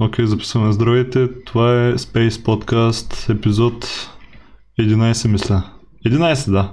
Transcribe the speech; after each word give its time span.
Окей, 0.00 0.26
записваме. 0.26 0.72
Здравейте, 0.72 1.28
това 1.46 1.86
е 1.86 1.92
Space 1.92 2.30
Podcast, 2.30 3.34
епизод 3.36 3.86
11, 4.80 5.28
мисля. 5.28 5.62
11, 6.06 6.50
да. 6.50 6.72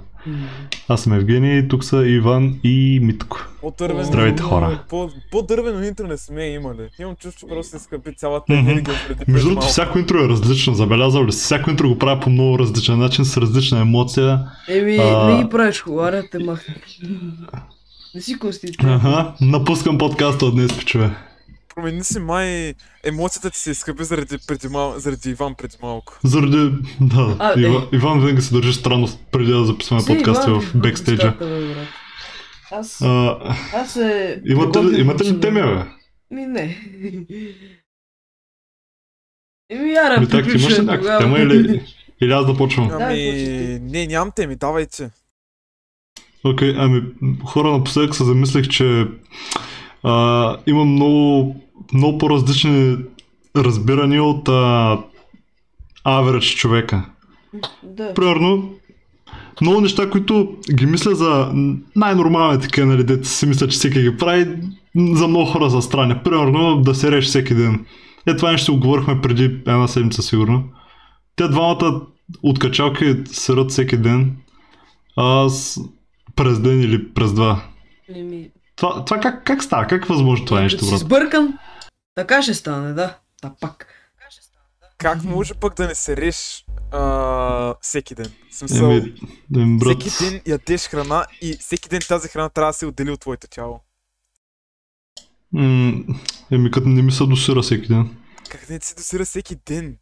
Аз 0.88 1.02
съм 1.02 1.14
Евгений, 1.14 1.68
тук 1.68 1.84
са 1.84 2.08
Иван 2.08 2.60
и 2.64 3.00
Митко. 3.04 3.38
По-дървено, 3.62 4.04
Здравейте, 4.04 4.44
хора. 4.44 4.84
По, 4.90 5.10
по-дървено 5.32 5.84
интро 5.84 6.08
не 6.08 6.18
сме 6.18 6.46
имали. 6.46 6.90
Имам 7.00 7.16
чувство, 7.16 7.48
че 7.48 7.54
просто 7.54 7.78
се 7.78 7.84
скъпи 7.84 8.16
цялата 8.16 8.54
енергия 8.54 8.96
преди 9.08 9.32
Между 9.32 9.48
другото, 9.50 9.68
всяко 9.68 10.00
интро 10.00 10.18
е 10.18 10.30
различно, 10.30 10.74
забелязал 10.74 11.26
ли? 11.26 11.32
си? 11.32 11.40
Всяко 11.40 11.70
интро 11.70 11.90
го 11.90 11.98
правя 12.00 12.20
по 12.20 12.30
много 12.30 12.60
различен 12.60 13.00
начин, 13.00 13.26
с 13.26 13.38
различна 13.38 13.80
емоция. 13.80 14.40
Еми, 14.70 14.98
А. 14.98 15.26
не 15.30 15.44
ги 15.44 15.50
правиш 15.50 15.82
хубава, 15.82 16.24
те 16.32 16.40
махна. 16.40 16.76
Не 18.16 18.22
си 18.22 18.40
конституция. 18.40 18.94
Ага, 18.94 19.34
напускам 19.42 19.98
подкаста 19.98 20.46
от 20.46 20.56
днес, 20.56 20.78
пичове. 20.80 21.16
Промени 21.76 22.04
си 22.04 22.20
май 22.20 22.74
емоцията 23.04 23.52
ти 23.52 23.60
се 23.60 23.72
изкъпи 23.72 24.04
заради, 24.04 24.38
преди 24.48 24.68
мал... 24.68 24.94
заради 25.00 25.30
Иван 25.30 25.56
преди 25.56 25.78
малко. 25.82 26.20
Заради... 26.24 26.72
Да, 27.02 27.36
А, 27.40 27.60
Ива... 27.60 27.88
е. 27.94 27.96
Иван 27.96 28.20
винаги 28.20 28.42
се 28.42 28.54
държи 28.54 28.74
странно 28.74 29.08
преди 29.32 29.52
да 29.52 29.66
записваме 29.66 30.02
Си, 30.02 30.08
подкасти 30.08 30.50
Иван, 30.50 30.62
в 30.62 30.78
бекстейджа. 30.78 31.28
устата, 31.28 31.46
бе, 31.46 31.74
брат. 31.74 31.88
Аз, 32.72 33.02
А, 33.02 33.40
аз 33.74 33.94
се... 33.94 34.42
имате, 34.46 34.84
ли, 34.84 35.02
имате 35.02 35.24
ли 35.24 35.40
теми, 35.40 35.62
бе? 35.62 35.84
Ми, 36.32 36.46
не. 36.46 36.78
Еми, 39.70 39.92
яра, 39.92 40.20
Ми 40.22 40.30
так, 40.30 40.46
ти 40.46 40.52
имаш 40.52 40.80
ли 40.80 40.84
някаква 40.84 41.18
тема 41.18 41.40
или, 41.40 41.82
или 42.22 42.32
аз 42.32 42.46
да 42.46 42.58
почвам? 42.58 42.90
Ами, 43.02 43.22
не, 43.82 44.08
нямам 44.08 44.32
теми, 44.36 44.56
давайте. 44.56 45.10
Окей, 46.44 46.76
ами 46.78 47.02
хора 47.46 47.72
напоследък 47.72 48.16
се 48.16 48.24
замислих, 48.24 48.68
че 48.68 49.08
а, 50.06 50.58
има 50.68 50.86
много, 50.86 51.56
много 51.94 52.18
по-различни 52.18 52.98
разбирания 53.56 54.24
от 54.24 54.50
а, 54.50 54.98
average 56.06 56.56
човека. 56.56 57.06
Да. 57.84 58.14
Примерно, 58.14 58.74
много 59.62 59.82
неща, 59.82 60.10
които 60.10 60.56
ги 60.76 60.86
мисля 60.86 61.16
за 61.16 61.52
най-нормални 61.96 62.62
такива, 62.62 62.88
нали, 62.88 63.04
дете 63.04 63.28
си 63.28 63.46
мисля, 63.46 63.68
че 63.68 63.78
всеки 63.78 64.02
ги 64.02 64.18
прави, 64.18 64.58
за 64.96 65.28
много 65.28 65.46
хора 65.46 65.72
са 65.72 65.82
странни. 65.82 66.16
Примерно 66.24 66.82
да 66.82 66.96
се 66.96 67.12
реш 67.12 67.26
всеки 67.26 67.56
ден. 67.56 67.86
Е, 68.28 68.36
това 68.36 68.52
нещо 68.52 68.74
го 68.74 68.80
говорихме 68.80 69.22
преди 69.22 69.44
една 69.44 69.88
седмица, 69.88 70.22
сигурно. 70.22 70.64
Те 71.36 71.48
двамата 71.48 72.02
от 72.44 72.60
качалки 72.60 73.16
серат 73.26 73.72
всеки 73.72 73.98
ден. 73.98 74.36
А 75.18 75.46
аз 75.46 75.80
през 76.36 76.60
ден 76.60 76.82
или 76.82 77.14
през 77.14 77.34
два. 77.34 77.64
Еми, 78.16 78.50
Това, 78.76 79.06
това 79.06 79.20
как, 79.20 79.46
как 79.46 79.64
става? 79.64 79.88
Как 79.88 80.04
е 80.04 80.08
възможно 80.08 80.46
това 80.46 80.62
нещо, 80.62 80.86
брат? 80.90 81.00
сбъркан, 81.00 81.60
така 82.16 82.42
ще 82.42 82.54
стане, 82.54 82.94
да. 82.94 83.18
Та 83.42 83.54
пак. 83.62 83.88
Така 84.18 84.32
ще 84.32 84.42
стане, 84.44 84.66
да. 84.82 84.88
Как 84.98 85.24
може 85.24 85.54
пък 85.54 85.76
да 85.76 85.88
не 85.88 85.96
се 85.96 86.18
реш 86.18 86.66
а, 86.92 87.76
всеки 87.82 88.16
ден? 88.16 88.32
Смисъл, 88.52 88.92
Еми, 88.92 89.14
еми, 89.56 89.78
брат, 89.80 90.04
всеки 90.04 90.30
ден 90.30 90.42
ядеш 90.48 90.88
храна 90.88 91.26
и 91.42 91.58
всеки 91.58 91.90
ден 91.90 92.02
тази 92.08 92.28
храна 92.28 92.50
трябва 92.50 92.70
да 92.70 92.78
се 92.78 92.86
отдели 92.86 93.12
от 93.12 93.20
твоето 93.20 93.48
тяло. 93.48 93.80
м- 95.52 96.04
еми, 96.52 96.72
като 96.72 96.88
не 96.90 97.02
ми 97.02 97.12
се 97.12 97.26
досира 97.26 97.62
всеки 97.62 97.88
ден. 97.88 98.18
Как 98.50 98.70
не 98.70 98.80
ти 98.80 98.88
се 98.88 98.96
досира 98.96 99.26
всеки 99.26 99.56
ден? 99.66 99.98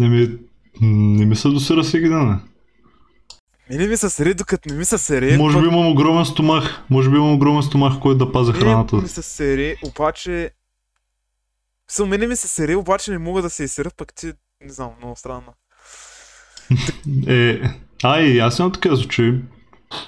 Еми, 0.00 0.38
не 0.80 1.26
ми 1.26 1.36
се 1.36 1.48
досира 1.48 1.82
всеки 1.82 2.08
ден. 2.08 2.28
не. 2.28 2.36
Мене 3.70 3.86
ми 3.86 3.96
се 3.96 4.10
сере, 4.10 4.34
докато 4.34 4.68
не 4.68 4.74
ми 4.74 4.84
се 4.84 4.98
сере. 4.98 5.36
Може 5.38 5.60
би 5.60 5.66
имам 5.66 5.86
огромен 5.88 6.24
стомах. 6.24 6.82
Може 6.90 7.10
би 7.10 7.16
имам 7.16 7.34
огромен 7.34 7.62
стомах, 7.62 7.98
който 8.00 8.26
да 8.26 8.32
пази 8.32 8.52
Мене 8.52 8.64
храната. 8.64 8.96
ми 8.96 9.08
се 9.08 9.22
сере, 9.22 9.76
обаче... 9.84 10.50
Съл, 11.88 12.06
мене 12.06 12.26
ми 12.26 12.36
се 12.36 12.48
сере, 12.48 12.76
обаче 12.76 13.10
не 13.10 13.18
мога 13.18 13.42
да 13.42 13.50
се 13.50 13.64
изсерят, 13.64 13.94
пък 13.96 14.14
ти... 14.14 14.32
Не 14.64 14.72
знам, 14.72 14.90
много 14.98 15.16
странно. 15.16 15.54
Е, 17.26 17.60
ай, 18.02 18.40
аз 18.40 18.58
имам 18.58 18.72
такива 18.72 18.96
случаи. 18.96 19.34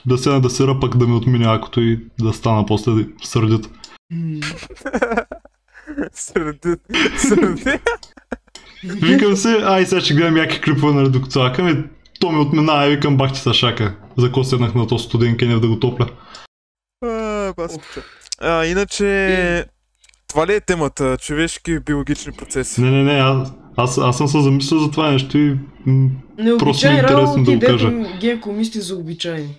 Да 0.06 0.19
седна 0.19 0.41
да 0.41 0.50
сира, 0.50 0.81
пък 0.81 0.97
да 0.97 1.06
ми 1.06 1.15
отмине 1.15 1.47
акото 1.47 1.81
и 1.81 2.00
да 2.21 2.33
стана 2.33 2.67
после 2.67 2.91
сърдит. 3.25 3.71
М, 4.12 4.41
Сърдит. 6.12 6.81
Сърдит. 7.17 7.81
Викам 8.84 9.37
се, 9.37 9.49
ай 9.65 9.87
сега 9.87 10.00
ще 10.00 10.15
гледам 10.15 10.37
яки 10.37 10.61
клипове, 10.61 10.93
нали, 10.93 11.09
докато 11.11 11.41
акам 11.41 11.69
и 11.69 11.84
то 12.25 12.33
ми 12.33 12.41
отмина, 12.41 12.87
и 12.87 12.91
викам 12.91 13.17
бах 13.17 13.33
ти 13.33 13.41
са 13.41 13.55
шака. 13.55 13.95
За 14.19 14.27
какво 14.27 14.45
седнах 14.45 14.75
на 14.75 14.87
този 14.87 15.05
студен 15.05 15.37
кенев 15.37 15.61
да 15.61 15.69
го 15.69 15.81
топля. 15.81 16.09
А. 17.03 17.55
А, 18.41 18.65
иначе... 18.65 19.67
Това 20.29 20.47
ли 20.47 20.55
е 20.55 20.61
темата? 20.61 21.17
Човешки 21.21 21.79
биологични 21.79 22.33
процеси. 22.33 22.81
Не, 22.81 22.91
не, 22.91 23.03
не, 23.03 23.21
аз, 23.21 23.53
аз, 23.77 23.99
аз 23.99 24.17
съм 24.17 24.29
се 24.29 24.41
замислил 24.41 24.79
за 24.79 24.91
това 24.91 25.11
нещо 25.11 25.39
и 25.39 25.59
м, 25.87 26.11
Просто 26.59 26.87
ми 26.87 26.93
е 26.93 26.97
интересно 26.97 27.45
да 27.45 27.53
работи, 27.53 27.57
го 27.57 27.61
кажа. 27.61 27.91
Генко 28.21 28.53
мисли 28.53 28.81
за 28.81 28.97
обичайни. 28.97 29.56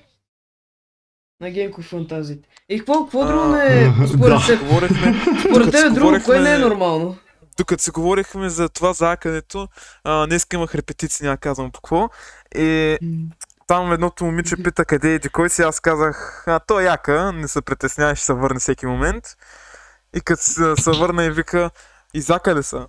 На 1.42 1.52
Генко 1.52 1.82
фантазиите. 1.82 2.50
И 2.70 2.78
какво, 2.78 3.04
какво 3.04 3.26
друго 3.26 3.46
не 3.46 3.66
е 3.66 3.84
да. 4.00 4.08
според 4.08 4.48
теб? 4.48 4.60
Говорихме, 4.68 5.16
Според 5.40 5.54
докато 5.54 5.72
теб 5.72 5.88
си 5.88 5.94
друго, 5.94 6.18
кое 6.26 6.40
не 6.40 6.54
е 6.54 6.58
нормално? 6.58 7.16
докато 7.58 7.84
си 7.84 7.92
говорихме 7.92 8.50
за 8.50 8.70
това 8.70 8.94
за 8.94 9.12
акането, 9.12 9.68
а, 10.04 10.28
днес 10.28 10.48
имах 10.54 10.76
репетиции, 10.76 11.26
няма 11.26 11.38
казвам 11.38 11.72
по 11.72 11.82
какво. 11.82 12.10
И 12.58 12.98
там 13.68 13.94
едното 13.94 14.26
момиче 14.26 14.56
пита 14.64 14.86
къде 14.86 15.16
е 15.16 15.20
кой 15.20 15.50
си, 15.50 15.62
аз 15.62 15.80
казах, 15.80 16.44
а 16.48 16.60
то 16.60 16.80
е 16.80 16.84
яка, 16.84 17.32
не 17.32 17.48
се 17.48 17.62
притеснявай, 17.62 18.16
ще 18.16 18.26
се 18.26 18.34
върне 18.34 18.60
всеки 18.60 18.86
момент. 18.86 19.24
И 20.16 20.22
като 20.22 20.44
се, 20.44 20.76
се 20.76 20.92
върна 20.92 21.24
и 21.26 21.30
вика, 21.30 21.70
изака 22.14 22.56
ли 22.56 22.64
са? 22.64 22.88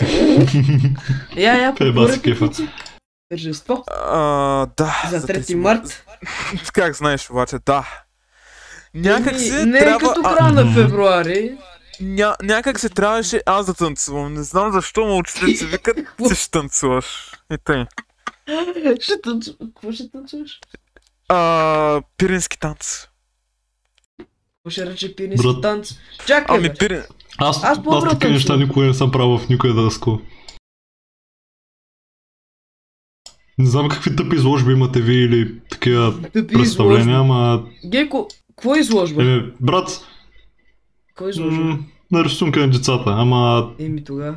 Я, 1.36 1.54
я, 1.54 1.74
кефа. 1.74 2.50
Тържество. 3.28 3.84
А, 3.90 4.66
да. 4.76 5.02
За 5.10 5.18
за 5.20 5.26
3 5.26 5.34
тези- 5.34 5.54
март. 5.54 6.04
Как 6.72 6.94
знаеш 6.94 7.30
обаче, 7.30 7.58
да. 7.66 7.88
Някак 8.94 9.38
си 9.40 9.48
Еми, 9.54 9.70
не 9.70 9.78
е 9.78 9.80
трябва... 9.80 10.08
като 10.08 10.22
края 10.22 10.52
на 10.52 10.74
февруари. 10.74 11.58
ня, 12.00 12.36
някак 12.42 12.80
се 12.80 12.88
трябваше 12.88 13.42
аз 13.46 13.66
да 13.66 13.74
танцувам. 13.74 14.34
Не 14.34 14.42
знам 14.42 14.72
защо 14.72 15.04
му 15.04 15.18
учителите 15.18 15.58
си 15.58 15.66
викат, 15.66 15.96
ти 16.28 16.34
ще 16.34 16.50
танцуваш. 16.50 17.32
И 17.52 17.58
тъй. 17.64 17.84
Ще 19.00 19.20
танцуваш. 19.20 19.58
Какво 19.60 19.92
ще 19.92 20.10
танцуваш? 20.10 20.60
А, 21.28 22.02
пирински 22.16 22.58
танц. 22.58 23.06
Какво 24.18 24.70
ще 24.70 24.86
рече 24.86 25.16
пиниски 25.16 25.46
Брат. 25.46 25.62
танц? 25.62 25.92
Чакай, 26.26 26.56
Ами 26.56 26.68
бе. 26.68 26.74
пирин... 26.74 27.02
аз, 27.38 27.64
Аз 27.64 27.78
аз, 27.86 28.08
такива 28.08 28.32
неща 28.32 28.56
никога 28.56 28.86
не 28.86 28.94
съм 28.94 29.10
правил 29.10 29.38
в 29.38 29.48
никоя 29.48 29.74
дъско. 29.74 30.20
Не 33.58 33.66
знам 33.66 33.88
какви 33.88 34.16
тъпи 34.16 34.36
изложби 34.36 34.72
имате 34.72 35.00
ви 35.00 35.14
или 35.14 35.60
такива 35.60 36.22
Тъпи 36.22 36.46
представления, 36.46 37.00
изложби. 37.14 37.32
ама... 37.32 37.66
Генко, 37.86 38.28
какво 38.48 38.74
е 38.74 38.78
изложба? 38.78 39.24
Е, 39.24 39.40
брат, 39.60 39.88
Какво 41.08 41.26
е 41.26 41.30
изложба? 41.30 41.60
м- 41.60 41.84
на 42.12 42.24
рисунка 42.24 42.60
на 42.60 42.70
децата, 42.70 43.14
ама... 43.16 43.70
Еми 43.78 44.04
тогава. 44.04 44.36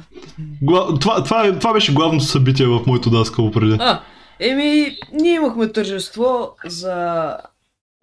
Гла... 0.62 1.00
Това, 1.00 1.24
това, 1.24 1.46
е- 1.46 1.60
това 1.60 1.74
беше 1.74 1.94
главното 1.94 2.24
събитие 2.24 2.66
в 2.68 2.82
моето 2.88 3.10
даскало 3.10 3.52
преди. 3.52 3.78
А, 3.80 4.02
еми, 4.40 4.98
ние 5.14 5.34
имахме 5.36 5.72
тържество 5.72 6.50
за... 6.66 7.38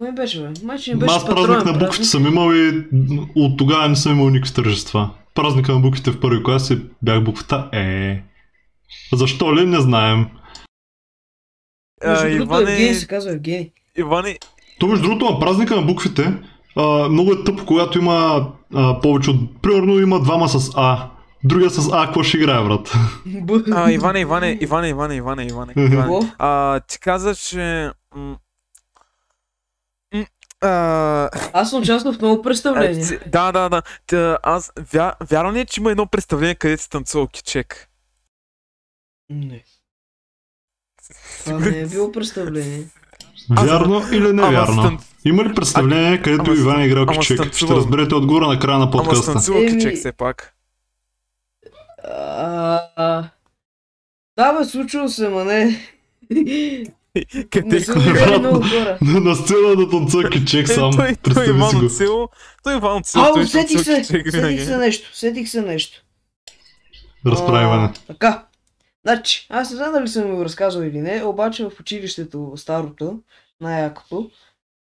Кой 0.01 0.11
беше, 0.11 0.41
бе? 0.41 0.49
Майче 0.63 0.91
не 0.91 0.97
беше 0.97 1.15
Аз 1.15 1.25
празник 1.25 1.65
на 1.65 1.73
буквите 1.73 2.03
съм 2.03 2.27
имал 2.27 2.53
и 2.53 2.85
от 3.35 3.57
тогава 3.57 3.89
не 3.89 3.95
съм 3.95 4.11
имал 4.11 4.29
никакви 4.29 4.53
тържества. 4.53 5.09
Празника 5.33 5.73
на 5.73 5.79
буквите 5.79 6.11
в 6.11 6.19
първи 6.19 6.43
клас 6.43 6.69
и 6.69 6.79
бях 7.01 7.23
буквата 7.23 7.69
Е. 7.73 8.23
Защо 9.13 9.55
ли? 9.55 9.65
Не 9.65 9.81
знаем. 9.81 10.27
Между 12.05 12.25
А, 12.25 12.29
другото, 12.29 12.43
Иване... 12.43 12.71
Евгений 12.71 12.93
се 12.93 13.07
казва 13.07 13.31
Евгений. 13.31 13.71
Иване... 13.97 14.37
То 14.79 14.87
между 14.87 15.07
другото 15.07 15.33
на 15.33 15.39
празника 15.39 15.75
на 15.75 15.81
буквите 15.81 16.33
а, 16.77 17.09
много 17.09 17.31
е 17.31 17.43
тъпо, 17.43 17.65
когато 17.65 17.97
има 17.99 18.47
а, 18.75 19.01
повече 19.01 19.29
от... 19.29 19.61
Примерно 19.61 19.99
има 19.99 20.19
двама 20.21 20.49
с 20.49 20.71
А. 20.75 21.09
Другия 21.43 21.69
с 21.69 21.89
А, 21.93 22.05
какво 22.05 22.23
ще 22.23 22.37
играе, 22.37 22.63
брат? 22.63 22.93
А, 23.71 23.91
Иване, 23.91 24.19
Иване, 24.19 24.57
Иване, 24.61 24.87
Иване, 24.89 25.15
Иване, 25.15 25.43
Иване. 25.45 25.73
Иване. 25.77 26.33
А, 26.37 26.79
ти 26.79 26.99
каза, 26.99 27.35
че... 27.35 27.91
а, 30.61 31.29
Аз 31.53 31.69
съм 31.69 31.81
участвал 31.81 32.13
в 32.13 32.21
много 32.21 32.39
а, 32.39 32.43
представления. 32.43 33.07
ти- 33.07 33.29
да, 33.29 33.51
да, 33.51 33.69
да. 33.69 33.81
Та, 34.07 34.37
аз... 34.43 34.71
Вя, 34.93 35.13
вярно 35.31 35.53
ли 35.53 35.59
е, 35.59 35.65
че 35.65 35.81
има 35.81 35.91
едно 35.91 36.05
представление, 36.05 36.55
където 36.55 36.83
си 36.83 36.89
танцувал 36.89 37.27
кичек? 37.27 37.89
Не. 39.29 39.63
Това 41.45 41.59
не 41.59 41.79
е 41.79 41.85
било 41.85 42.11
представление. 42.11 42.83
Вярно 43.49 44.01
или 44.11 44.29
Ама 44.29 44.33
невярно? 44.33 44.73
стан- 44.83 44.97
Има 45.27 45.43
ли 45.43 45.53
представление, 45.55 46.21
където 46.21 46.51
ама 46.51 46.59
Иван 46.59 46.81
е 46.81 46.85
играл 46.85 47.03
ама 47.03 47.11
кичек? 47.11 47.23
Ще 47.23 47.35
станцувал. 47.35 47.77
разберете 47.77 48.15
отговора 48.15 48.47
на 48.47 48.59
края 48.59 48.77
на 48.77 48.83
Ама 48.83 48.91
подкаста. 48.91 49.33
танцувал 49.33 49.61
Еми- 49.61 49.71
кичек 49.77 49.95
все 49.95 50.11
пак. 50.11 50.53
А, 52.03 52.79
а... 52.95 53.29
Да, 54.37 54.53
бе, 54.53 54.65
случило 54.65 55.09
се, 55.09 55.29
ма 55.29 55.43
не. 55.45 55.79
къде 57.49 57.85
хора. 57.85 58.97
На, 59.01 59.19
на 59.19 59.35
сцена 59.35 59.75
да 59.75 59.89
танцува 59.89 60.29
кичек 60.29 60.67
сам. 60.67 60.89
Е, 60.89 60.95
той, 60.95 61.05
той 61.05 61.15
Представи 61.23 61.47
си 61.47 62.03
Иван 62.03 62.11
от 62.11 62.31
той 62.63 62.75
Иван 62.75 62.97
от 62.97 63.33
той 63.33 63.45
сетих 63.45 63.83
се! 63.83 64.03
Сетих 64.03 64.63
се 64.65 64.77
нещо. 64.77 65.17
Сетих 65.17 65.49
се 65.49 65.61
нещо. 65.61 66.03
Разправяне. 67.25 67.83
А, 67.83 67.93
Така. 68.07 68.45
Значи, 69.05 69.47
аз 69.49 69.69
не 69.71 69.75
знам 69.77 69.91
дали 69.93 70.07
съм 70.07 70.35
го 70.35 70.45
разказвал 70.45 70.83
или 70.83 71.01
не, 71.01 71.23
обаче 71.23 71.63
в 71.65 71.71
училището, 71.79 72.53
старото, 72.55 73.19
най-якото, 73.61 74.29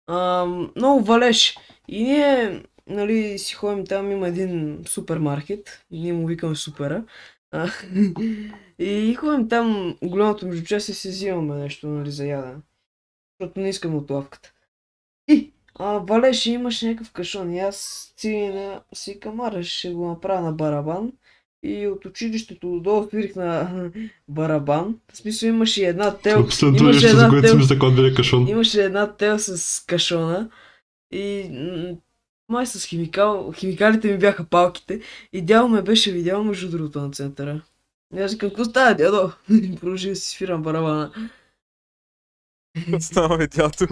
ам, 0.08 0.72
много 0.76 1.04
валеше. 1.04 1.56
И 1.88 2.04
ние, 2.04 2.64
нали, 2.88 3.40
си 3.40 3.56
ходим 3.56 3.86
там, 3.86 4.12
има 4.12 4.28
един 4.28 4.84
супермаркет, 4.88 5.86
и 5.92 6.00
ние 6.00 6.14
му 6.14 6.28
викаме 6.28 6.56
супера. 6.56 7.04
А, 7.52 7.70
и 8.80 9.16
ходим 9.16 9.50
там, 9.50 9.98
голямото 10.04 10.48
между 10.48 10.66
час 10.66 10.90
и 10.90 10.94
си 10.94 11.10
взимаме 11.10 11.56
нещо, 11.56 11.88
нали, 11.88 12.12
за 12.12 12.26
ядене. 12.26 12.62
Защото 13.40 13.60
не 13.60 13.70
искаме 13.70 13.96
от 13.96 14.10
лавката. 14.10 14.54
И, 15.28 15.54
а, 15.76 15.98
валеше, 15.98 16.52
имаше 16.52 16.88
някакъв 16.88 17.12
кашон 17.12 17.54
и 17.54 17.60
аз 17.60 18.14
цигана 18.18 18.84
си 18.94 19.20
камара, 19.20 19.64
ще 19.64 19.94
го 19.94 20.08
направя 20.08 20.42
на 20.42 20.52
барабан. 20.52 21.12
И 21.64 21.88
от 21.88 22.06
училището 22.06 22.80
долу 22.80 23.08
свирих 23.10 23.36
на 23.36 23.70
барабан. 24.28 25.00
В 25.14 25.18
смисъл 25.18 25.48
имаше 25.48 25.86
една 25.86 26.18
тел. 26.18 26.46
Последното 26.46 26.84
Имаше 26.84 27.06
нещо, 27.06 27.18
за 27.18 27.24
една 27.24 27.30
което 27.30 27.48
тел. 27.48 27.58
мисля, 27.58 27.80
когато 27.80 27.96
биде 27.96 28.14
кашон. 28.14 28.48
Имаше 28.48 28.84
една 28.84 29.16
тел 29.16 29.40
с 29.40 29.84
кашона. 29.86 30.50
И 31.12 31.50
май 32.50 32.66
с 32.66 32.86
химикал. 32.86 33.54
Химикалите 33.56 34.12
ми 34.12 34.18
бяха 34.18 34.46
палките. 34.46 35.02
И 35.34 35.42
дядо 35.42 35.68
ме 35.68 35.82
беше 35.82 36.12
видял 36.12 36.44
между 36.44 36.70
другото 36.70 37.02
на 37.02 37.12
центъра. 37.12 37.62
И 38.16 38.20
аз 38.20 38.34
викам, 38.34 38.50
какво 38.50 38.66
става, 38.66 38.96
дядо? 38.96 39.32
И 39.50 39.76
продължи 39.76 40.10
да 40.10 40.16
си 40.16 40.30
свирам 40.30 40.64
барабана. 40.64 41.12
Става 43.00 43.38
бе 43.38 43.48
дядо. 43.48 43.86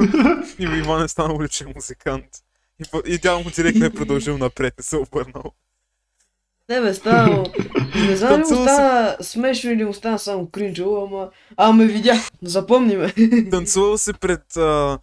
И 0.59 0.63
Иван 0.63 1.03
е 1.03 1.07
станал 1.07 1.35
уличен 1.35 1.73
музикант. 1.75 2.25
И, 2.79 3.13
и 3.13 3.17
дядо 3.17 3.43
му 3.43 3.49
директно 3.55 3.85
е 3.85 3.93
продължил 3.93 4.37
напред, 4.37 4.73
не 4.77 4.83
се 4.83 4.95
е 4.95 4.99
обърнал. 4.99 5.53
Не 6.71 6.81
бе, 6.81 6.93
стана... 6.93 7.43
Не 8.07 8.15
знам 8.15 8.33
ли 8.33 8.37
му 8.37 8.43
Танцува 8.43 8.63
стана 8.63 9.17
смешно 9.21 9.71
или 9.71 9.85
му 9.85 9.93
стана 9.93 10.19
само 10.19 10.49
кринчово, 10.49 11.05
ама... 11.05 11.29
А, 11.57 11.71
ме 11.71 11.85
видя. 11.85 12.13
Запомни 12.41 12.95
ме. 12.97 13.13
Танцувал 13.51 13.97
се 13.97 14.13
пред... 14.13 14.57
А, 14.57 14.99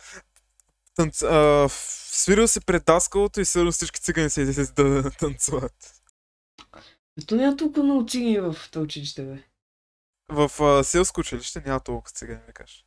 танц, 0.97 1.23
а, 1.23 1.67
свирил 1.71 2.49
се 2.49 2.61
пред 2.61 2.85
даскалото 2.87 3.41
и 3.41 3.45
съдно 3.45 3.73
всички 3.73 4.01
цигани 4.01 4.31
се 4.31 4.41
излизат 4.41 4.75
да 4.75 5.11
танцуват. 5.11 6.01
То 7.27 7.37
няма 7.37 7.57
толкова 7.57 7.85
много 7.85 8.07
цигани 8.07 8.41
в 8.41 8.57
това 8.71 8.85
училище, 8.85 9.23
бе. 9.23 9.39
В 10.29 10.63
а, 10.63 10.85
селско 10.85 11.21
училище 11.21 11.63
няма 11.67 11.81
толкова 11.81 12.11
цигани, 12.15 12.41
кажеш. 12.55 12.85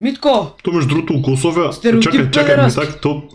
Митко! 0.00 0.56
То 0.62 0.72
между 0.72 0.88
другото 0.88 1.14
около 1.14 1.36
София... 1.36 1.72
Стереотип 1.72 2.12
чакай, 2.12 2.30
чакай, 2.30 2.54
педерастки. 2.54 2.86
так, 2.86 3.00
то... 3.00 3.28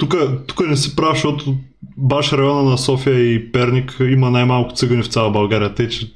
Тук, 0.00 0.14
тук 0.46 0.68
не 0.68 0.76
си 0.76 0.96
прав, 0.96 1.14
защото 1.14 1.56
баш 1.96 2.32
района 2.32 2.70
на 2.70 2.78
София 2.78 3.34
и 3.34 3.52
Перник 3.52 3.96
има 4.00 4.30
най-малко 4.30 4.74
цигани 4.74 5.02
в 5.02 5.08
цяла 5.08 5.30
България. 5.30 5.74
Тъй, 5.74 5.88
че 5.88 6.12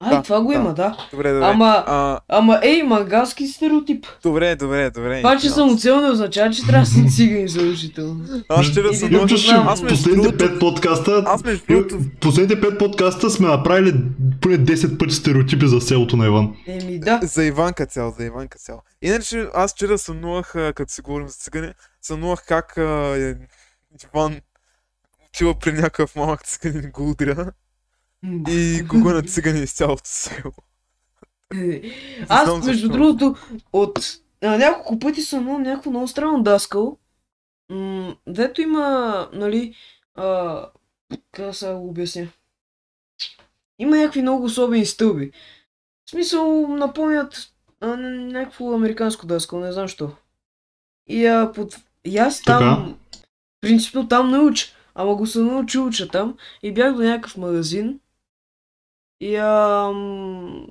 Ай, 0.00 0.16
Да, 0.16 0.22
това 0.22 0.40
го 0.40 0.48
да. 0.48 0.54
има, 0.54 0.74
да. 0.74 0.96
Добре, 1.10 1.32
добре. 1.32 1.46
Ама, 1.46 1.84
А, 1.86 2.20
ама 2.28 2.60
ей, 2.62 2.82
мангалски 2.82 3.46
стереотип. 3.46 4.06
добре, 4.22 4.56
добре, 4.56 4.90
добре. 4.90 5.18
Това, 5.22 5.38
че 5.38 5.50
съм 5.50 5.72
оцел 5.72 6.00
не 6.00 6.10
означава, 6.10 6.50
че 6.54 6.66
трябва 6.66 6.84
да 6.84 6.90
съм 6.90 7.08
цигани 7.10 7.48
задължително. 7.48 8.24
Аз 8.48 8.66
ще 8.66 8.82
да 8.82 8.94
съм. 8.94 9.68
Аз 9.68 9.82
последните 9.82 10.36
пет 10.38 10.58
подкаста... 10.60 11.22
Аз 11.26 11.44
между 11.44 11.64
другото... 11.68 11.98
Последните 12.20 12.60
пет 12.60 12.78
подкаста 12.78 13.30
сме 13.30 13.48
направили 13.48 13.94
поне 14.40 14.58
10 14.58 14.98
пъти 14.98 15.14
стереотипи 15.14 15.68
за 15.68 15.80
селото 15.80 16.16
на 16.16 16.26
Иван. 16.26 16.56
Еми 16.66 16.98
да. 16.98 17.20
За 17.22 17.44
Иванка 17.44 17.86
цял, 17.86 18.14
за 18.18 18.24
Иванка 18.24 18.58
цял. 18.58 18.82
Иначе 19.02 19.48
аз 19.54 19.72
вчера 19.72 19.98
сънувах, 19.98 20.54
а, 20.56 20.72
като 20.72 20.92
си 20.92 21.02
говорим 21.02 21.28
за 21.28 21.34
цигани, 21.34 21.72
сънувах 22.02 22.44
как 22.48 22.78
а, 22.78 23.16
е, 23.18 23.34
Иван 24.14 24.40
отива 25.28 25.54
при 25.58 25.72
някакъв 25.72 26.16
малък 26.16 26.42
циганин 26.42 26.90
го 26.90 27.10
удря 27.10 27.52
и 28.48 28.82
го 28.82 29.00
го 29.00 29.10
на 29.10 29.22
цигани 29.22 29.62
из 29.62 29.72
цялото 29.72 30.02
село. 30.04 30.52
Аз, 32.28 32.66
между 32.66 32.88
другото, 32.88 33.36
от 33.72 33.98
а, 34.42 34.58
няколко 34.58 34.98
пъти 34.98 35.22
съм 35.22 35.40
имал 35.42 35.58
някакво 35.58 35.90
много 35.90 36.08
странно 36.08 36.42
даскал. 36.42 36.98
М- 37.70 38.16
дето 38.26 38.62
има, 38.62 39.28
нали, 39.32 39.74
а, 40.14 40.66
как 41.32 41.46
да 41.46 41.54
сега 41.54 41.74
го 41.74 41.88
обясня? 41.88 42.28
Има 43.78 43.96
някакви 43.96 44.22
много 44.22 44.44
особени 44.44 44.86
стълби. 44.86 45.30
В 46.06 46.10
смисъл, 46.10 46.68
напомнят 46.68 47.52
а, 47.80 47.96
някакво 47.96 48.74
американско 48.74 49.26
даскал, 49.26 49.60
не 49.60 49.72
знам 49.72 49.88
що. 49.88 50.10
И, 51.06 51.26
а, 51.26 51.52
под... 51.52 51.76
и 52.04 52.18
аз 52.18 52.42
там, 52.42 52.98
принципно 53.60 54.08
там 54.08 54.30
науча. 54.30 54.66
Ама 54.94 55.14
го 55.14 55.26
съм 55.26 55.46
научил 55.46 55.86
уча 55.86 56.08
там 56.08 56.36
и 56.62 56.74
бях 56.74 56.94
до 56.94 57.02
някакъв 57.02 57.36
магазин. 57.36 58.00
И 59.20 59.36
ам... 59.36 60.66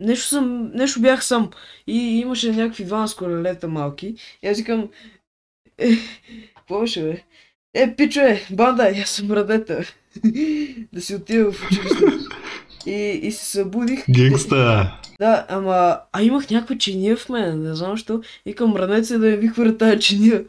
нещо 0.00 0.28
съм, 0.28 0.70
нещо 0.74 1.00
бях 1.00 1.24
сам. 1.24 1.50
И 1.86 2.18
имаше 2.18 2.52
някакви 2.52 2.84
ван 2.84 3.08
с 3.08 3.14
колелета 3.14 3.68
малки. 3.68 4.14
И 4.42 4.48
аз 4.48 4.58
викам, 4.58 4.88
е, 5.78 5.90
какво 6.56 6.80
беше 6.80 7.02
бе? 7.02 7.22
Е, 7.74 7.96
пичове, 7.96 8.46
банда, 8.50 8.92
аз 9.02 9.10
съм 9.10 9.30
радета. 9.30 9.94
да 10.92 11.00
си 11.00 11.14
отида 11.14 11.52
в 11.52 11.66
училище. 11.66 12.04
И, 12.86 13.20
и 13.22 13.32
се 13.32 13.44
събудих. 13.44 14.04
Генгста. 14.10 14.92
Да, 15.18 15.46
ама, 15.48 15.98
а 16.12 16.22
имах 16.22 16.50
някаква 16.50 16.78
чиния 16.78 17.16
в 17.16 17.28
мен, 17.28 17.62
не 17.62 17.74
знам 17.74 17.90
защо. 17.90 18.22
Викам, 18.46 18.76
ранеца 18.76 19.18
да 19.18 19.30
я 19.30 19.36
ви 19.36 19.48
хвърля 19.48 19.76
тази 19.76 20.00
чиния. 20.00 20.44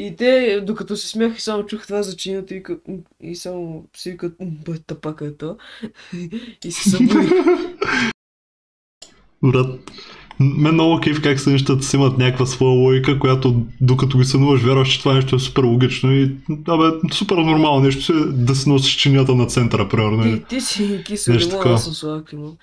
И 0.00 0.16
те, 0.16 0.60
докато 0.60 0.96
се 0.96 1.08
смяха, 1.08 1.40
само 1.40 1.66
чух 1.66 1.86
това 1.86 2.02
за 2.02 2.16
чинията 2.16 2.54
и, 2.54 2.62
«М», 2.88 2.98
и 3.22 3.36
само 3.36 3.84
си 3.96 4.10
викат, 4.10 4.34
«М, 4.40 4.46
бе, 4.66 4.78
тапака 4.78 5.26
е 5.26 5.36
то. 5.36 5.56
и 6.64 6.72
се 6.72 6.90
събудих. 6.90 7.30
Брат, 9.42 9.90
мен 10.40 10.74
много 10.74 11.00
кеф 11.00 11.22
как 11.22 11.40
сънищата 11.40 11.82
си 11.82 11.96
имат 11.96 12.18
някаква 12.18 12.46
своя 12.46 12.72
логика, 12.72 13.18
която 13.18 13.62
докато 13.80 14.18
ги 14.18 14.24
сънуваш, 14.24 14.62
вярваш, 14.62 14.88
че 14.88 14.98
това 14.98 15.14
нещо 15.14 15.36
е 15.36 15.38
супер 15.38 15.62
логично 15.62 16.12
и 16.12 16.36
абе, 16.68 16.84
супер 17.12 17.36
нормално 17.36 17.80
нещо 17.80 18.12
е 18.12 18.20
да 18.26 18.54
си 18.54 18.68
носиш 18.68 18.96
чинията 18.96 19.34
на 19.34 19.46
центъра, 19.46 19.88
примерно. 19.88 20.22
ти, 20.22 20.28
И, 20.28 20.44
ти 20.44 20.60
си 20.60 21.02
кисел 21.06 21.34
лимон, 21.34 21.72
аз 21.72 21.84
съм 21.84 21.94
сладък 21.94 22.32
лимон. 22.32 22.56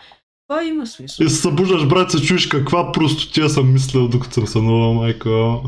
Това 0.48 0.64
има 0.64 0.88
смисъл. 0.88 1.26
и 1.26 1.30
се 1.30 1.36
събуждаш, 1.36 1.88
брат, 1.88 2.12
се 2.12 2.22
чуеш 2.22 2.48
каква 2.48 2.92
просто 2.92 3.32
тя 3.32 3.50
съм 3.50 3.74
мислил, 3.74 4.08
докато 4.08 4.34
съм 4.34 4.48
сънувал, 4.48 4.94
майка. 4.94 5.60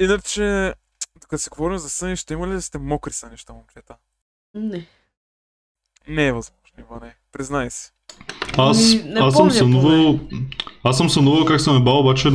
Иначе, 0.00 0.74
тук 1.20 1.40
си 1.40 1.48
говорим 1.50 1.78
за 1.78 1.90
сънища, 1.90 2.34
има 2.34 2.48
ли 2.48 2.52
да 2.52 2.62
сте 2.62 2.78
мокри 2.78 3.12
сънища, 3.12 3.52
момчета? 3.52 3.94
Не. 4.54 4.86
Не 6.08 6.26
е 6.26 6.32
възможно, 6.32 6.60
Иване. 6.80 7.14
Признай 7.32 7.70
си. 7.70 7.90
Аз, 8.58 8.78
Ми, 8.94 9.02
не 9.02 9.20
аз 9.20 9.34
съм 9.34 9.50
сънувал, 9.50 10.20
аз 10.84 10.96
съм 10.96 11.10
сънувал 11.10 11.44
как 11.44 11.60
съм 11.60 11.76
е 11.76 11.80
бал, 11.80 11.98
обаче 12.00 12.30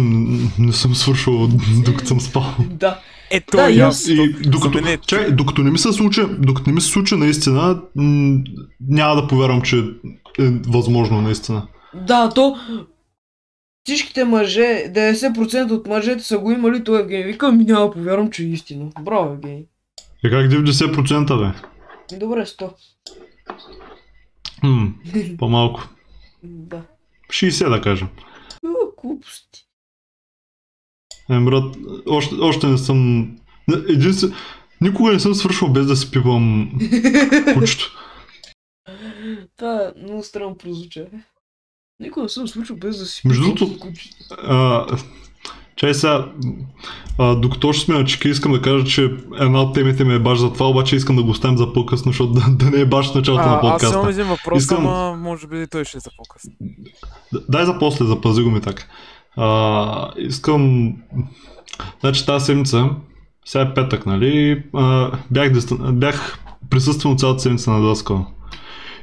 не 0.60 0.74
съм 0.74 0.96
свършил 0.96 1.48
докато 1.86 2.08
съм 2.08 2.22
спал. 2.22 2.44
Да. 2.60 3.00
Ето, 3.32 3.58
Да, 3.58 3.70
и 3.70 3.76
и 3.76 3.80
аз. 3.80 4.08
И 4.08 4.34
докато, 4.42 4.78
мен 4.78 4.88
е- 4.88 4.98
чай, 4.98 5.32
докато 5.32 5.64
не 5.64 5.72
ми 5.72 5.78
се 5.78 5.94
случи, 5.94 6.22
докато 6.30 6.70
не 6.70 6.74
ми 6.74 6.82
се 6.82 6.88
случи 6.88 7.16
наистина, 7.16 7.82
м- 7.96 8.40
няма 8.80 9.22
да 9.22 9.28
повярвам, 9.28 9.62
че 9.62 9.78
е 10.40 10.50
възможно 10.68 11.22
наистина. 11.22 11.68
Да, 11.94 12.30
то 12.30 12.58
всичките 13.88 14.24
мъже, 14.24 14.84
90% 14.90 15.72
от 15.72 15.88
мъжете 15.88 16.24
са 16.24 16.40
го 16.40 16.52
имали, 16.52 16.84
то 16.84 17.00
Евгений. 17.00 17.26
Викам, 17.26 17.58
ми 17.58 17.64
няма 17.64 17.92
повярвам, 17.92 18.32
че 18.32 18.44
е 18.44 18.46
истина. 18.46 18.92
Браво, 19.02 19.34
Евгений. 19.34 19.66
Е 20.24 20.30
как 20.30 20.52
90% 20.52 21.40
бе? 21.40 21.60
Добре, 22.18 22.46
100. 22.46 22.74
М, 24.64 24.94
по-малко. 25.38 25.90
да. 26.44 26.82
60 27.30 27.70
да 27.70 27.82
кажем. 27.82 28.08
Глупости. 29.02 29.68
Е, 31.30 31.40
брат, 31.40 31.76
още, 32.08 32.36
още 32.36 32.68
не 32.68 32.78
съм... 32.78 33.22
не, 33.68 33.76
Единствен... 33.90 34.34
Никога 34.82 35.14
не 35.14 35.20
съм 35.20 35.36
свършил 35.36 35.68
без 35.70 35.88
да 35.88 35.96
си 35.96 36.12
пипам 36.12 36.72
кучето. 37.54 37.92
Това 39.58 39.76
е 39.76 40.02
много 40.04 40.24
странно 40.24 40.58
прозвуча. 40.58 41.08
Никога 42.00 42.24
не 42.24 42.30
съм 42.30 42.48
случил 42.48 42.76
без 42.76 42.98
да 42.98 43.06
си 43.06 43.28
Между 43.28 43.44
другото-. 43.44 43.78
А, 44.48 44.86
чай 45.76 45.94
сега, 45.94 46.32
а, 47.18 47.36
докато 47.36 47.74
ще 47.74 47.86
сме 47.86 47.98
на 47.98 48.06
чеки, 48.06 48.30
искам 48.30 48.52
да 48.52 48.62
кажа, 48.62 48.86
че 48.86 49.18
една 49.40 49.62
от 49.62 49.74
темите 49.74 50.04
ми 50.04 50.14
е 50.14 50.20
баш 50.20 50.40
за 50.40 50.54
това, 50.54 50.70
обаче 50.70 50.96
искам 50.96 51.16
да 51.16 51.24
го 51.24 51.30
оставим 51.30 51.58
за 51.58 51.74
по-късно, 51.74 52.12
защото 52.12 52.32
да, 52.34 52.46
да 52.50 52.70
не 52.72 52.82
е 52.82 52.86
баш 52.86 53.12
в 53.12 53.16
началото 53.16 53.46
на 53.46 53.52
А, 53.52 53.56
аз 53.56 53.62
имам 53.62 53.72
подкаста. 53.94 54.10
един 54.10 54.26
въпрос, 54.26 54.64
Искам- 54.64 54.88
ама 54.88 55.16
може 55.18 55.48
би 55.48 55.68
той 55.72 55.86
ще 55.86 55.98
е 55.98 56.02
за 56.02 56.10
по-късно. 56.18 56.52
Дай 57.50 57.66
за 57.66 57.80
после, 57.80 58.06
запази 58.06 58.42
го 58.42 58.52
ми 58.52 58.62
така. 58.62 58.84
А, 59.38 60.12
искам... 60.18 60.94
Значи 62.00 62.26
тази 62.26 62.46
седмица, 62.46 62.90
сега 63.46 63.64
е 63.64 63.74
петък, 63.74 64.06
нали? 64.06 64.64
А, 64.74 65.12
бях, 65.32 65.54
дистан... 65.54 66.00
бях 66.00 66.40
присъствал 66.70 67.16
цялата 67.16 67.40
седмица 67.40 67.72
на 67.72 67.88
Даскал. 67.88 68.26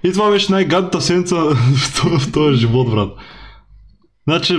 И 0.04 0.12
това 0.12 0.30
беше 0.30 0.52
най-гадната 0.52 1.00
седмица 1.00 1.36
в 1.36 2.32
този- 2.32 2.58
живот, 2.58 2.90
брат. 2.90 3.12
Значи, 4.28 4.58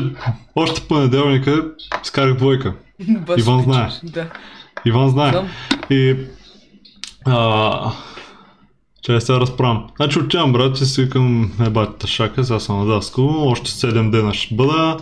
още 0.56 0.82
понеделника 0.82 1.72
скарах 2.04 2.38
двойка. 2.38 2.76
Бас 3.28 3.42
Иван 3.42 3.64
знае. 3.64 3.90
Да. 4.04 4.30
Иван 4.86 5.10
знае. 5.10 5.32
Знам. 5.32 5.50
И... 5.90 6.16
А, 7.26 7.92
че 9.02 9.22
сега 9.22 9.40
разправям. 9.40 9.88
Значи 9.96 10.20
отивам 10.20 10.54
брат 10.54 10.82
и 10.82 10.86
си 10.86 11.04
викам, 11.04 11.52
е 11.66 11.70
батата 11.70 12.08
шака, 12.08 12.44
сега 12.44 12.60
съм 12.60 12.80
на 12.80 12.86
Даскал, 12.86 13.48
още 13.48 13.72
7 13.72 14.10
дена 14.12 14.34
ще 14.34 14.56
бъда 14.56 14.98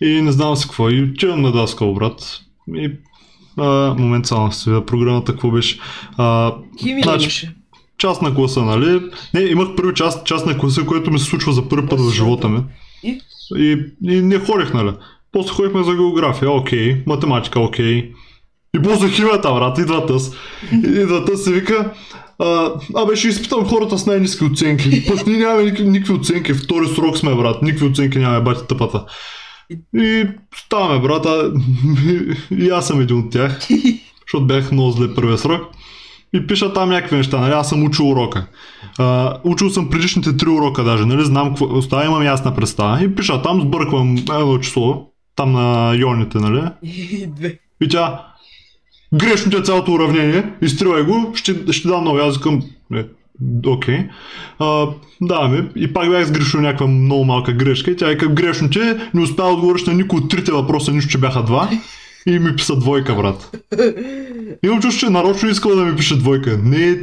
и 0.00 0.22
не 0.22 0.32
знам 0.32 0.56
си 0.56 0.66
какво. 0.66 0.90
И 0.90 1.02
отивам 1.02 1.42
на 1.42 1.52
Даскал, 1.52 1.94
брат. 1.94 2.40
И 2.74 2.90
а, 3.56 3.94
момент 3.98 4.26
само 4.26 4.52
си 4.52 4.70
видя 4.70 4.86
програмата, 4.86 5.32
какво 5.32 5.50
беше. 5.50 5.78
А, 6.16 6.54
Химия 6.80 7.02
Значи, 7.02 7.24
имаше. 7.24 7.54
Част 7.98 8.22
на 8.22 8.34
класа, 8.34 8.62
нали? 8.62 9.00
Не, 9.34 9.40
имах 9.40 9.68
първи 9.76 9.94
част, 9.94 10.26
част 10.26 10.46
на 10.46 10.58
класа, 10.58 10.86
което 10.86 11.10
ми 11.10 11.18
се 11.18 11.24
случва 11.24 11.52
за 11.52 11.68
първи 11.68 11.88
път 11.88 12.00
в 12.00 12.12
живота 12.12 12.48
ми. 12.48 12.62
И? 13.02 13.20
И, 13.56 13.84
и 14.02 14.22
не 14.22 14.38
ходих, 14.38 14.74
нали? 14.74 14.92
После 15.32 15.50
ходихме 15.50 15.84
за 15.84 15.94
география, 15.94 16.50
окей, 16.50 17.02
математика, 17.06 17.60
окей. 17.60 18.12
И 18.76 18.82
после 18.82 19.08
химията, 19.08 19.52
брат, 19.52 19.78
идва 19.78 20.06
тъс. 20.06 20.32
Идва 20.72 21.24
тъс 21.24 21.46
и 21.46 21.52
вика, 21.52 21.92
а, 22.38 22.72
абе 22.94 23.16
ще 23.16 23.28
изпитам 23.28 23.66
хората 23.66 23.98
с 23.98 24.06
най-низки 24.06 24.44
оценки. 24.44 25.06
Пък 25.08 25.26
ние 25.26 25.38
нямаме 25.38 25.62
никакви, 25.62 25.88
никакви 25.88 26.14
оценки, 26.14 26.54
втори 26.54 26.88
срок 26.88 27.18
сме, 27.18 27.34
брат, 27.34 27.62
никакви 27.62 27.86
оценки 27.86 28.18
нямаме, 28.18 28.40
бати 28.40 28.66
тъпата. 28.68 29.04
И 29.96 30.26
ставаме, 30.56 31.00
брат, 31.00 31.26
а, 31.26 31.52
и 32.58 32.68
аз 32.68 32.86
съм 32.86 33.00
един 33.00 33.18
от 33.18 33.32
тях, 33.32 33.58
защото 34.26 34.46
бях 34.46 34.72
много 34.72 34.90
зле 34.90 35.14
първия 35.14 35.38
срок. 35.38 35.62
И 36.34 36.46
пиша 36.46 36.72
там 36.72 36.88
някакви 36.88 37.16
неща, 37.16 37.40
нали, 37.40 37.52
аз 37.52 37.68
съм 37.68 37.84
учил 37.84 38.10
урока. 38.10 38.46
А, 38.98 39.36
учил 39.44 39.70
съм 39.70 39.90
предишните 39.90 40.36
три 40.36 40.48
урока 40.48 40.84
даже, 40.84 41.04
нали, 41.04 41.24
знам 41.24 41.48
какво 41.48 41.78
остава, 41.78 42.04
имам 42.04 42.22
ясна 42.22 42.54
представа. 42.54 43.04
И 43.04 43.14
пиша 43.14 43.42
там, 43.42 43.60
сбърквам 43.60 44.16
едно 44.16 44.58
число, 44.58 45.10
там 45.36 45.52
на 45.52 45.96
ионите, 45.96 46.38
нали. 46.38 46.62
И 47.80 47.88
тя, 47.88 48.26
грешно 49.14 49.50
ти 49.50 49.56
е 49.56 49.62
цялото 49.62 49.92
уравнение, 49.92 50.52
изтривай 50.62 51.02
го, 51.02 51.32
ще, 51.34 51.72
ще 51.72 51.88
дам 51.88 52.04
нови. 52.04 52.22
Аз 52.22 52.40
към, 52.40 52.62
е, 52.94 53.04
окей. 53.66 53.98
А, 54.58 54.86
даваме. 55.20 55.68
И 55.76 55.92
пак 55.92 56.10
бях 56.10 56.26
сгрешил 56.26 56.60
някаква 56.60 56.86
много 56.86 57.24
малка 57.24 57.52
грешка. 57.52 57.90
И 57.90 57.96
тя 57.96 58.06
вика, 58.06 58.28
грешно 58.28 58.70
ти 58.70 58.78
е, 58.78 59.10
не 59.14 59.20
успя 59.20 59.42
да 59.42 59.48
отговориш 59.48 59.84
на 59.84 59.94
никой 59.94 60.18
от 60.18 60.30
трите 60.30 60.52
въпроса, 60.52 60.92
нищо, 60.92 61.10
че 61.10 61.18
бяха 61.18 61.42
два. 61.42 61.70
И 62.26 62.38
ми 62.38 62.56
писа 62.56 62.76
двойка, 62.76 63.14
брат. 63.14 63.56
Имам 64.62 64.80
чувство, 64.80 65.06
че 65.06 65.12
нарочно 65.12 65.48
искал 65.48 65.76
да 65.76 65.84
ми 65.84 65.96
пише 65.96 66.18
двойка. 66.18 66.58
Не, 66.58 66.98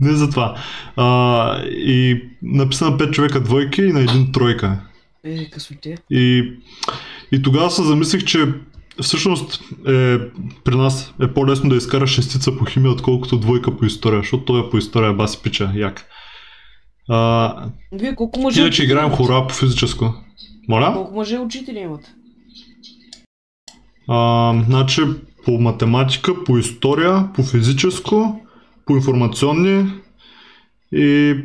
не 0.00 0.12
за 0.12 0.30
това. 0.30 0.56
А, 0.96 1.62
и 1.64 2.22
написа 2.42 2.90
на 2.90 2.98
5 2.98 3.10
човека 3.10 3.40
двойки 3.40 3.82
и 3.82 3.92
на 3.92 4.00
един 4.00 4.32
тройка. 4.32 4.80
Е, 5.24 5.50
късотия. 5.50 5.98
И, 6.10 6.52
и 7.32 7.42
тогава 7.42 7.70
се 7.70 7.82
замислих, 7.82 8.24
че 8.24 8.46
всъщност 9.02 9.60
е, 9.88 10.18
при 10.64 10.76
нас 10.76 11.14
е 11.22 11.28
по-лесно 11.28 11.70
да 11.70 11.76
изкараш 11.76 12.10
шестица 12.10 12.56
по 12.56 12.64
химия, 12.64 12.92
отколкото 12.92 13.38
двойка 13.38 13.76
по 13.76 13.84
история, 13.84 14.20
защото 14.20 14.44
той 14.44 14.60
е 14.60 14.70
по 14.70 14.78
история 14.78 15.12
баси 15.12 15.38
пича, 15.42 15.72
як. 15.74 16.06
А, 17.08 17.54
Вие 17.92 18.14
колко 18.14 18.40
мъже 18.40 18.60
иначе 18.60 18.84
играем 18.84 19.10
хора 19.10 19.46
по 19.48 19.54
физическо. 19.54 20.14
Моля? 20.68 20.92
Колко 20.92 21.14
мъже 21.14 21.38
учители 21.38 21.78
имат? 21.78 22.10
А, 24.08 24.52
значи 24.66 25.02
по 25.44 25.50
математика, 25.50 26.44
по 26.44 26.58
история, 26.58 27.28
по 27.34 27.42
физическо, 27.42 28.40
по 28.86 28.96
информационни 28.96 29.92
и 30.92 31.36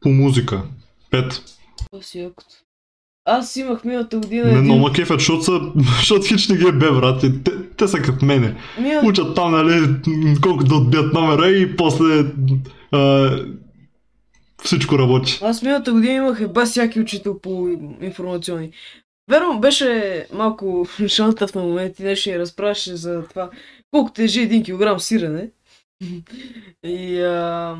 по 0.00 0.08
музика. 0.08 0.62
Пет. 1.10 1.42
Аз 3.24 3.56
имах 3.56 3.84
миналата 3.84 4.18
година 4.18 4.44
Мен 4.44 4.52
един... 4.52 4.64
много 4.64 4.88
ме 4.88 4.94
кефят, 4.94 5.20
защото, 5.20 5.42
са, 5.42 5.60
защото 5.98 6.26
хич 6.26 6.48
не 6.48 6.56
ги 6.56 6.68
е 6.68 6.72
бе, 6.72 6.90
брат. 6.90 7.22
И 7.22 7.42
те, 7.44 7.50
те 7.76 7.88
са 7.88 7.98
като 7.98 8.24
мене. 8.24 8.56
Мина... 8.80 9.00
Учат 9.04 9.34
там, 9.34 9.52
нали, 9.52 10.00
колко 10.42 10.64
да 10.64 10.74
отбият 10.74 11.12
номера 11.12 11.50
и 11.50 11.76
после 11.76 12.24
а, 12.92 13.30
всичко 14.62 14.98
работи. 14.98 15.40
Аз 15.42 15.62
миналата 15.62 15.92
година 15.92 16.12
имах 16.14 16.40
еба 16.40 16.66
всяки 16.66 17.00
учител 17.00 17.40
по 17.40 17.68
информационни. 18.00 18.70
Верно, 19.30 19.60
беше 19.60 20.26
малко 20.32 20.86
шантав 21.08 21.54
на 21.54 21.62
моменти, 21.62 22.02
нещо 22.02 22.30
я 22.30 22.38
разправяше 22.38 22.96
за 22.96 23.28
това 23.28 23.50
колко 23.90 24.12
тежи 24.12 24.42
един 24.42 24.62
килограм 24.62 25.00
сирене. 25.00 25.50
И 26.84 27.20
а, 27.20 27.76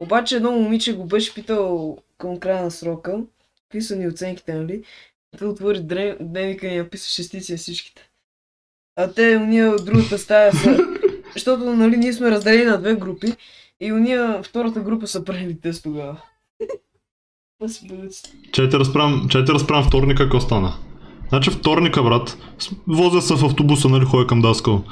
обаче 0.00 0.36
едно 0.36 0.52
момиче 0.52 0.96
го 0.96 1.04
беше 1.04 1.34
питал 1.34 1.98
към 2.18 2.40
края 2.40 2.62
на 2.62 2.70
срока, 2.70 3.20
какви 3.62 3.82
са 3.82 3.96
ни 3.96 4.08
оценките, 4.08 4.54
нали? 4.54 4.84
Той 5.38 5.48
отвори 5.48 5.80
дневника 6.20 6.66
и 6.66 6.78
написа 6.78 7.10
шестици 7.10 7.52
на 7.52 7.58
всичките. 7.58 8.10
А 8.96 9.12
те, 9.12 9.36
уния 9.36 9.70
от 9.70 9.84
другата 9.84 10.18
стая 10.18 10.52
са... 10.52 10.78
Защото, 11.32 11.64
нали, 11.76 11.96
ние 11.96 12.12
сме 12.12 12.30
разделени 12.30 12.64
на 12.64 12.78
две 12.78 12.94
групи 12.94 13.36
и 13.80 13.92
уния 13.92 14.42
втората 14.42 14.80
група 14.80 15.06
са 15.06 15.24
правили 15.24 15.60
тест 15.60 15.82
тогава. 15.82 16.22
Чай 18.52 18.68
ти 18.68 18.78
разправям, 18.78 19.28
чай 19.28 19.44
ти 19.44 19.52
разправям 19.52 19.84
вторника, 19.84 20.22
какво 20.22 20.40
стана. 20.40 20.74
Значи 21.28 21.50
вторника, 21.50 22.02
брат, 22.02 22.38
возя 22.86 23.22
се 23.22 23.34
в 23.34 23.44
автобуса, 23.44 23.88
нали, 23.88 24.04
ходя 24.04 24.26
към 24.26 24.40
Даскал. 24.40 24.84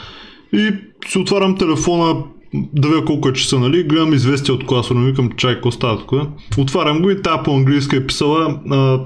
И 0.53 0.71
си 1.09 1.19
отварям 1.19 1.57
телефона, 1.57 2.25
да 2.55 2.89
видя 2.89 3.05
колко 3.05 3.29
е 3.29 3.33
часа, 3.33 3.59
нали, 3.59 3.83
гледам 3.83 4.13
известия 4.13 4.55
от 4.55 4.67
класо, 4.67 4.95
викам, 4.95 5.33
чай, 5.33 5.55
какво 5.55 5.71
става 5.71 5.99
тук? 5.99 6.13
Отварям 6.59 7.03
го 7.03 7.11
и 7.11 7.23
тя 7.23 7.43
по-английски 7.43 7.97
е 7.97 8.07
писала, 8.07 8.61
а, 8.71 9.01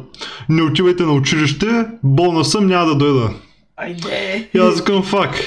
не 0.49 0.63
отивайте 0.63 1.03
на 1.03 1.13
училище, 1.13 1.87
болна 2.05 2.45
съм, 2.45 2.67
няма 2.67 2.87
да 2.87 2.95
дойда. 2.95 3.31
Айде! 3.77 4.49
И 4.55 4.59
аз 4.59 4.79
викам, 4.79 5.03
фак. 5.03 5.41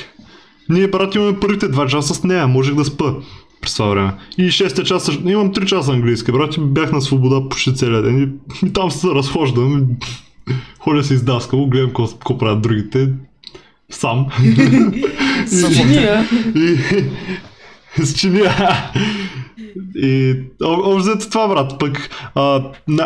Ние, 0.69 0.87
брат, 0.87 1.15
имаме 1.15 1.39
първите 1.39 1.67
два 1.67 1.87
часа 1.87 2.13
с 2.13 2.23
нея, 2.23 2.47
можех 2.47 2.75
да 2.75 2.85
спа 2.85 3.13
през 3.61 3.73
това 3.73 3.89
време. 3.89 4.13
И 4.37 4.41
6 4.41 4.83
часа, 4.83 5.11
имам 5.25 5.53
3 5.53 5.65
часа 5.65 5.91
английски, 5.91 6.31
брат, 6.31 6.55
бях 6.59 6.91
на 6.91 7.01
свобода 7.01 7.49
почти 7.49 7.75
целия 7.75 8.01
ден. 8.01 8.23
И, 8.23 8.65
и 8.65 8.73
там 8.73 8.91
се 8.91 9.07
разхождам, 9.07 9.87
ходя 10.79 11.03
се 11.03 11.13
издаскал, 11.13 11.65
гледам 11.65 11.89
какво, 11.89 12.07
какво 12.07 12.37
правят 12.37 12.61
другите. 12.61 13.09
Сам. 13.89 14.27
С 15.45 15.75
чиния! 15.75 16.25
и, 16.55 16.77
с 18.05 18.19
чиния. 18.19 18.53
И 19.95 20.35
общо 20.63 21.29
това, 21.29 21.47
брат. 21.47 21.79
Пък, 21.79 22.09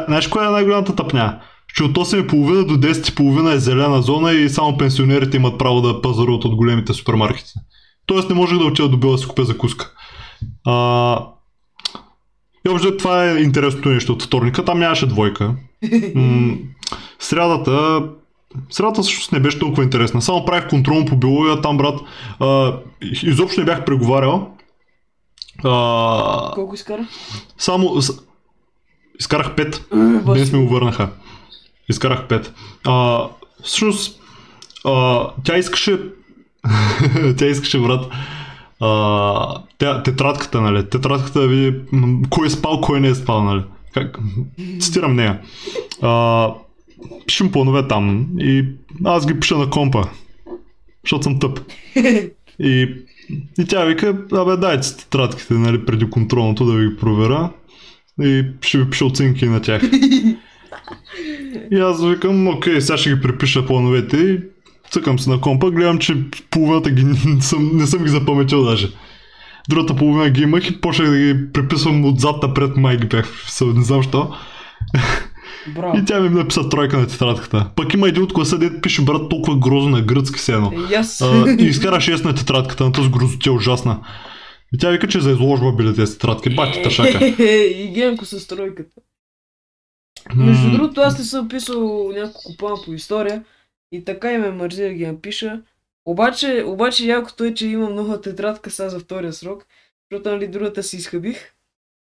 знаеш 0.07 0.27
коя 0.27 0.47
е 0.47 0.51
най-голямата 0.51 0.95
тъпня? 0.95 1.39
Че 1.75 1.83
от 1.83 1.97
8.30 1.97 2.65
до 2.65 2.77
10.30 2.77 3.53
е 3.53 3.59
зелена 3.59 4.01
зона 4.01 4.33
и 4.33 4.49
само 4.49 4.77
пенсионерите 4.77 5.37
имат 5.37 5.57
право 5.57 5.81
да 5.81 6.01
пазаруват 6.01 6.45
от 6.45 6.55
големите 6.55 6.93
супермаркети. 6.93 7.53
Тоест 8.05 8.29
не 8.29 8.35
можех 8.35 8.57
да 8.57 8.65
отида 8.65 8.89
до 8.89 8.97
Бела 8.97 9.11
да 9.11 9.17
си 9.17 9.27
купя 9.27 9.43
закуска. 9.43 9.91
А, 10.65 11.17
и 12.65 12.69
общо 12.69 12.97
това 12.97 13.25
е 13.25 13.37
интересното 13.37 13.89
нещо 13.89 14.13
от 14.13 14.23
вторника. 14.23 14.65
Там 14.65 14.79
нямаше 14.79 15.07
двойка. 15.07 15.55
М- 16.15 16.55
срядата 17.19 18.03
Средата 18.69 19.01
всъщност 19.01 19.31
не 19.31 19.39
беше 19.39 19.59
толкова 19.59 19.83
интересна. 19.83 20.21
Само 20.21 20.45
правих 20.45 20.69
контрол 20.69 21.05
по 21.05 21.15
биология, 21.17 21.61
там 21.61 21.77
брат. 21.77 21.99
А, 22.39 22.73
изобщо 23.23 23.59
не 23.59 23.65
бях 23.65 23.85
преговарял. 23.85 24.55
А, 25.63 26.51
Колко 26.53 26.75
изкара? 26.75 27.07
само... 27.57 28.01
с- 28.01 28.19
Изкарах 29.19 29.55
5. 29.55 29.81
Бас- 30.23 30.33
Днес 30.33 30.51
ми 30.51 30.65
го 30.65 30.73
върнаха. 30.73 31.09
Изкарах 31.89 32.27
5. 32.27 32.51
А, 32.85 33.27
всъщност, 33.63 34.19
а, 34.85 35.27
тя 35.43 35.57
искаше... 35.57 35.99
тя 37.37 37.45
искаше, 37.45 37.79
брат, 37.79 38.05
а, 38.79 39.61
тя, 39.77 40.03
тетрадката, 40.03 40.61
нали? 40.61 40.89
Тетрадката 40.89 41.39
да 41.39 41.47
види 41.47 41.79
кой 42.29 42.47
е 42.47 42.49
спал, 42.49 42.81
кой 42.81 42.99
не 42.99 43.07
е 43.07 43.15
спал, 43.15 43.43
нали? 43.43 43.63
Как? 43.93 44.19
Цитирам 44.79 45.15
нея. 45.15 45.41
А, 46.01 46.53
пишем 47.27 47.51
планове 47.51 47.87
там 47.87 48.27
и 48.39 48.65
аз 49.05 49.27
ги 49.27 49.39
пиша 49.39 49.57
на 49.57 49.69
компа, 49.69 50.09
защото 51.03 51.23
съм 51.23 51.39
тъп. 51.39 51.59
И, 52.59 52.95
и 53.59 53.65
тя 53.69 53.85
вика, 53.85 54.17
абе 54.33 54.57
дайте 54.57 54.97
тетрадките, 54.97 55.53
нали, 55.53 55.85
преди 55.85 56.09
контролното 56.09 56.65
да 56.65 56.73
ви 56.73 56.89
ги 56.89 56.97
проверя 56.97 57.49
и 58.21 58.45
ще 58.61 58.77
ви 58.77 58.89
пиша 58.89 59.05
оценки 59.05 59.45
на 59.45 59.61
тях. 59.61 59.81
И 61.71 61.75
аз 61.79 62.05
викам, 62.05 62.47
окей, 62.47 62.81
сега 62.81 62.97
ще 62.97 63.09
ги 63.09 63.21
препиша 63.21 63.65
плановете 63.65 64.17
и 64.17 64.39
цъкам 64.91 65.19
се 65.19 65.29
на 65.29 65.41
компа, 65.41 65.71
гледам, 65.71 65.97
че 65.97 66.17
половината 66.49 66.91
ги 66.91 67.03
не 67.03 67.15
съм, 67.41 67.71
не 67.73 67.87
съм 67.87 68.03
ги 68.03 68.09
запаметил 68.09 68.63
даже. 68.63 68.89
Другата 69.69 69.95
половина 69.95 70.29
ги 70.29 70.41
имах 70.41 70.69
и 70.69 70.81
почнах 70.81 71.09
да 71.09 71.17
ги 71.17 71.51
преписвам 71.53 72.05
отзад 72.05 72.43
напред, 72.43 72.77
май 72.77 72.97
ги 72.97 73.07
бях 73.07 73.31
преписал, 73.31 73.67
не 73.67 73.83
знам 73.83 74.03
що. 74.03 74.35
Браво! 75.75 75.97
И 75.97 76.05
тя 76.05 76.19
ми 76.19 76.29
написа 76.29 76.69
тройка 76.69 76.97
на 76.97 77.07
тетрадката. 77.07 77.69
Пък 77.75 77.93
има 77.93 78.07
един 78.07 78.23
от 78.23 78.33
класа, 78.33 78.57
дето 78.57 78.81
пише 78.81 79.01
брат 79.01 79.29
толкова 79.29 79.59
грозно 79.59 79.89
на 79.89 80.01
гръцки 80.01 80.39
се 80.39 80.53
едно. 80.53 80.73
Е, 80.91 80.95
аз... 80.95 81.21
А, 81.21 81.55
и 81.59 81.65
изкара 81.65 81.95
6 81.95 82.25
на 82.25 82.35
тетрадката, 82.35 82.83
на 82.85 82.91
тази 82.91 83.09
грозотия 83.09 83.51
е 83.51 83.55
ужасна. 83.55 83.99
И 84.73 84.77
тя 84.77 84.89
вика, 84.89 85.07
че 85.07 85.19
за 85.19 85.31
изложба 85.31 85.71
били 85.71 85.95
тези 85.95 86.13
тетрадки. 86.13 86.55
Бати 86.55 86.81
тъшака. 86.81 87.25
и 87.43 87.91
Генко 87.93 88.25
с 88.25 88.47
тройката. 88.47 89.01
Между 90.35 90.71
другото, 90.71 91.01
аз 91.01 91.19
не 91.19 91.25
съм 91.25 91.49
писал 91.49 92.09
няколко 92.15 92.57
плана 92.57 92.75
по 92.85 92.93
история 92.93 93.43
и 93.95 94.05
така 94.05 94.31
и 94.31 94.37
ме 94.37 94.51
мързи 94.51 94.83
да 94.83 94.93
ги 94.93 95.07
напиша. 95.07 95.61
Обаче, 96.05 96.63
обаче 96.65 97.05
якото 97.05 97.43
е, 97.43 97.53
че 97.53 97.67
имам 97.67 97.95
нова 97.95 98.21
тетрадка 98.21 98.71
сега 98.71 98.89
за 98.89 98.99
втория 98.99 99.33
срок, 99.33 99.65
защото 100.11 100.31
нали 100.31 100.47
другата 100.47 100.83
си 100.83 100.97
изхабих 100.97 101.53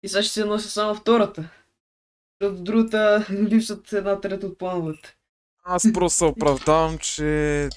и 0.03 0.09
сега 0.09 0.23
ще 0.23 0.33
се 0.33 0.45
нося 0.45 0.69
само 0.69 0.95
втората. 0.95 1.49
Защото 2.41 2.63
другата 2.63 3.25
липсват 3.31 3.93
една 3.93 4.21
трета 4.21 4.47
от 4.47 4.57
плановете. 4.57 5.15
Аз 5.63 5.93
просто 5.93 6.17
се 6.17 6.25
оправдавам, 6.25 6.97
че, 6.97 7.69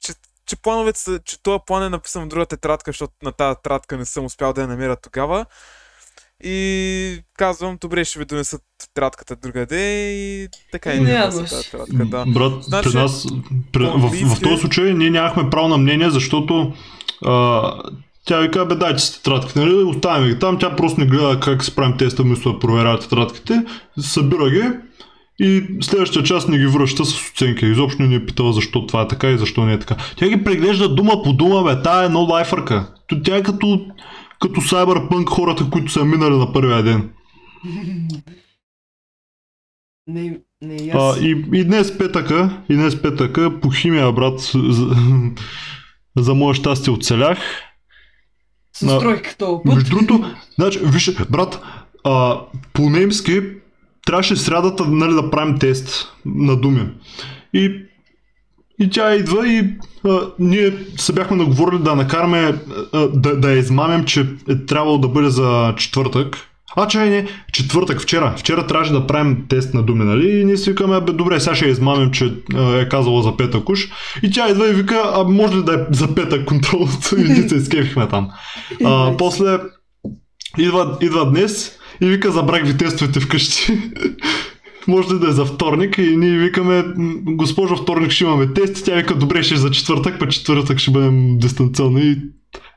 че, 0.00 0.12
че 0.46 0.56
плановете 0.56 0.98
са, 0.98 1.20
че 1.24 1.42
този 1.42 1.58
план 1.66 1.82
е 1.82 1.88
написан 1.88 2.24
в 2.24 2.28
друга 2.28 2.46
тетрадка, 2.46 2.88
защото 2.88 3.14
на 3.22 3.32
тази 3.32 3.56
тетрадка 3.56 3.96
не 3.96 4.04
съм 4.04 4.24
успял 4.24 4.52
да 4.52 4.60
я 4.60 4.68
намеря 4.68 4.96
тогава. 4.96 5.46
И 6.40 7.24
казвам, 7.34 7.78
добре, 7.80 8.04
ще 8.04 8.18
ви 8.18 8.24
донесат 8.24 8.62
тетрадката 8.96 9.36
другаде 9.36 10.12
и 10.12 10.48
така 10.72 10.92
и 10.94 11.00
Не, 11.00 11.18
нося 11.18 11.44
тази 11.44 11.64
тетрадка, 11.64 12.04
да. 12.04 12.24
Брат, 12.26 12.52
Значи, 12.60 12.88
при 12.88 12.98
нас, 12.98 13.26
при, 13.72 13.84
в, 13.84 14.36
в, 14.36 14.40
този 14.42 14.60
случай 14.60 14.94
ние 14.94 15.10
нямахме 15.10 15.50
право 15.50 15.68
на 15.68 15.78
мнение, 15.78 16.10
защото 16.10 16.72
а, 17.24 17.62
тя 18.24 18.38
вика, 18.38 18.66
бе 18.66 18.74
дайте 18.74 19.02
си 19.02 19.16
тетрадките, 19.16 19.60
нали, 19.60 19.74
оставяме 19.74 20.28
ги 20.28 20.38
там, 20.38 20.58
тя 20.58 20.76
просто 20.76 21.00
не 21.00 21.06
гледа 21.06 21.40
как 21.40 21.64
се 21.64 21.74
правим 21.74 21.96
теста, 21.96 22.22
вместо 22.22 22.52
да 22.52 22.58
проверява 22.58 22.98
тетрадките, 22.98 23.64
събира 24.00 24.50
ги 24.50 24.62
и 25.38 25.64
следващия 25.80 26.22
час 26.22 26.48
не 26.48 26.58
ги 26.58 26.66
връща 26.66 27.04
с 27.04 27.30
оценка. 27.30 27.66
Изобщо 27.66 28.02
не 28.02 28.08
ни 28.08 28.14
е 28.14 28.26
питала 28.26 28.52
защо 28.52 28.86
това 28.86 29.02
е 29.02 29.08
така 29.08 29.30
и 29.30 29.38
защо 29.38 29.64
не 29.64 29.72
е 29.72 29.78
така. 29.78 29.96
Тя 30.16 30.28
ги 30.28 30.44
преглежда 30.44 30.94
дума 30.94 31.22
по 31.24 31.32
дума, 31.32 31.64
бе, 31.64 31.82
тая 31.82 32.02
е 32.02 32.06
едно 32.06 32.20
лайфърка. 32.20 32.86
Тя 33.24 33.36
е 33.36 33.42
като, 33.42 33.86
като 34.42 34.60
Cyberpunk 34.60 35.28
хората, 35.28 35.70
които 35.70 35.92
са 35.92 36.04
минали 36.04 36.36
на 36.36 36.52
първия 36.52 36.82
ден. 36.82 37.10
Не, 40.06 40.38
не 40.62 40.74
и 40.74 40.90
А, 40.94 41.18
и, 41.18 41.44
и 41.52 41.64
днес 41.64 41.98
петъка, 41.98 42.62
и 42.68 42.74
днес 42.74 43.02
петъка 43.02 43.60
по 43.60 43.70
химия, 43.70 44.12
брат, 44.12 44.40
за, 44.40 44.90
за 46.18 46.34
мое 46.34 46.54
щастие 46.54 46.92
оцелях. 46.92 47.38
С 48.72 48.98
тройка 48.98 49.36
този 49.38 49.62
път. 49.64 49.74
Между 49.74 49.90
другото, 49.90 50.34
значи, 50.54 50.80
виж, 50.82 51.16
брат, 51.30 51.60
а, 52.04 52.40
по-немски 52.72 53.42
трябваше 54.06 54.36
срядата 54.36 54.84
нали, 54.84 55.14
да 55.14 55.30
правим 55.30 55.58
тест 55.58 56.16
на 56.24 56.56
думи. 56.56 56.88
И, 57.54 57.82
и 58.78 58.90
тя 58.90 59.14
идва 59.14 59.48
и 59.48 59.76
а, 60.04 60.20
ние 60.38 60.72
се 60.98 61.12
бяхме 61.12 61.36
наговорили 61.36 61.82
да 61.82 61.96
накараме 61.96 62.54
а, 62.92 63.08
да, 63.08 63.36
да 63.40 63.52
я 63.52 63.58
измамем, 63.58 64.04
че 64.04 64.26
е 64.48 64.64
трябвало 64.66 64.98
да 64.98 65.08
бъде 65.08 65.30
за 65.30 65.74
четвъртък. 65.76 66.36
А, 66.76 66.88
чай 66.88 67.10
не, 67.10 67.26
четвъртък, 67.52 68.00
вчера. 68.00 68.34
Вчера 68.36 68.66
трябваше 68.66 68.92
да 68.92 69.06
правим 69.06 69.44
тест 69.48 69.74
на 69.74 69.82
думи, 69.82 70.04
нали? 70.04 70.40
И 70.40 70.44
ние 70.44 70.56
си 70.56 70.70
викаме, 70.70 71.00
бе, 71.00 71.12
добре, 71.12 71.40
сега 71.40 71.56
ще 71.56 71.64
я 71.64 71.70
измамем, 71.70 72.10
че 72.10 72.34
е 72.56 72.88
казала 72.88 73.22
за 73.22 73.36
петък 73.36 73.68
уж. 73.68 73.88
И 74.22 74.30
тя 74.30 74.50
идва 74.50 74.68
и 74.68 74.72
вика, 74.72 75.02
а 75.14 75.24
може 75.24 75.56
ли 75.56 75.62
да 75.62 75.74
е 75.74 75.78
за 75.90 76.14
петък 76.14 76.44
контролът? 76.44 77.12
И 77.18 77.48
се 77.48 77.56
изкефихме 77.56 78.08
там. 78.08 78.30
А, 78.84 79.16
после 79.16 79.58
идва, 80.58 80.98
идва 81.00 81.30
днес 81.30 81.78
и 82.00 82.06
вика, 82.06 82.32
забрах 82.32 82.66
ви 82.66 82.76
тестовете 82.76 83.20
вкъщи. 83.20 83.72
Може 84.88 85.14
ли 85.14 85.18
да 85.18 85.28
е 85.28 85.32
за 85.32 85.44
вторник 85.44 85.98
и 85.98 86.16
ние 86.16 86.38
викаме, 86.38 86.84
«М, 86.96 87.14
госпожо 87.26 87.76
вторник 87.76 88.10
ще 88.10 88.24
имаме 88.24 88.52
тест. 88.52 88.84
Тя 88.84 88.94
вика, 88.94 89.14
добре 89.14 89.42
ще 89.42 89.54
е 89.54 89.58
за 89.58 89.70
четвъртък, 89.70 90.18
па 90.18 90.28
четвъртък 90.28 90.78
ще 90.78 90.90
бъдем 90.90 91.38
дистанционни 91.38 92.02
и 92.02 92.18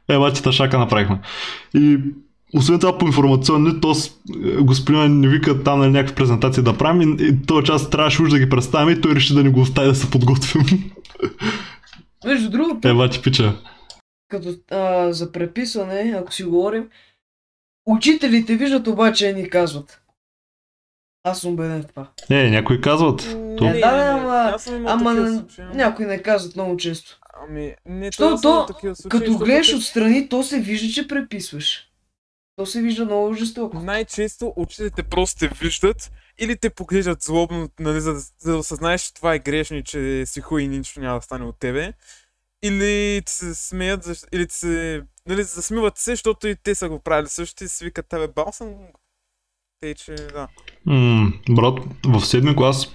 елачета 0.10 0.52
шака 0.52 0.80
направихме. 0.80 1.20
И 1.76 1.98
освен 2.54 2.80
това 2.80 2.98
по 2.98 3.08
информационни, 3.08 3.82
то 3.82 3.96
с- 3.96 4.12
господин 4.62 5.20
ни 5.20 5.28
вика 5.28 5.64
там 5.64 5.80
на 5.80 5.90
някакви 5.90 6.16
презентации 6.16 6.64
да 6.64 6.78
правим 6.78 7.02
и, 7.12 7.24
и 7.24 7.42
този 7.42 7.66
час 7.66 7.90
трябваше 7.90 8.22
уж 8.22 8.30
да 8.30 8.40
ги 8.40 8.50
представим 8.50 8.90
и 8.90 9.02
той 9.02 9.16
реши 9.16 9.34
да 9.34 9.44
ни 9.44 9.50
го 9.50 9.60
остави 9.60 9.88
да 9.88 9.96
се 9.96 10.12
подготвим. 10.12 10.64
Между 12.26 12.50
другото, 12.50 12.88
Ева 12.88 13.10
пича. 13.24 13.54
като 14.28 14.56
а, 14.72 15.14
за 15.14 15.32
преписване, 15.32 16.16
ако 16.18 16.34
си 16.34 16.44
говорим, 16.44 16.90
учителите 17.86 18.56
виждат 18.56 18.88
обаче 18.88 19.28
не 19.28 19.42
ни 19.42 19.50
казват. 19.50 20.02
Аз 21.24 21.42
съм 21.42 21.52
убеден 21.52 21.84
в 21.84 21.88
това. 21.88 22.08
Е, 22.32 22.50
някои 22.50 22.82
казват. 22.82 23.18
То- 23.58 23.66
Е, 23.66 23.68
да, 23.70 23.92
бе, 23.92 24.04
ама- 24.04 24.58
Ама 24.88 25.44
някои 25.74 26.06
не 26.06 26.22
казват 26.22 26.56
много 26.56 26.78
често. 26.78 27.20
Ами, 27.42 27.74
не, 27.86 28.12
Що 28.12 28.38
то, 28.38 28.50
имам 28.50 28.68
такива 28.68 28.96
случаи, 28.96 29.20
Като 29.20 29.38
гледаш 29.38 29.74
отстрани, 29.74 30.30
то 30.30 30.44
се 30.44 30.60
вижда, 30.60 30.90
че 30.90 31.08
преписваш. 31.08 31.89
То 32.60 32.66
се 32.66 32.82
вижда 32.82 33.06
много 33.06 33.34
жестоко. 33.34 33.80
Най-често 33.80 34.54
учителите 34.56 35.04
просто 35.04 35.40
те 35.40 35.48
виждат 35.62 36.12
или 36.40 36.58
те 36.58 36.70
поглеждат 36.70 37.22
злобно, 37.22 37.70
нали, 37.80 38.02
за, 38.02 38.14
да- 38.14 38.20
за 38.20 38.52
да 38.52 38.58
осъзнаеш, 38.58 39.02
че 39.02 39.14
това 39.14 39.34
е 39.34 39.40
грешно 39.40 39.78
и 39.78 39.84
че 39.84 40.24
си 40.26 40.42
хуй 40.42 40.62
и 40.62 40.68
нищо 40.68 41.00
няма 41.00 41.20
да 41.20 41.22
стане 41.22 41.46
от 41.46 41.60
тебе. 41.60 41.94
Или 42.64 43.22
ти 43.26 43.32
се 43.34 43.56
смеят, 43.56 44.26
или 44.34 44.48
ти 44.48 44.56
се... 44.56 45.02
Нали, 45.28 45.44
засмиват 45.44 45.98
се, 45.98 46.12
защото 46.12 46.48
и 46.48 46.56
те 46.64 46.76
са 46.76 46.90
го 46.90 47.00
правили 47.00 47.28
също 47.28 47.64
и 47.64 47.68
си 47.68 47.86
викат, 47.86 48.06
тебе 48.10 48.28
бал 48.28 48.48
съм. 48.52 48.70
Тъй, 49.82 49.94
че 49.96 50.12
да. 50.16 50.48
М, 50.86 51.34
брат, 51.50 51.80
в 52.06 52.26
седми 52.26 52.56
клас 52.56 52.88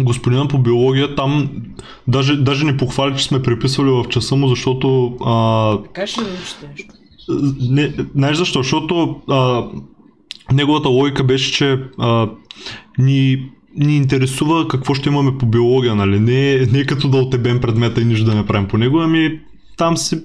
господина 0.00 0.48
по 0.48 0.58
биология 0.58 1.14
там 1.14 1.62
даже, 2.08 2.36
даже 2.36 2.64
ни 2.64 2.76
похвали, 2.76 3.18
че 3.18 3.24
сме 3.24 3.42
преписвали 3.42 3.90
в 3.90 4.08
часа 4.08 4.36
му, 4.36 4.48
защото 4.48 5.16
а, 5.24 5.82
Така 5.82 6.06
ще 6.06 6.20
научите 6.20 6.68
нещо. 6.68 6.94
Не, 7.60 7.94
знаеш 8.14 8.36
защо? 8.36 8.58
Защото 8.58 9.20
а, 9.30 9.68
неговата 10.52 10.88
логика 10.88 11.24
беше, 11.24 11.52
че 11.52 11.80
а, 11.98 12.28
ни, 12.98 13.50
ни 13.76 13.96
интересува 13.96 14.68
какво 14.68 14.94
ще 14.94 15.08
имаме 15.08 15.38
по 15.38 15.46
биология, 15.46 15.94
нали? 15.94 16.20
Не, 16.20 16.66
не 16.66 16.78
е 16.78 16.86
като 16.86 17.08
да 17.08 17.16
отебем 17.16 17.60
предмета 17.60 18.00
и 18.00 18.04
нищо 18.04 18.24
да 18.24 18.34
не 18.34 18.46
правим 18.46 18.68
по 18.68 18.78
него, 18.78 19.00
ами 19.00 19.40
там 19.76 19.96
си 19.96 20.22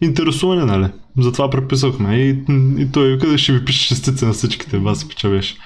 интересуване, 0.00 0.64
нали? 0.64 0.86
Затова 1.18 1.50
преписахме. 1.50 2.16
И, 2.16 2.28
и 2.78 2.92
той 2.92 3.16
да 3.16 3.38
ще 3.38 3.52
ви 3.52 3.64
пише 3.64 3.86
шестица 3.86 4.26
на 4.26 4.32
всичките, 4.32 4.78
вас 4.78 5.08
пича 5.08 5.28
беше. 5.28 5.56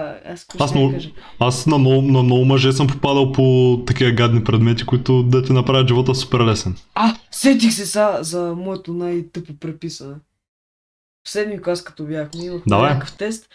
А, 0.00 0.32
аз 0.32 0.44
какво 0.44 0.64
Аз 0.64 0.74
много-? 0.74 0.98
Аз 1.38 1.66
на 1.66 1.78
много, 1.78 2.02
на 2.02 2.22
много 2.22 2.44
мъже 2.44 2.72
съм 2.72 2.86
попадал 2.86 3.32
по 3.32 3.78
такива 3.86 4.12
гадни 4.12 4.44
предмети, 4.44 4.86
които 4.86 5.22
да 5.22 5.42
ти 5.42 5.52
направят 5.52 5.88
живота 5.88 6.14
супер 6.14 6.40
лесен. 6.40 6.76
А, 6.94 7.16
сетих 7.30 7.72
се 7.72 7.86
са 7.86 8.18
за 8.20 8.54
моето 8.56 8.94
най-тъпо 8.94 9.56
преписане. 9.60 10.14
В 11.26 11.30
седми 11.30 11.62
клас, 11.62 11.84
като 11.84 12.04
бяхме, 12.04 12.44
имахме 12.44 12.76
някакъв 12.76 13.16
тест. 13.16 13.48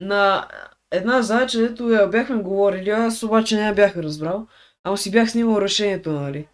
На 0.00 0.48
една 0.90 1.22
задача, 1.22 1.58
дето 1.58 1.90
я 1.90 2.08
бяхме 2.08 2.36
говорили, 2.36 2.90
аз 2.90 3.22
обаче 3.22 3.56
не 3.56 3.62
я 3.62 3.74
бях 3.74 3.96
разбрал, 3.96 4.46
ама 4.84 4.98
си 4.98 5.10
бях 5.10 5.30
снимал 5.30 5.60
решението, 5.60 6.12
нали? 6.12 6.46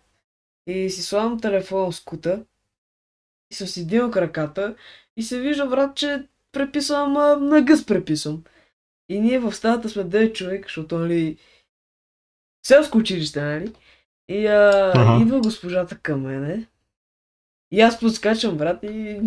И 0.67 0.91
си 0.91 1.03
слагам 1.03 1.41
телефона 1.41 1.91
в 1.91 1.97
скута, 1.97 2.43
и 3.51 3.55
съм 3.55 3.67
си 3.67 3.87
дил 3.87 4.11
краката, 4.11 4.75
и 5.17 5.23
се 5.23 5.41
вижда, 5.41 5.67
брат, 5.67 5.97
че 5.97 6.27
преписвам, 6.53 7.17
а, 7.17 7.37
на 7.37 7.63
гъс 7.63 7.87
преписвам. 7.87 8.43
И 9.09 9.21
ние 9.21 9.39
в 9.39 9.53
стаята 9.53 9.89
сме 9.89 10.03
9 10.05 10.33
човек, 10.33 10.65
защото, 10.65 10.99
нали, 10.99 11.37
селско 12.67 12.99
училище, 12.99 13.43
нали? 13.43 13.73
И 14.29 14.47
а, 14.47 14.93
Аха. 14.95 15.23
идва 15.23 15.41
госпожата 15.41 15.99
към 15.99 16.21
мене. 16.21 16.67
И 17.73 17.81
аз 17.81 18.01
подскачам, 18.01 18.57
брат, 18.57 18.83
и 18.83 19.21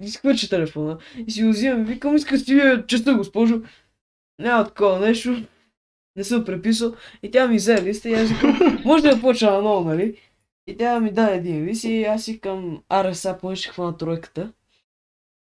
изхвърча 0.00 0.48
телефона. 0.48 0.98
И 1.26 1.30
си 1.30 1.42
го 1.42 1.50
взимам 1.50 1.84
викам, 1.84 2.16
искаш 2.16 2.44
ти 2.44 2.54
вие 2.54 2.86
честа, 2.86 3.14
госпожо. 3.14 3.62
Няма 4.38 4.64
такова 4.64 5.00
нещо. 5.00 5.42
Не 6.16 6.24
съм 6.24 6.44
преписал. 6.44 6.94
И 7.22 7.30
тя 7.30 7.48
ми 7.48 7.56
взе 7.56 7.82
листа 7.82 8.08
и 8.08 8.14
аз 8.14 8.28
викам, 8.28 8.82
може 8.84 9.02
да 9.02 9.08
я 9.08 9.20
почна 9.20 9.50
на 9.50 9.62
ново, 9.62 9.88
нали? 9.88 10.20
И 10.66 10.76
тя 10.76 11.00
ми 11.00 11.12
даде 11.12 11.36
един 11.36 11.64
лист 11.64 11.84
и 11.84 12.04
аз 12.04 12.24
си 12.24 12.40
към 12.40 12.82
ареса, 12.88 13.38
поне 13.40 13.56
ще 13.56 13.68
хвана 13.68 13.96
тройката. 13.96 14.52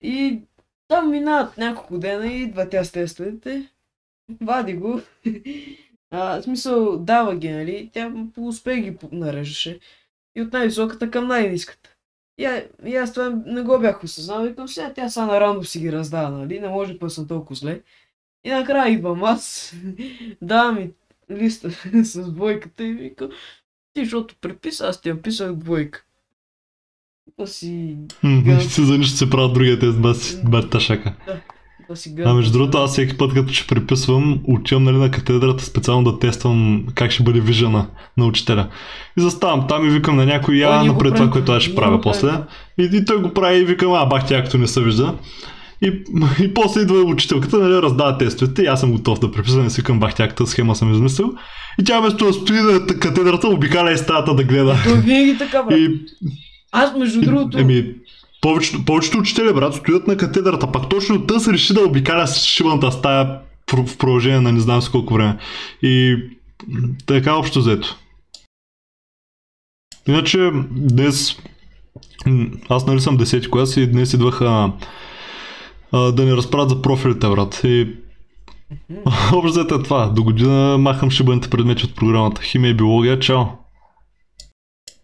И 0.02 0.42
там 0.88 1.12
минават 1.12 1.58
няколко 1.58 1.98
дена 1.98 2.28
и 2.28 2.42
идва 2.42 2.70
тя 2.70 2.84
с 2.84 2.92
тестовете. 2.92 3.70
Вади 4.42 4.74
го. 4.74 5.02
А, 6.12 6.40
в 6.40 6.44
смисъл, 6.44 6.98
дава 6.98 7.36
ги, 7.36 7.50
нали? 7.50 7.90
Тя 7.94 8.14
по 8.36 8.48
успех 8.48 8.84
ги 8.84 8.98
нареждаше. 9.12 9.80
И 10.36 10.42
от 10.42 10.54
най-високата 10.54 11.12
към 11.12 11.28
най-ниската. 11.28 11.90
И, 12.38 12.46
а- 12.46 12.68
и 12.86 12.96
аз 12.96 13.14
това 13.14 13.30
не 13.46 13.62
го 13.62 13.80
бях 13.80 14.04
осъзнал. 14.04 14.44
Викам 14.44 14.68
сега, 14.68 14.94
тя 14.94 15.10
са 15.10 15.26
на 15.26 15.40
рандом 15.40 15.66
си 15.66 15.80
ги 15.80 15.92
раздава, 15.92 16.38
нали? 16.38 16.60
Не 16.60 16.70
може 16.70 17.00
пък 17.00 17.12
съм 17.12 17.28
толкова 17.28 17.56
зле. 17.56 17.82
И 18.44 18.50
накрая 18.50 18.94
идвам 18.94 19.24
аз. 19.24 19.76
Давам 20.42 20.76
ми 20.76 20.92
листа 21.32 21.72
с 22.04 22.32
двойката 22.32 22.84
и 22.84 22.94
викам, 22.94 23.30
ти, 23.94 24.04
защото 24.06 24.36
преписа, 24.42 24.88
аз 24.88 25.02
ти 25.02 25.10
я 25.10 25.22
писах 25.22 25.54
двойка. 25.54 26.04
Па 27.38 27.48
си... 27.48 27.98
Ще 28.70 28.82
за 28.86 28.98
нищо 28.98 29.18
се 29.18 29.30
правят 29.30 29.54
другия 29.54 29.80
тест, 29.80 30.02
бас, 30.02 30.42
бата 30.50 30.80
шака. 30.80 31.16
А 32.26 32.34
между 32.34 32.52
другото, 32.52 32.78
аз 32.78 32.92
всеки 32.92 33.18
път, 33.18 33.34
като 33.34 33.54
ще 33.54 33.68
преписвам, 33.68 34.40
отивам 34.44 34.84
нали, 34.84 34.98
на 34.98 35.12
катедрата 35.12 35.64
специално 35.64 36.12
да 36.12 36.20
тествам 36.20 36.84
как 36.96 37.12
ще 37.12 37.24
бъде 37.24 37.40
вижена 37.40 37.88
на 38.18 38.26
учителя. 38.26 38.68
И 39.18 39.22
заставам 39.22 39.68
там 39.68 39.88
и 39.88 39.90
викам 39.90 40.16
на 40.16 40.26
някой, 40.26 40.56
я 40.56 40.84
напред 40.84 41.16
това, 41.16 41.30
което 41.30 41.52
аз 41.52 41.64
ще 41.64 41.76
правя 41.76 42.02
после. 42.02 42.30
И, 42.80 42.90
и 42.94 43.06
той 43.06 43.22
го 43.22 43.34
прави 43.34 43.58
и 43.58 43.66
викам, 43.66 43.94
а 43.94 44.06
бах 44.06 44.28
тя, 44.28 44.44
като 44.44 44.58
не 44.58 44.68
се 44.68 44.82
вижда. 44.82 45.14
И, 45.82 46.04
и 46.44 46.54
после 46.54 46.82
идва 46.82 47.02
учителката, 47.02 47.58
нали, 47.58 47.82
раздава 47.82 48.18
тестовете, 48.18 48.62
и 48.62 48.66
аз 48.68 48.80
съм 48.80 48.92
готов 48.92 49.20
да 49.20 49.32
преписвам, 49.32 49.68
и 49.68 49.70
си 49.70 49.84
към 49.84 50.00
бахтяката 50.00 50.48
схема 50.48 50.76
съм 50.76 50.94
измислил. 50.94 51.34
И 51.82 51.84
тя 51.84 52.00
вместо 52.00 52.26
да 52.26 52.34
стои 52.34 52.62
на 52.62 52.88
катедрата, 52.88 53.48
обикаля 53.48 53.92
и 53.92 53.98
стаята 53.98 54.36
да 54.36 54.44
гледа. 54.44 54.76
Той 54.84 55.00
винаги 55.00 55.38
така, 55.38 55.64
брат. 55.70 55.80
И, 55.80 55.90
Аз, 56.72 56.98
между 56.98 57.22
другото, 57.26 57.58
еми, 57.58 57.94
повечето, 58.42 58.86
повечето 58.86 59.18
учители, 59.18 59.54
брат, 59.54 59.76
стоят 59.76 60.08
на 60.08 60.18
катедрата, 60.18 60.72
пак 60.72 60.90
точно 60.90 61.26
тъс 61.26 61.48
реши 61.48 61.74
да 61.74 61.86
обикаля 61.86 62.28
с 62.28 62.46
шибаната 62.46 62.92
стая 62.92 63.40
в 63.74 63.98
продължение 63.98 64.40
на 64.40 64.52
не 64.52 64.60
знам 64.60 64.82
с 64.82 64.90
колко 64.90 65.14
време. 65.14 65.38
И 65.82 66.18
така 67.06 67.36
общо 67.36 67.60
взето. 67.60 67.98
Иначе 70.08 70.52
днес 70.72 71.38
аз 72.70 72.86
нали 72.86 73.02
съм 73.02 73.18
10 73.18 73.50
клас 73.50 73.78
и 73.78 73.88
днес 73.88 74.14
идваха 74.14 74.72
а, 75.92 76.12
да 76.12 76.26
ни 76.26 76.34
разправят 76.34 76.70
за 76.70 76.82
профилите, 76.82 77.28
брат. 77.30 77.62
И 77.64 77.88
общо 79.34 79.42
взето 79.42 79.76
е 79.76 79.84
това. 79.84 80.08
До 80.08 80.24
година 80.24 80.78
махам 80.78 81.12
шибаните 81.12 81.50
предмети 81.50 81.86
от 81.86 81.96
програмата. 81.96 82.42
Химия 82.42 82.72
и 82.72 82.74
биология, 82.74 83.20
чао. 83.20 83.44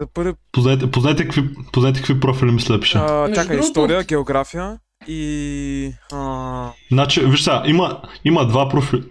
За 0.01 0.07
първи, 0.07 0.33
Познайте, 0.51 0.91
познайте, 0.91 1.23
какви, 1.23 1.43
познайте 1.71 1.99
какви 1.99 2.19
профили 2.19 2.51
мисля 2.51 2.73
да 2.75 2.79
пиша. 2.81 2.99
а, 2.99 3.33
чакай, 3.33 3.59
история, 3.59 4.03
география 4.03 4.79
и... 5.07 5.93
А, 6.11 6.71
Значи, 6.91 7.25
виж 7.25 7.41
сега, 7.43 7.63
има, 7.65 8.01
има 8.25 8.47
два 8.47 8.69
профили. 8.69 9.03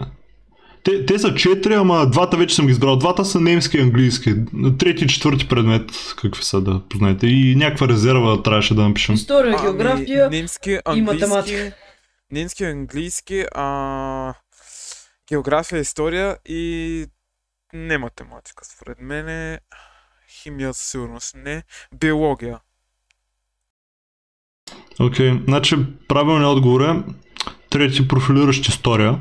Те, 0.85 1.07
те 1.07 1.19
са 1.19 1.35
четири, 1.35 1.75
ама 1.75 2.07
двата 2.07 2.37
вече 2.37 2.55
съм 2.55 2.67
ги 2.67 2.73
избрал. 2.73 2.97
Двата 2.97 3.25
са 3.25 3.41
немски 3.41 3.77
и 3.77 3.81
английски. 3.81 4.35
Трети 4.79 5.05
и 5.05 5.09
четвърти 5.09 5.49
предмет, 5.49 5.91
какви 6.17 6.45
са 6.45 6.61
да 6.61 6.83
познаете. 6.89 7.27
И 7.27 7.57
някаква 7.57 7.89
резерва 7.89 8.43
трябваше 8.43 8.75
да 8.75 8.89
напишем. 8.89 9.15
история, 9.15 9.57
ами, 9.59 9.67
география 9.67 10.31
немски, 10.31 10.79
английски, 10.85 11.15
математика. 11.15 11.73
немски, 12.33 12.65
английски, 12.65 13.45
а, 13.55 14.35
география, 15.29 15.79
история 15.81 16.37
и 16.49 17.07
не 17.75 17.99
математика, 17.99 18.65
според 18.65 19.01
мен 19.01 19.29
е 19.29 19.59
химия 20.43 20.75
със 20.75 20.91
сигурност 20.91 21.35
не, 21.37 21.63
биология. 21.95 22.61
Окей, 25.01 25.31
okay. 25.31 25.45
значи 25.45 25.77
правилният 26.09 26.57
отговор 26.57 26.81
е 26.81 27.03
трети 27.71 28.09
профилиращ 28.09 28.69
история, 28.69 29.21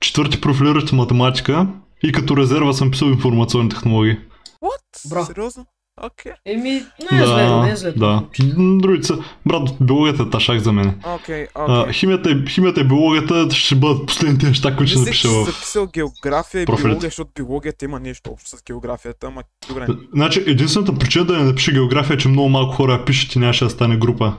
четвърти 0.00 0.40
профилиращ 0.40 0.92
математика 0.92 1.66
и 2.02 2.12
като 2.12 2.36
резерва 2.36 2.72
съм 2.72 2.90
писал 2.90 3.06
информационни 3.06 3.70
технологии. 3.70 4.18
What? 4.62 5.08
Браво. 5.08 5.26
Сериозно? 5.26 5.66
Окей. 6.02 6.32
Еми, 6.46 6.82
не 7.12 7.22
е 7.22 7.26
зле, 7.26 7.60
не 7.60 7.70
е 7.70 7.76
зле. 7.76 7.92
да. 7.92 8.22
Другите 8.56 9.06
са, 9.06 9.18
брат, 9.46 9.68
биологията 9.80 10.22
е 10.22 10.30
ташак 10.30 10.58
за 10.60 10.72
мен. 10.72 11.00
Окей, 11.06 11.46
А, 11.54 11.80
окей. 11.80 11.92
химията, 11.92 12.30
и, 12.30 12.46
химията 12.48 12.80
и 12.80 12.84
биологията 12.84 13.50
ще 13.50 13.74
бъдат 13.74 14.06
последните 14.06 14.46
неща, 14.46 14.76
които 14.76 14.90
ще 14.90 14.98
напиша 14.98 15.28
в... 15.28 15.44
записал 15.44 15.86
география 15.86 16.62
и 16.62 16.66
профилите. 16.66 16.88
биология, 16.88 17.08
защото 17.08 17.30
биологията 17.34 17.84
има 17.84 18.00
нещо 18.00 18.30
общо 18.30 18.50
с 18.50 18.62
географията, 18.66 19.26
ама 19.26 19.42
добре. 19.68 19.86
Значи, 20.14 20.44
единствената 20.46 20.94
причина 20.94 21.24
да 21.24 21.36
не 21.38 21.44
напиша 21.44 21.72
география 21.72 22.14
е, 22.14 22.18
че 22.18 22.28
много 22.28 22.48
малко 22.48 22.74
хора 22.74 23.02
пишат 23.06 23.34
и 23.34 23.38
нямаше 23.38 23.64
да 23.64 23.70
стане 23.70 23.96
група. 23.96 24.32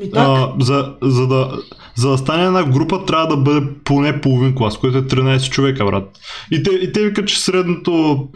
Ми 0.00 0.10
так, 0.10 0.28
А, 0.28 0.52
за, 0.60 0.94
за, 1.02 1.26
да, 1.26 1.58
за 1.96 2.10
да 2.10 2.18
стане 2.18 2.44
една 2.44 2.64
група 2.64 3.04
трябва 3.04 3.26
да 3.26 3.36
бъде 3.36 3.66
поне 3.84 4.20
половин 4.20 4.54
клас, 4.54 4.78
което 4.78 4.98
е 4.98 5.02
13 5.02 5.50
човека, 5.50 5.84
брат. 5.84 6.18
И 6.50 6.62
те, 6.62 6.70
и 6.70 6.92
те 6.92 7.04
викат, 7.04 7.28
че 7.28 7.40
средното 7.40 8.28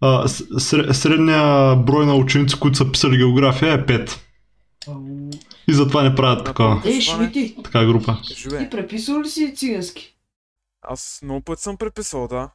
а, 0.00 0.28
средния 0.92 1.76
брой 1.76 2.06
на 2.06 2.14
ученици, 2.14 2.60
които 2.60 2.76
са 2.76 2.92
писали 2.92 3.16
география 3.16 3.72
е 3.72 3.86
5. 3.86 4.18
Ау. 4.88 5.30
И 5.68 5.72
затова 5.72 6.02
не 6.02 6.14
правят 6.14 6.44
такава, 6.44 6.82
Ей, 6.84 7.00
Шмити, 7.00 7.56
така 7.64 7.86
група. 7.86 8.18
Живе. 8.36 8.58
ти 8.58 8.70
преписал 8.70 9.20
ли 9.20 9.28
си 9.28 9.54
цигански? 9.56 10.16
Аз 10.82 11.20
много 11.22 11.40
път 11.40 11.58
съм 11.58 11.76
преписал, 11.76 12.28
да. 12.28 12.50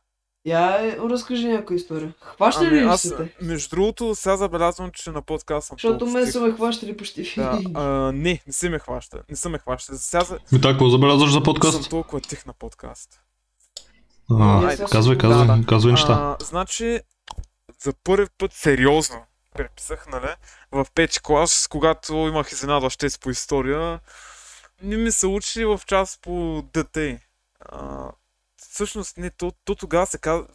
Я 0.45 0.87
е, 0.87 0.97
разкажи 1.09 1.47
някоя 1.47 1.75
история. 1.75 2.13
Хваща 2.21 2.63
ли 2.63 2.67
Ами, 2.67 2.77
ли 2.77 2.83
аз, 2.83 3.01
те? 3.01 3.35
между 3.41 3.69
другото, 3.75 4.15
сега 4.15 4.37
забелязвам, 4.37 4.89
че 4.93 5.11
на 5.11 5.21
подкаст 5.21 5.67
съм 5.67 5.75
Защото 5.75 6.05
мен 6.05 6.31
са 6.31 6.41
ме 6.41 6.51
хващали 6.51 6.97
почти 6.97 7.33
Да, 7.37 7.59
а, 7.73 8.11
не, 8.11 8.41
не 8.47 8.53
се 8.53 8.69
ме 8.69 8.79
хваща. 8.79 9.23
Не 9.29 9.35
съм 9.35 9.51
ме 9.51 9.57
хваща. 9.57 9.97
Сега. 9.97 10.23
Ми 10.51 10.61
така, 10.61 10.89
забелязваш 10.89 11.29
за 11.29 11.33
съм 11.33 11.43
подкаст? 11.43 11.89
толкова 11.89 12.21
тих 12.21 12.45
на 12.45 12.53
подкаст. 12.53 13.21
А, 14.31 14.67
Айде, 14.67 14.85
казвай, 14.91 15.15
да, 15.15 15.21
казвай, 15.21 15.47
да. 15.47 15.65
казвай 15.65 15.91
неща. 15.91 16.13
А, 16.13 16.45
значи, 16.45 16.99
за 17.83 17.93
първи 18.03 18.27
път 18.37 18.53
сериозно 18.53 19.23
преписах, 19.55 20.07
нали, 20.11 20.27
в 20.71 20.85
пети 20.95 21.19
клас, 21.23 21.67
когато 21.67 22.13
имах 22.13 22.51
изненадващ 22.51 22.99
тест 22.99 23.21
по 23.21 23.29
история, 23.29 23.99
не 24.83 24.97
ми 24.97 25.11
се 25.11 25.27
учи 25.27 25.65
в 25.65 25.81
част 25.87 26.21
по 26.21 26.63
ДТ. 26.73 26.97
А, 27.59 28.05
всъщност, 28.57 29.17
не, 29.17 29.29
то, 29.29 29.51
то 29.65 29.75
тогава 29.75 30.05
се 30.05 30.17
казва... 30.17 30.47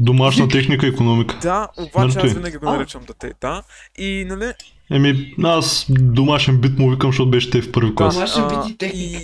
Домашна 0.00 0.48
техника 0.48 0.86
и 0.86 0.88
економика. 0.88 1.38
Да, 1.42 1.68
обаче 1.76 2.18
аз 2.18 2.32
винаги 2.32 2.56
го 2.56 2.66
наричам 2.66 3.04
ДТ, 3.04 3.24
да. 3.40 3.62
И, 3.98 4.24
нали, 4.28 4.52
Еми, 4.90 5.34
аз 5.44 5.86
домашен 5.88 6.60
бит 6.60 6.78
му 6.78 6.90
викам, 6.90 7.10
защото 7.10 7.30
беше 7.30 7.50
те 7.50 7.62
в 7.62 7.72
първи 7.72 7.94
клас. 7.94 8.36
А, 8.36 8.62
бити 8.62 8.78
техника. 8.78 9.20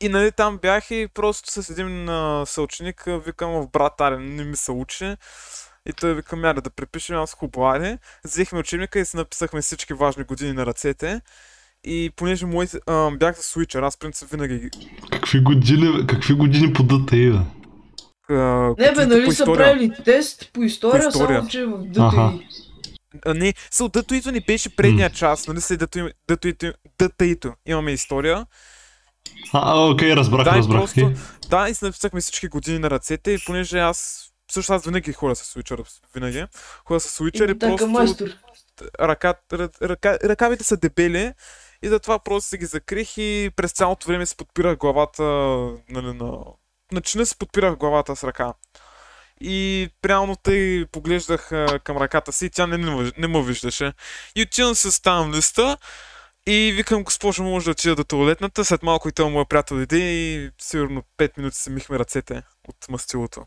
И 0.00 0.08
нали 0.08 0.32
там 0.32 0.58
бях 0.58 0.90
и 0.90 1.08
просто 1.14 1.62
с 1.62 1.70
един 1.70 2.08
а, 2.08 2.46
съученик 2.46 3.04
викам 3.26 3.50
в 3.50 3.68
брат 3.72 4.00
Арен, 4.00 4.36
не 4.36 4.44
ми 4.44 4.56
се 4.56 4.72
учи. 4.72 5.16
И 5.88 5.92
той 5.92 6.14
викам, 6.14 6.44
яде 6.44 6.60
да 6.60 6.70
препишем, 6.70 7.16
аз 7.16 7.34
хубаво 7.34 7.66
аре. 7.66 7.98
Взехме 8.24 8.58
учебника 8.58 8.98
и 8.98 9.04
си 9.04 9.16
написахме 9.16 9.60
всички 9.60 9.94
важни 9.94 10.24
години 10.24 10.52
на 10.52 10.66
ръцете. 10.66 11.20
И 11.84 12.10
понеже 12.16 12.46
моите 12.46 12.78
а, 12.86 13.10
бях 13.10 13.36
за 13.36 13.42
Switcher, 13.42 13.86
аз 13.86 13.96
принцип 13.96 14.30
винаги 14.30 14.58
ги- 14.58 14.70
Какви 15.12 15.40
години, 15.40 16.06
какви 16.06 16.34
години 16.34 16.72
по 16.72 16.82
ДТИ, 16.82 17.30
бе? 17.30 17.38
а, 18.30 18.74
Не 18.78 18.92
бе, 18.92 19.06
нали 19.06 19.32
са 19.32 19.44
правили 19.44 19.92
тест 20.04 20.50
по 20.52 20.62
история, 20.62 21.02
По 21.02 21.08
история. 21.08 21.38
само 21.38 21.48
че 21.48 21.64
в 21.64 21.84
Аха. 21.98 22.32
ДТИ. 22.32 22.46
А, 23.26 23.34
не, 23.34 23.54
со 23.70 23.88
дътоито 23.88 24.30
ни 24.30 24.40
беше 24.40 24.76
предния 24.76 25.10
час, 25.10 25.46
нали 25.48 25.60
след 25.60 25.82
дътоито 26.98 27.52
имаме 27.66 27.90
история. 27.90 28.46
А, 29.52 29.80
окей, 29.80 30.16
разбрах, 30.16 30.44
Да, 30.44 30.56
разбрах. 30.56 30.80
просто, 30.80 31.12
да, 31.50 31.68
и 31.68 31.74
си 31.74 31.84
написахме 31.84 32.20
всички 32.20 32.48
години 32.48 32.78
на 32.78 32.90
ръцете 32.90 33.30
и 33.30 33.38
понеже 33.46 33.78
аз 33.78 34.27
също 34.50 34.72
аз 34.72 34.84
винаги 34.84 35.12
ходя 35.12 35.36
с 35.36 35.54
Switcher, 35.54 36.00
винаги. 36.14 36.44
Ходя 36.84 37.00
с 37.00 37.18
Switcher 37.18 37.48
и, 37.48 37.50
И 37.50 37.58
просто 37.58 37.86
майстор. 37.86 38.28
ръка, 39.00 39.34
ръ- 39.52 39.82
ръка, 39.82 40.18
ръкавите 40.24 40.64
са 40.64 40.76
дебели 40.76 41.32
и 41.82 41.88
затова 41.88 42.18
просто 42.18 42.48
се 42.48 42.58
ги 42.58 42.66
закрих 42.66 43.18
и 43.18 43.50
през 43.56 43.72
цялото 43.72 44.06
време 44.06 44.26
си 44.26 44.36
подпирах 44.36 44.76
главата 44.76 45.22
нали, 45.88 46.12
на... 46.12 46.38
На 46.92 47.00
чина 47.00 47.26
си 47.26 47.38
подпирах 47.38 47.76
главата 47.76 48.16
с 48.16 48.24
ръка. 48.24 48.54
И 49.40 49.88
прямо 50.02 50.36
тъй 50.36 50.86
поглеждах 50.86 51.52
а, 51.52 51.78
към 51.84 51.96
ръката 51.96 52.32
си 52.32 52.46
и 52.46 52.50
тя 52.50 52.66
не, 52.66 52.78
не, 52.78 53.12
не 53.18 53.28
ме 53.28 53.42
виждаше. 53.42 53.92
И 54.36 54.42
отивам 54.42 54.74
се 54.74 54.90
ставам 54.90 55.32
листа 55.32 55.76
и 56.46 56.72
викам, 56.76 57.04
госпожо, 57.04 57.42
може 57.42 57.64
да 57.64 57.70
отида 57.70 57.94
до 57.94 58.04
туалетната. 58.04 58.64
След 58.64 58.82
малко 58.82 59.08
и 59.08 59.12
той 59.12 59.30
моят 59.30 59.48
приятел 59.48 59.76
дойде 59.76 59.98
и 59.98 60.50
сигурно 60.58 61.02
5 61.18 61.38
минути 61.38 61.56
се 61.56 61.70
михме 61.70 61.98
ръцете 61.98 62.42
от 62.68 62.76
мастилото. 62.88 63.46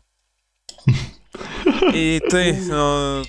и 1.94 2.20
тъй, 2.30 2.50
а, 2.72 3.22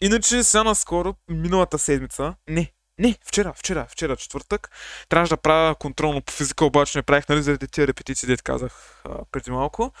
Иначе 0.00 0.44
сега 0.44 0.64
наскоро, 0.64 1.14
миналата 1.28 1.78
седмица, 1.78 2.34
не, 2.48 2.72
не, 2.98 3.16
вчера, 3.24 3.52
вчера, 3.56 3.86
вчера, 3.90 4.16
четвъртък, 4.16 4.70
трябваше 5.08 5.30
да 5.30 5.36
правя 5.36 5.74
контролно 5.74 6.22
по 6.22 6.32
физика, 6.32 6.64
обаче 6.64 6.98
не 6.98 7.02
правих, 7.02 7.28
нали, 7.28 7.42
заради 7.42 7.68
тези 7.68 7.88
репетиции, 7.88 8.26
дет 8.26 8.42
казах 8.42 9.02
а, 9.04 9.18
преди 9.32 9.50
малко. 9.50 9.92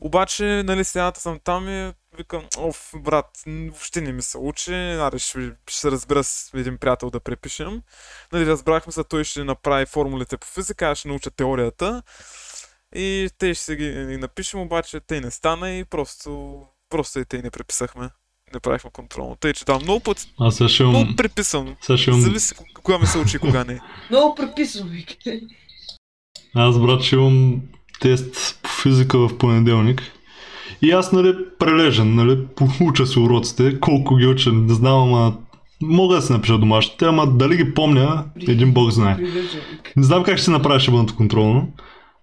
Обаче, 0.00 0.62
нали, 0.64 0.84
седната 0.84 1.20
съм 1.20 1.40
там 1.44 1.68
и 1.68 1.92
викам, 2.18 2.46
оф, 2.58 2.90
брат, 2.96 3.26
въобще 3.46 4.00
не 4.00 4.12
ми 4.12 4.22
се 4.22 4.38
учи, 4.38 4.74
аре, 4.74 5.18
ще, 5.18 5.52
ще 5.68 5.80
се 5.80 5.90
разбера 5.90 6.24
с 6.24 6.50
един 6.54 6.78
приятел 6.78 7.10
да 7.10 7.20
препишем. 7.20 7.82
Нали, 8.32 8.46
разбрахме 8.46 8.92
се, 8.92 9.04
той 9.04 9.24
ще 9.24 9.44
направи 9.44 9.86
формулите 9.86 10.36
по 10.36 10.46
физика, 10.46 10.86
аз 10.86 10.98
ще 10.98 11.08
науча 11.08 11.30
теорията. 11.30 12.02
И 12.96 13.28
те 13.38 13.54
ще 13.54 13.64
се 13.64 13.76
ги 13.76 14.16
напишем, 14.16 14.60
обаче 14.60 15.00
те 15.00 15.20
не 15.20 15.30
стана 15.30 15.70
и 15.70 15.84
просто, 15.84 16.60
просто 16.90 17.18
и 17.18 17.24
те 17.24 17.42
не 17.42 17.50
преписахме. 17.50 18.08
Не 18.54 18.60
правихме 18.60 18.90
контролно. 18.92 19.36
Тъй, 19.40 19.52
че 19.52 19.64
да, 19.64 19.78
много 19.78 20.00
път, 20.00 20.28
Аз 20.40 20.64
ще 20.68 20.82
имам... 20.82 20.94
много 20.94 21.16
преписвам. 21.16 21.76
Ще 21.96 22.10
имам... 22.10 22.20
Зависи 22.20 22.54
кога- 22.74 22.98
ми 22.98 23.06
се 23.06 23.18
учи 23.18 23.36
и 23.36 23.38
кога 23.38 23.64
не. 23.64 23.80
Много 24.10 24.34
преписвам. 24.34 24.90
Аз, 26.54 26.80
брат, 26.80 27.02
ще 27.02 27.16
имам 27.16 27.60
тест 28.00 28.58
по 28.62 28.68
физика 28.68 29.18
в 29.18 29.38
понеделник. 29.38 30.02
И 30.82 30.90
аз, 30.90 31.12
нали, 31.12 31.36
прележен, 31.58 32.14
нали, 32.14 32.46
уча 32.80 33.06
си 33.06 33.18
уроците, 33.18 33.80
колко 33.80 34.16
ги 34.16 34.26
уча, 34.26 34.52
не 34.52 34.74
знам, 34.74 35.02
ама 35.02 35.36
мога 35.82 36.14
да 36.14 36.22
си 36.22 36.32
напиша 36.32 36.58
домашните, 36.58 37.04
ама 37.04 37.26
дали 37.26 37.56
ги 37.56 37.74
помня, 37.74 38.24
един 38.48 38.72
бог 38.72 38.90
знае. 38.90 39.16
Не 39.96 40.02
знам 40.02 40.22
как 40.22 40.36
ще 40.36 40.44
се 40.44 40.50
направи 40.50 40.80
шибаното 40.80 41.16
контролно, 41.16 41.72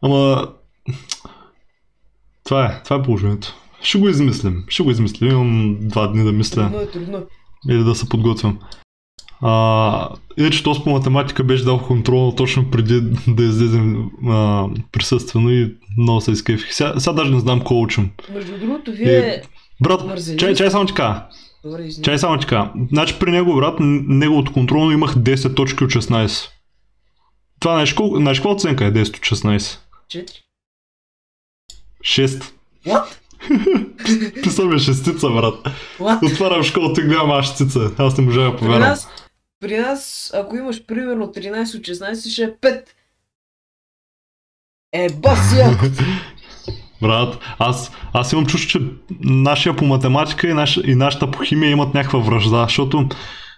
ама 0.02 0.48
това 2.44 2.66
е, 2.66 2.84
това 2.84 2.96
е 2.96 3.02
положението. 3.02 3.56
Ще 3.82 3.98
го 3.98 4.10
измислим, 4.10 4.64
ще 4.68 4.84
го 4.84 4.92
измислим. 4.92 5.32
Имам 5.32 5.78
два 5.82 6.08
дни 6.08 6.24
да 6.24 6.32
мисля. 6.32 6.64
Трудно 6.64 6.82
е, 6.82 6.92
трудно 6.92 7.18
е. 7.18 7.24
Или 7.70 7.84
да 7.84 7.96
се 7.96 8.10
подготвям. 8.10 8.60
А, 9.42 10.10
иначе 10.38 10.64
този 10.64 10.82
по 10.84 10.90
математика 10.90 11.44
беше 11.44 11.64
дал 11.64 11.82
контрол 11.82 12.34
точно 12.38 12.72
преди 12.72 13.02
да 13.28 13.44
излезем 13.44 14.10
а, 14.28 14.68
присъствено 14.92 15.52
и 15.52 15.76
много 15.98 16.22
се 16.22 16.32
изкефих. 16.32 16.74
Сега, 16.74 17.00
сега 17.00 17.14
даже 17.14 17.32
не 17.32 17.40
знам 17.40 17.62
кой 17.62 17.78
учим. 17.78 18.12
Между 18.34 18.60
другото, 18.60 18.92
вие... 18.92 19.20
И, 19.20 19.42
брат, 19.84 20.02
чай, 20.38 20.56
чай 20.56 20.72
само 20.72 20.86
така. 20.86 21.28
Чай 22.04 22.18
само 22.18 22.40
така. 22.40 22.74
Значи 22.92 23.16
при 23.20 23.32
него, 23.32 23.56
брат, 23.56 23.76
неговото 23.80 24.54
контролно 24.54 24.92
имах 24.92 25.16
10 25.16 25.56
точки 25.56 25.84
от 25.84 25.92
16. 25.92 26.50
Това 27.60 27.74
знаеш, 27.74 27.94
колко, 28.40 28.50
оценка 28.50 28.86
е 28.86 28.92
10 28.92 29.10
от 29.10 29.38
16? 29.38 29.80
4. 30.12 30.47
Шест. 32.04 32.54
What? 32.86 33.06
Писа 34.44 34.66
ми 34.66 34.76
е 34.76 34.80
шестица, 34.80 35.30
брат. 35.30 35.56
What? 36.00 36.34
Отварям 36.34 36.64
школата 36.64 37.02
и 37.02 37.04
гледам 37.04 37.32
аз 37.32 37.46
шестица. 37.46 37.92
Аз 37.98 38.18
не 38.18 38.24
можа 38.24 38.42
да 38.42 38.56
повярвам. 38.56 38.82
При 38.82 38.90
нас, 38.90 39.08
при 39.60 39.78
нас, 39.78 40.32
ако 40.36 40.56
имаш 40.56 40.86
примерно 40.86 41.28
13-16, 41.28 42.30
ще 42.30 42.44
е 42.44 42.52
5. 42.52 42.84
Е, 44.94 45.10
басия! 45.10 45.80
Брат, 47.02 47.40
аз, 47.60 47.92
аз 48.14 48.34
имам 48.34 48.46
чувство, 48.46 48.70
че 48.70 48.80
нашия 49.20 49.76
по 49.76 49.86
математика 49.86 50.48
и, 50.48 50.54
наш, 50.54 50.80
и 50.84 50.96
нашата 50.96 51.32
по 51.32 51.44
химия 51.44 51.72
имат 51.72 51.94
някаква 51.94 52.20
връжда, 52.20 52.64
защото 52.64 53.10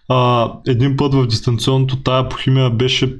а, 0.09 0.51
един 0.67 0.97
път 0.97 1.13
в 1.13 1.27
дистанционното 1.27 2.03
тая 2.03 2.29
по 2.29 2.37
химия 2.37 2.69
беше 2.69 3.19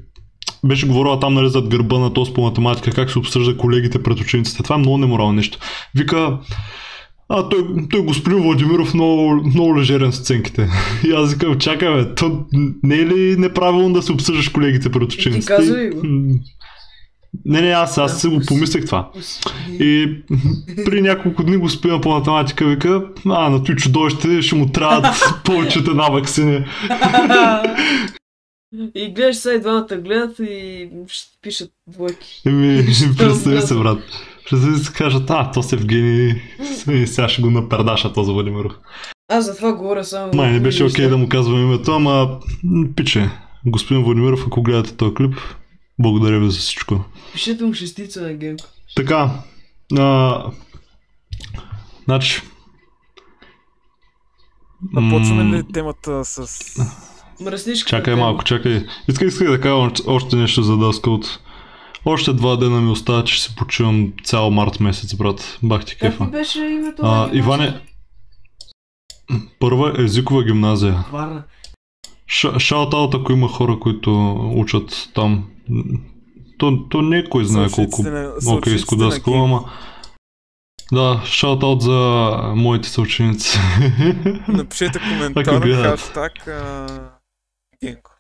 беше 0.64 0.88
говорила 0.88 1.20
там 1.20 1.34
нали, 1.34 1.50
зад 1.50 1.68
гърба 1.68 2.00
на 2.00 2.14
този 2.14 2.34
по 2.34 2.42
математика, 2.42 2.92
как 2.92 3.12
се 3.12 3.20
обсъжда 3.20 3.58
колегите 3.58 4.04
пред 4.04 4.20
учениците. 4.20 4.64
Това 4.64 4.76
е 4.76 4.80
много 4.80 4.98
неморално 4.98 5.34
нещо. 5.34 5.58
Вика, 5.96 6.38
а 7.30 7.50
той, 7.50 7.66
той 7.90 8.02
господин 8.02 8.40
Владимиров 8.40 8.94
много, 8.94 9.42
много 9.46 9.78
лежерен 9.78 10.12
с 10.12 10.20
оценките. 10.20 10.70
И 11.08 11.12
аз 11.12 11.34
викам, 11.34 11.60
чакай 11.60 11.94
бе, 11.94 12.16
то 12.16 12.46
не 12.84 12.96
е 12.96 13.06
ли 13.06 13.36
неправилно 13.38 13.94
да 13.94 14.02
се 14.02 14.12
обсъждаш 14.12 14.50
колегите 14.50 14.92
пред 14.92 15.14
учениците? 15.14 15.56
казвай 15.56 15.90
го. 15.90 16.02
Не, 17.46 17.62
не, 17.62 17.70
аз, 17.72 17.98
аз 17.98 18.22
си 18.22 18.28
го 18.28 18.42
помислих 18.48 18.86
това. 18.86 19.10
И 19.70 20.16
при 20.86 21.02
няколко 21.02 21.44
дни 21.44 21.58
го 21.58 21.70
спина 21.70 22.02
по 22.02 22.10
математика, 22.10 22.66
вика, 22.66 23.04
а, 23.26 23.50
на 23.50 23.64
той 23.64 23.76
чудовище 23.76 24.42
ще 24.42 24.56
му 24.56 24.70
трябват 24.70 25.06
повече 25.46 25.80
от 25.80 25.88
една 25.88 26.10
вакцина. 26.10 26.66
И 28.96 29.14
гледаш 29.14 29.36
сега 29.36 29.56
и 29.56 29.60
двамата 29.60 29.98
гледат 29.98 30.40
и 30.40 30.90
ще 31.08 31.38
пишат 31.42 31.72
двойки. 31.88 32.42
Еми, 32.46 32.86
представи 33.18 33.62
се, 33.62 33.76
брат. 33.76 34.00
Представи 34.50 34.78
се, 34.78 34.94
кажат, 34.94 35.30
а, 35.30 35.52
то 35.52 35.64
се 35.64 35.76
Евгений, 35.76 36.42
и 36.92 37.08
сега 37.08 37.30
ще 37.30 37.42
го 37.42 37.52
напердаша 37.52 38.14
този 38.14 38.32
Владимиров. 38.32 38.74
Аз 39.32 39.46
за 39.46 39.56
това 39.56 39.74
говоря 39.74 40.04
само... 40.04 40.34
Май, 40.34 40.52
не 40.52 40.60
беше 40.60 40.84
окей 40.84 41.06
неща. 41.06 41.10
да 41.10 41.18
му 41.18 41.30
казвам 41.30 41.62
името, 41.62 41.92
ама, 41.92 42.40
пиче, 42.96 43.30
господин 43.66 44.04
Владимиров, 44.04 44.44
ако 44.48 44.62
гледате 44.62 44.98
този 44.98 45.14
клип, 45.14 45.36
благодаря 46.00 46.40
ви 46.40 46.52
за 46.52 46.60
всичко. 46.60 47.06
Пишете 47.34 47.64
му 47.64 47.74
шестица 47.74 48.22
на 48.22 48.34
Генко. 48.34 48.66
Така, 48.96 49.30
а, 49.98 50.44
значи, 52.06 52.42
Започваме 54.94 55.44
м, 55.44 55.58
ли 55.58 55.64
темата 55.74 56.26
с... 56.26 56.48
Мръснишка. 57.42 57.90
Чакай 57.90 58.16
малко, 58.16 58.44
чакай. 58.44 58.86
Исках, 59.08 59.28
исках 59.28 59.48
да 59.48 59.62
кажа 59.62 59.76
още- 60.08 60.36
нещо 60.36 60.64
за 60.64 60.78
Дъскълт. 60.78 61.40
Още 62.06 62.34
два 62.34 62.56
дена 62.56 62.82
ми 62.82 62.92
остават, 62.92 63.28
че 63.28 63.44
се 63.44 63.56
почивам 63.56 64.14
цял 64.24 64.52
март 64.52 64.80
месец, 64.80 65.16
брат. 65.16 65.58
Бах 65.64 65.86
ти 65.86 65.92
Как 65.92 66.12
кефа. 66.12 66.24
ми 66.24 66.32
беше 66.32 66.60
името 66.60 67.02
А, 67.04 67.08
на 67.08 67.30
Иване, 67.34 67.82
първа 69.60 69.94
езикова 69.98 70.44
гимназия. 70.44 71.06
Варна. 71.12 71.44
Шаут 72.60 72.94
ако 73.14 73.32
има 73.32 73.48
хора, 73.48 73.80
които 73.80 74.32
учат 74.56 75.10
там. 75.14 75.46
То, 76.58 76.84
то 76.90 77.02
не 77.02 77.18
е 77.18 77.30
кой 77.30 77.46
знае 77.46 77.70
колко 77.72 77.96
съучениците 77.96 78.12
на- 78.12 78.30
окей 78.30 78.42
съучениците 78.42 78.96
на 78.96 79.06
дъскал, 79.06 79.34
Генко. 79.34 79.46
ама... 79.46 79.72
Да, 80.92 81.22
шаут 81.26 81.82
за 81.82 81.92
моите 82.56 82.90
съученици. 82.90 83.60
Напишете 84.48 85.00
коментар, 85.00 85.62
хаштаг 85.62 86.32
а... 87.80 87.86
Генко. 87.86 88.12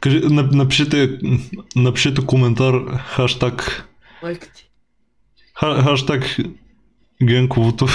Кажи, 0.00 0.20
нап- 0.20 0.52
напишете, 0.52 1.18
напишете 1.76 2.26
коментар, 2.26 2.74
хаштаг, 2.98 3.88
Майка 4.22 4.48
ти. 4.48 4.70
ха- 5.54 5.82
хаштаг 5.82 6.36
Генковото. 7.22 7.86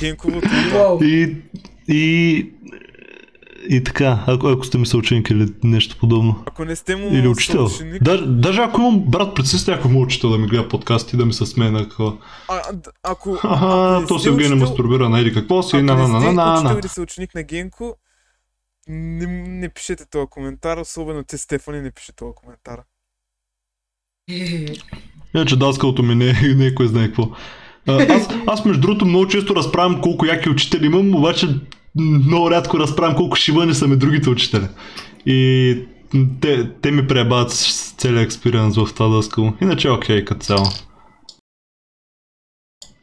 Генковото. 0.00 0.48
И, 1.02 1.36
и, 1.88 2.46
и 3.68 3.84
така, 3.84 4.24
ако, 4.26 4.48
ако 4.48 4.64
сте 4.64 4.78
ми 4.78 4.86
съученик 4.86 5.30
или 5.30 5.48
нещо 5.64 5.96
подобно. 5.98 6.42
Ако 6.46 6.64
не 6.64 6.76
сте 6.76 6.96
му 6.96 7.08
Или 7.08 7.28
учител. 7.28 7.68
съученик, 7.68 8.02
Даже, 8.02 8.26
даже 8.26 8.60
ако 8.60 8.80
имам 8.80 9.00
брат, 9.00 9.34
представи 9.34 9.60
си, 9.60 9.70
ако 9.70 9.88
има 9.88 9.98
учител 9.98 10.30
да 10.30 10.38
ми 10.38 10.46
гледа 10.48 10.68
подкасти 10.68 11.16
и 11.16 11.18
да 11.18 11.26
ми 11.26 11.32
се 11.32 11.46
смее 11.46 11.70
на 11.70 11.78
какво. 11.80 12.16
а, 12.48 12.60
ако, 13.02 13.38
Аха, 13.44 14.00
не 14.00 14.06
то 14.06 14.18
сте 14.18 14.22
се 14.22 14.28
Евгений 14.28 14.48
учител- 14.48 14.60
мастурбира 14.60 15.08
на 15.08 15.20
еди 15.20 15.32
какво 15.32 15.62
си, 15.62 15.76
ако 15.76 15.84
на 15.84 15.94
на 15.94 16.02
не 16.02 16.08
на 16.08 16.20
сте 16.20 16.26
на 16.26 16.44
на 16.44 16.52
учител 16.54 16.72
на. 16.72 16.78
или 16.78 16.88
съученик 16.88 17.34
на 17.34 17.42
Генко, 17.42 17.94
не, 18.88 19.26
не 19.46 19.68
пишете 19.68 20.04
този 20.10 20.26
коментар, 20.30 20.76
особено 20.76 21.24
ти 21.24 21.38
Стефани 21.38 21.80
не 21.80 21.90
пише 21.90 22.12
този 22.12 22.32
коментар. 22.34 22.80
Иначе 25.34 25.56
даскалото 25.56 26.02
ми 26.02 26.14
не, 26.14 26.54
не 26.56 26.66
е 26.66 26.74
кой 26.74 26.88
знае 26.88 27.06
какво. 27.06 27.30
Аз, 27.86 28.28
аз 28.46 28.64
между 28.64 28.80
другото 28.80 29.06
много 29.06 29.28
често 29.28 29.56
разправям 29.56 30.00
колко 30.00 30.26
яки 30.26 30.50
учители 30.50 30.86
имам, 30.86 31.14
обаче 31.14 31.46
много 31.96 32.50
рядко 32.50 32.78
разправям 32.78 33.16
колко 33.16 33.36
шибани 33.36 33.74
са 33.74 33.86
ми 33.86 33.96
другите 33.96 34.30
учители. 34.30 34.68
И 35.26 35.78
те, 36.40 36.70
те 36.82 36.90
ми 36.90 37.06
пребават 37.06 37.50
целият 37.98 38.24
експириенс 38.24 38.76
в 38.76 38.88
това 38.94 39.16
дъскало. 39.16 39.52
Иначе 39.60 39.88
е 39.88 39.90
окей 39.90 40.24
като 40.24 40.40
цяло. 40.40 40.66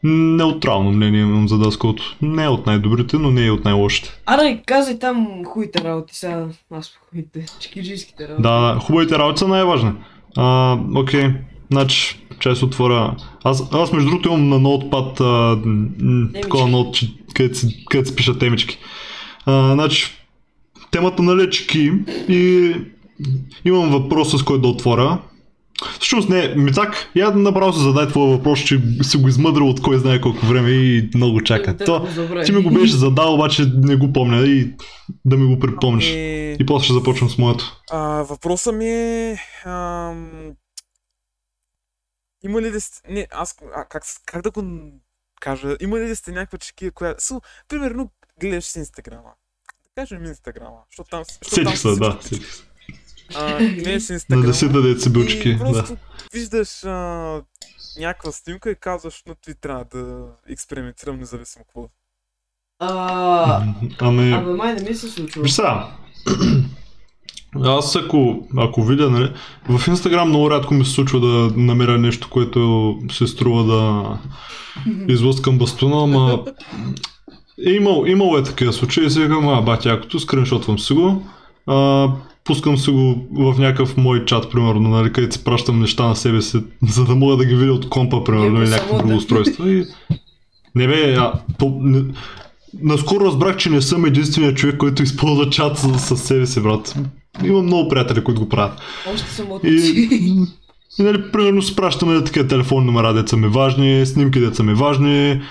Неутрално 0.03 0.91
мнение 0.91 1.21
имам 1.21 1.47
за 1.47 1.57
дъскалото. 1.57 2.17
Не 2.21 2.43
е 2.43 2.47
от 2.47 2.65
най-добрите, 2.65 3.17
но 3.17 3.31
не 3.31 3.45
е 3.45 3.51
от 3.51 3.65
най-лошите. 3.65 4.09
Аре, 4.25 4.61
казай 4.65 4.99
там 4.99 5.27
хубавите 5.45 5.83
работи 5.83 6.15
сега. 6.15 6.45
Аз 6.71 6.89
по 6.89 6.99
хубавите. 7.09 7.45
Чекиджийските 7.59 8.27
работи. 8.27 8.41
Да, 8.41 8.73
да, 8.73 8.79
хубавите 8.79 9.17
работи 9.19 9.39
са 9.39 9.47
най-важни. 9.47 9.91
А, 10.37 10.77
окей, 10.95 11.29
значи, 11.71 12.19
чай 12.39 12.55
се 12.55 12.65
отворя. 12.65 13.15
Аз, 13.43 13.63
аз 13.73 13.91
между 13.91 14.09
другото 14.09 14.29
имам 14.29 14.49
на 14.49 14.59
ноутпад 14.59 15.19
а, 15.19 15.61
такова 16.41 16.67
ноут, 16.67 16.99
където 17.33 17.57
си, 17.57 17.85
където 17.89 18.09
си 18.09 18.15
пиша 18.15 18.39
темички. 18.39 18.77
А, 19.45 19.73
значи, 19.73 20.17
темата 20.91 21.23
на 21.23 21.35
лечки 21.35 21.91
и 22.29 22.73
имам 23.65 23.89
въпрос 23.89 24.31
с 24.31 24.43
който 24.43 24.61
да 24.61 24.67
отворя. 24.67 25.17
Всъщност 25.91 26.29
не, 26.29 26.55
Митак, 26.55 27.11
я 27.15 27.31
направо 27.31 27.73
се 27.73 27.79
задай 27.79 28.07
твоя 28.07 28.27
въпрос, 28.27 28.59
че 28.59 28.81
си 29.01 29.17
го 29.17 29.27
измъдрил 29.27 29.69
от 29.69 29.81
кой 29.81 29.97
знае 29.97 30.21
колко 30.21 30.45
време 30.45 30.69
и 30.69 31.09
много 31.15 31.41
чака. 31.41 31.77
То, 31.77 32.07
ти 32.45 32.51
ми 32.51 32.63
го 32.63 32.69
беше 32.71 32.95
задал, 32.95 33.33
обаче 33.33 33.71
не 33.75 33.95
го 33.95 34.13
помня 34.13 34.37
и 34.37 34.73
да 35.25 35.37
ми 35.37 35.55
го 35.55 35.59
припомниш. 35.59 36.05
Е, 36.07 36.57
И 36.59 36.65
после 36.65 36.83
ще 36.83 36.93
започвам 36.93 37.29
с 37.29 37.37
моето. 37.37 37.81
а, 37.91 37.99
въпросът 38.23 38.75
ми 38.75 38.89
е... 38.89 39.37
Ам... 39.65 40.51
Има 42.43 42.61
ли 42.61 42.71
да 42.71 42.81
сте... 42.81 43.11
Не, 43.13 43.27
аз... 43.31 43.55
А, 43.75 43.85
как, 43.85 44.03
как 44.25 44.41
да 44.41 44.51
го 44.51 44.63
кажа? 45.41 45.75
Има 45.81 45.99
ли 45.99 46.07
да 46.07 46.15
сте 46.15 46.31
някаква 46.31 46.57
чекия, 46.57 46.91
която... 46.91 47.23
Су, 47.23 47.39
примерно, 47.67 48.09
гледаш 48.39 48.63
с 48.63 48.75
Инстаграма. 48.75 49.29
Да 49.85 50.01
кажем 50.01 50.25
Инстаграма. 50.25 50.77
Защото 50.91 51.09
там... 51.09 51.23
Сетих 51.43 51.77
са 51.77 51.93
се, 51.93 51.99
да. 51.99 52.17
всички- 52.21 52.35
Сетих 52.35 52.53
се. 52.53 52.63
А, 53.35 53.57
гледаш 53.75 54.03
с 54.03 54.09
На 54.09 54.13
Инстаграма. 54.13 54.45
десета 54.45 54.81
деца 54.81 55.09
И 55.09 55.13
билчики, 55.13 55.55
да. 55.55 55.85
виждаш 56.33 56.83
а, 56.83 57.41
някаква 57.99 58.31
снимка 58.31 58.71
и 58.71 58.75
казваш, 58.75 59.23
но 59.27 59.35
ти 59.35 59.53
трябва 59.61 59.85
да 59.85 60.17
експериментирам 60.49 61.19
независимо 61.19 61.65
какво. 61.65 61.87
А, 62.79 63.63
Ами, 63.99 64.31
Абе, 64.33 64.51
май 64.51 64.73
не 64.73 64.89
ми 64.89 64.95
се 64.95 65.09
случва. 65.09 65.41
виж 65.41 65.51
сега. 65.51 65.87
Аз 67.55 67.95
ако, 67.95 68.47
ако 68.57 68.83
видя, 68.83 69.09
нали, 69.09 69.33
в 69.69 69.87
Инстаграм 69.87 70.29
много 70.29 70.51
рядко 70.51 70.73
ми 70.73 70.85
се 70.85 70.91
случва 70.91 71.19
да 71.19 71.27
намеря 71.55 71.97
нещо, 71.97 72.29
което 72.29 72.93
се 73.11 73.27
струва 73.27 73.63
да 73.65 74.03
излъскам 75.07 75.57
бастуна, 75.57 76.03
ама 76.03 76.43
е 77.67 77.71
имал, 77.71 78.03
имало 78.07 78.37
е 78.37 78.43
такива 78.43 78.73
случаи 78.73 79.05
и 79.05 79.09
си 79.09 79.21
викам, 79.21 79.49
а, 79.49 79.61
бати, 79.61 79.87
якото, 79.87 80.19
скриншотвам 80.19 80.79
си 80.79 80.93
го, 80.93 81.27
а, 81.67 82.07
пускам 82.47 82.77
си 82.77 82.91
го 82.91 83.27
в 83.31 83.59
някакъв 83.59 83.97
мой 83.97 84.25
чат, 84.25 84.51
примерно, 84.51 84.89
нали, 84.89 85.13
където 85.13 85.35
си 85.35 85.43
пращам 85.43 85.79
неща 85.79 86.07
на 86.07 86.15
себе 86.15 86.41
си, 86.41 86.63
за 86.87 87.05
да 87.05 87.15
мога 87.15 87.37
да 87.37 87.45
ги 87.45 87.55
видя 87.55 87.73
от 87.73 87.89
компа, 87.89 88.23
примерно, 88.23 88.55
Леко 88.55 88.61
или 88.61 88.69
някакво 88.69 88.97
друго 88.97 89.15
устройство. 89.15 89.67
И... 89.69 89.85
Не 90.75 90.87
бе, 90.87 91.15
а, 91.15 91.33
то, 91.59 91.77
не... 91.81 92.03
Наскоро 92.81 93.25
разбрах, 93.25 93.57
че 93.57 93.69
не 93.69 93.81
съм 93.81 94.05
единственият 94.05 94.57
човек, 94.57 94.77
който 94.77 95.03
използва 95.03 95.49
чат 95.49 95.77
с, 95.77 95.99
с 95.99 96.17
себе 96.17 96.45
си, 96.45 96.61
брат. 96.61 96.95
Имам 97.43 97.65
много 97.65 97.89
приятели, 97.89 98.23
които 98.23 98.41
го 98.41 98.49
правят. 98.49 98.81
Още 99.13 99.29
съм 99.29 99.51
от 99.51 99.63
И, 99.63 100.07
и 100.99 101.03
нали, 101.03 101.31
примерно 101.31 101.61
си 101.61 101.75
пращаме 101.75 102.23
такива 102.23 102.47
телефонни 102.47 102.85
номера, 102.85 103.13
деца 103.13 103.37
ми 103.37 103.47
важни, 103.47 104.05
снимки 104.05 104.39
деца 104.39 104.63
ми 104.63 104.73
важни, 104.73 105.41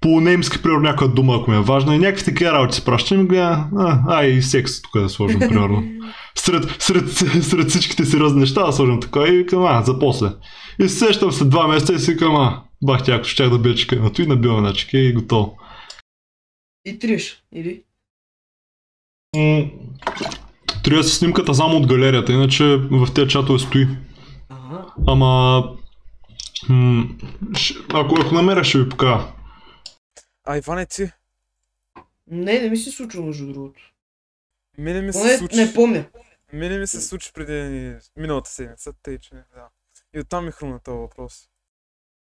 по 0.00 0.20
немски, 0.20 0.62
примерно, 0.62 0.82
някаква 0.82 1.06
дума, 1.06 1.36
ако 1.36 1.50
ми 1.50 1.56
е 1.56 1.60
важна, 1.60 1.94
и 1.94 1.98
някакви 1.98 2.24
такива 2.24 2.52
работи 2.52 2.74
си 2.74 2.84
пращам 2.84 3.20
и 3.20 3.24
гледа, 3.24 3.64
а, 3.78 4.00
ай, 4.08 4.26
и 4.26 4.42
секс 4.42 4.82
тук 4.82 5.02
да 5.02 5.08
сложим, 5.08 5.38
примерно. 5.38 5.84
сред, 6.36 6.82
сред, 6.82 7.10
сред 7.44 7.68
всичките 7.70 8.04
сериозни 8.04 8.40
неща 8.40 8.66
да 8.66 8.72
сложим 8.72 9.00
така 9.00 9.20
и 9.20 9.36
викам, 9.36 9.64
а, 9.64 9.82
за 9.82 9.98
после. 9.98 10.28
И 10.78 10.88
се 10.88 10.98
сещам 10.98 11.32
след 11.32 11.50
два 11.50 11.66
месеца 11.68 11.92
и 11.94 11.98
си 11.98 12.12
викам, 12.12 12.36
а, 12.36 12.62
бах 12.82 13.04
тя, 13.04 13.14
ако 13.14 13.24
щях 13.24 13.50
да 13.50 13.58
бия 13.58 13.74
чекането 13.74 14.22
и 14.22 14.26
набивам 14.26 14.62
на 14.62 14.72
чеке 14.72 14.98
и 14.98 15.12
готово. 15.12 15.58
И 16.84 16.98
триш, 16.98 17.42
или? 17.52 17.82
М, 19.36 19.70
да 20.88 21.04
си 21.04 21.14
снимката 21.16 21.54
само 21.54 21.76
от 21.76 21.86
галерията, 21.86 22.32
иначе 22.32 22.64
в 22.76 23.08
тези 23.14 23.30
чатове 23.30 23.58
стои. 23.58 23.88
Ага. 24.48 24.84
Ама... 25.06 25.64
М, 26.68 27.08
ш- 27.56 27.74
ако, 27.94 28.20
ако 28.20 28.34
намеря, 28.34 28.64
ще 28.64 28.78
ви 28.78 28.88
покажа. 28.88 29.24
А, 30.44 30.56
Иване, 30.56 30.86
ти? 30.86 31.10
Не, 32.30 32.60
не 32.60 32.70
ми 32.70 32.76
се 32.76 32.90
случва 32.90 33.22
между 33.22 33.46
другото. 33.46 33.80
Мене 34.78 35.00
ми 35.02 35.12
се 35.12 35.18
Поне 35.20 35.38
случи. 35.38 35.56
не 35.56 35.74
помня. 35.74 36.04
Мене 36.52 36.78
ми 36.78 36.86
се 36.86 37.00
случи 37.00 37.32
преди 37.34 37.94
миналата 38.16 38.50
седмица, 38.50 38.92
тъй 39.02 39.18
че 39.18 39.30
да. 39.34 39.68
И 40.14 40.20
оттам 40.20 40.44
ми 40.44 40.52
хрумна 40.52 40.80
този 40.80 40.98
въпрос. 40.98 41.48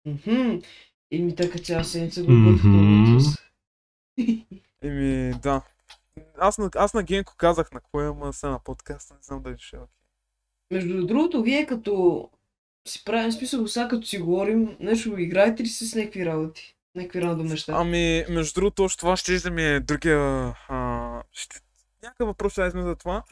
Мгм. 0.07 0.59
И 1.11 1.23
ми 1.23 1.37
така 1.37 1.59
цяла 1.59 1.85
седмица 1.85 2.23
го 2.23 2.27
готвих 2.27 2.63
въпрос. 2.63 3.25
Еми, 4.83 5.35
да. 5.43 5.63
Аз 6.39 6.59
на, 6.59 6.71
аз 6.77 6.95
на 6.95 7.03
Генко 7.03 7.35
казах 7.37 7.73
на 7.73 7.81
кое, 7.81 8.07
ама 8.07 8.33
сега 8.33 8.51
на 8.51 8.59
подкаста 8.59 9.15
не 9.15 9.21
знам 9.23 9.43
дали 9.43 9.59
ще 9.59 9.77
е 9.77 9.79
окей. 9.79 9.95
Между 10.71 11.07
другото, 11.07 11.43
вие 11.43 11.67
като 11.67 12.31
си 12.89 13.05
правим 13.05 13.33
смисъл, 13.33 13.69
сега 13.69 13.89
като 13.89 14.07
си 14.07 14.19
говорим, 14.19 14.77
нещо 14.81 15.19
играете 15.19 15.63
ли 15.63 15.67
с 15.67 15.95
някакви 15.95 16.27
работи? 16.27 16.77
Някакви 16.95 17.23
рандом 17.23 17.47
неща? 17.47 17.73
Ами, 17.77 18.25
между 18.29 18.61
другото, 18.61 18.85
още 18.85 19.01
това 19.01 19.17
ще 19.17 19.39
да 19.39 19.51
ми 19.51 19.63
е 19.63 19.81
другия... 19.81 20.19
А, 20.69 21.23
ще... 21.33 21.61
Някакъв 22.03 22.27
въпрос 22.27 22.53
ще 22.53 22.71
за 22.71 22.97
това. 22.97 23.23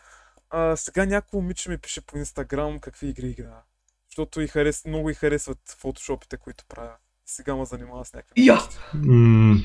А, 0.52 0.76
сега 0.76 1.06
някакво 1.06 1.40
момиче 1.40 1.70
ми 1.70 1.78
пише 1.78 2.00
по 2.00 2.18
Инстаграм 2.18 2.78
какви 2.78 3.08
игри 3.08 3.26
играе. 3.26 3.62
Защото 4.10 4.40
и 4.40 4.46
харес... 4.48 4.84
много 4.84 5.10
и 5.10 5.14
харесват 5.14 5.58
фотошопите, 5.78 6.36
които 6.36 6.64
правя. 6.68 6.94
Сега 7.26 7.56
ме 7.56 7.64
занимава 7.64 8.04
с 8.04 8.12
някакви... 8.12 8.46
Я! 8.46 8.54
глупости. 8.54 8.78
М, 8.94 9.62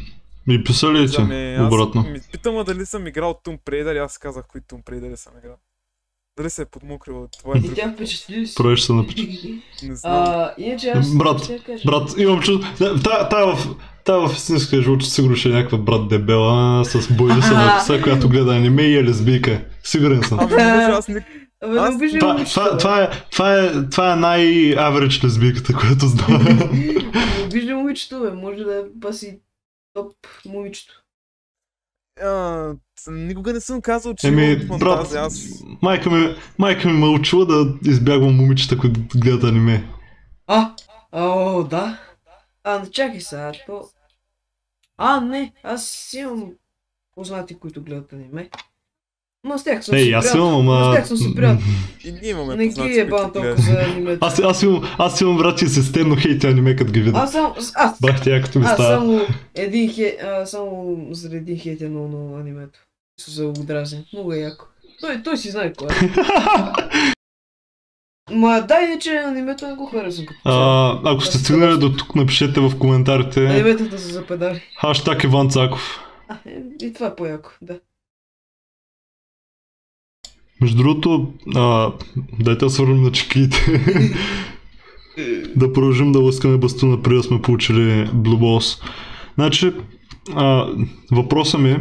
И 0.47 0.63
писали 0.63 1.10
ти 1.10 1.15
Ами, 1.19 1.56
аз 1.56 1.73
обратно. 1.73 2.04
Ми, 2.04 2.21
питам 2.32 2.63
дали 2.63 2.86
съм 2.86 3.08
играл 3.08 3.41
Tomb 3.43 3.62
Raider 3.62 3.95
и 3.95 3.97
аз 3.97 4.17
казах 4.17 4.45
кои 4.47 4.62
Tomb 4.62 4.84
Raider 4.84 5.15
съм 5.15 5.34
играл. 5.38 5.58
Дали 6.38 6.50
се 6.50 6.62
е 6.62 6.65
подмукрила, 6.65 7.28
това 7.39 7.54
е 7.56 7.60
И 7.60 7.73
тя 7.73 7.91
впечатли 7.93 8.36
ли 8.36 8.47
си? 8.47 8.56
Правиш 8.56 8.82
се 8.82 8.93
напича. 8.93 9.28
Не 9.84 9.95
знам. 9.95 10.13
А, 10.13 10.54
иначе 10.58 10.89
аз... 10.89 11.17
Брат. 11.17 11.52
Брат, 11.86 12.13
имам 12.17 12.41
чувство. 12.41 12.73
да, 12.80 13.00
Та, 13.02 13.30
та, 13.30 13.45
в, 13.45 13.76
та 14.04 14.17
в 14.17 14.34
истинския 14.34 14.82
живот 14.82 15.06
сигурно 15.06 15.36
ще 15.36 15.50
е 15.50 15.54
някаква 15.54 15.78
брат 15.78 16.08
дебела 16.08 16.86
с 16.86 17.13
бойлиса 17.13 17.54
на 17.54 17.73
коса, 17.80 18.02
която 18.02 18.30
гледа 18.30 18.56
аниме 18.56 18.82
и 18.84 18.97
е 18.97 19.04
лесбийка. 19.04 19.65
Сигурен 19.84 20.23
съм. 20.23 20.39
Аз 20.39 21.08
не... 21.08 21.26
Аз- 21.62 21.97
Това, 22.19 22.45
това, 22.45 22.78
това, 22.78 23.04
е, 23.04 23.10
това 23.32 23.63
е, 23.63 23.89
това 23.89 24.13
е 24.13 24.15
най-аверидж 24.15 25.23
лесбийката, 25.23 25.73
която 25.73 26.06
знам. 26.08 26.43
Не 26.43 27.43
обиждам 27.45 27.78
момичето, 27.78 28.19
бе. 28.19 28.32
Може 28.32 28.63
да 28.63 28.76
е 28.76 28.82
баси 28.95 29.39
топ 29.93 30.13
момичето. 30.45 30.93
А, 32.24 32.74
никога 33.08 33.54
не 33.54 33.60
съм 33.60 33.82
казал, 33.82 34.14
че 34.14 34.28
Еми, 34.28 34.46
имам 34.46 34.80
брат, 34.80 34.98
фантазия. 34.98 35.22
Аз... 35.22 35.64
майка 35.82 36.10
ми, 36.10 36.36
майка 36.58 36.88
ми 36.88 36.94
ме 36.94 37.08
учила 37.08 37.46
да 37.46 37.90
избягвам 37.90 38.36
момичета, 38.36 38.78
които 38.78 39.00
гледат 39.16 39.44
аниме. 39.44 39.88
А, 40.48 40.74
о, 41.12 41.64
да. 41.64 42.00
А, 42.64 42.80
не 42.80 42.92
чакай 42.92 43.22
сега, 43.22 43.52
то... 43.66 43.84
А, 44.98 45.22
не, 45.22 45.54
аз 45.64 46.14
имам 46.14 46.52
познати, 47.16 47.60
които 47.60 47.84
гледат 47.84 48.14
аниме. 48.14 48.50
Ма 49.48 49.60
с 49.60 49.64
тях 49.64 49.86
съм 49.86 49.96
Ей, 49.96 50.04
си 50.04 50.12
аз 50.12 50.34
имам, 50.34 50.66
Ма 50.66 50.84
С 50.84 50.86
ама... 50.86 50.96
тях 50.96 51.08
съм 51.08 51.18
си 51.18 51.36
приятел. 51.36 51.66
И 52.06 52.12
ние 52.12 52.30
имаме 52.30 52.56
Не 52.56 52.68
ги 52.68 53.00
е 53.00 53.06
бан 53.06 53.32
толкова 53.32 53.56
за 53.58 53.82
анимето. 53.82 54.18
Аз, 54.22 54.40
аз, 54.40 54.64
имам, 54.64 54.84
аз 54.98 55.22
имам 55.22 55.38
брат 55.38 55.62
и 55.62 55.68
сестер, 55.68 56.06
но 56.06 56.16
хейти 56.16 56.48
аниме, 56.48 56.76
като 56.76 56.92
ги 56.92 57.02
видя. 57.02 57.20
Аз 57.20 57.32
само... 57.32 57.56
Аз, 57.76 58.00
Бах 58.02 58.22
тя, 58.24 58.42
като 58.42 58.60
ми 58.60 58.66
аз 58.66 58.74
става. 58.74 58.96
само 58.96 59.22
един 59.56 59.94
хейт, 59.94 60.22
а, 60.24 60.46
само 60.46 60.98
заради 61.12 61.38
един 61.38 61.58
хейт 61.58 61.82
е 61.82 61.90
много 61.90 62.08
много 62.08 62.36
анимето. 62.36 62.80
Се 63.20 63.32
за 63.32 63.48
удразен. 63.48 64.06
Много 64.14 64.34
е 64.34 64.38
яко. 64.38 64.66
Той, 65.02 65.24
той 65.24 65.38
си 65.38 65.52
знае 65.52 65.74
кой 65.74 65.88
е. 65.88 65.92
Ма 68.32 68.66
да, 68.68 68.82
иначе 68.82 69.10
анимето 69.18 69.68
не 69.68 69.74
го 69.74 69.86
харесвам. 69.86 70.26
А, 70.46 71.12
ако 71.12 71.22
сте 71.22 71.38
стигнали 71.38 71.80
до 71.80 71.94
тук, 71.94 72.16
напишете 72.16 72.60
в 72.60 72.80
коментарите. 72.80 73.46
Аниметата 73.46 74.00
са 74.00 74.08
за 74.08 74.26
педали. 74.26 74.62
Хаштаг 74.82 75.24
Иван 75.24 75.50
Цаков. 75.50 76.00
А, 76.28 76.38
е, 76.46 76.86
и 76.86 76.94
това 76.94 77.08
е 77.08 77.16
по-яко, 77.16 77.50
да. 77.62 77.80
Между 80.62 80.78
другото, 80.78 81.34
а, 81.56 81.91
дайте 82.39 82.65
да 82.65 82.70
свърнем 82.70 83.04
на 83.04 83.12
чекиите. 83.12 83.84
да 85.56 85.74
продължим 85.74 86.12
да 86.12 86.20
лъскаме 86.20 86.58
бастуна, 86.58 87.02
преди 87.02 87.15
да 87.15 87.24
сме 87.24 87.41
получили 87.41 88.08
Blue 88.08 88.38
Balls. 88.38 88.84
Значи, 89.36 89.72
а, 90.36 90.67
въпросът 91.12 91.62
ми, 91.62 91.78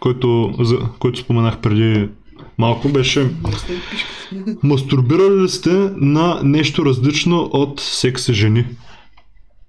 който, 0.00 0.54
за, 0.60 0.78
който 0.98 1.20
споменах 1.20 1.58
преди 1.58 2.08
малко, 2.58 2.88
беше. 2.88 3.30
Мастурбирали 4.62 5.42
ли 5.42 5.48
сте 5.48 5.90
на 5.96 6.40
нещо 6.44 6.84
различно 6.84 7.50
от 7.52 7.80
секси 7.80 8.34
жени? 8.34 8.66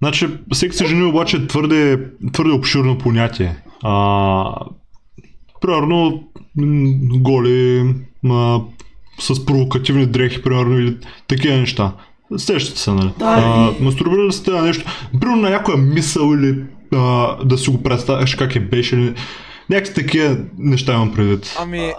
Значи, 0.02 0.28
секси 0.54 0.86
жени 0.86 1.04
обаче 1.04 1.38
е 1.38 1.48
твърде, 1.48 2.10
твърде 2.34 2.54
обширно 2.54 2.98
понятие. 2.98 3.64
А, 3.84 4.56
примерно, 5.62 6.24
голи, 7.20 7.86
а, 8.30 8.60
с 9.20 9.46
провокативни 9.46 10.06
дрехи, 10.06 10.42
примерно, 10.42 10.80
или 10.80 10.98
такива 11.28 11.58
неща. 11.58 11.94
Сещате 12.38 12.80
се, 12.80 12.92
нали? 12.92 13.12
Да. 13.20 13.26
А, 13.80 13.84
мастурбирали 13.84 14.28
ли 14.28 14.32
сте 14.32 14.52
на 14.52 14.62
нещо, 14.62 14.86
примерно 15.22 15.42
на 15.42 15.50
някоя 15.50 15.78
мисъл 15.78 16.34
или 16.36 16.64
а, 16.94 17.36
да 17.46 17.58
си 17.58 17.70
го 17.70 17.84
представяш 17.84 18.36
как 18.36 18.56
е 18.56 18.60
беше, 18.60 18.96
или 18.96 19.14
някакви 19.70 19.94
такива 19.94 20.38
неща 20.58 20.94
имам 20.94 21.14
предвид. 21.14 21.56
Ами, 21.60 21.94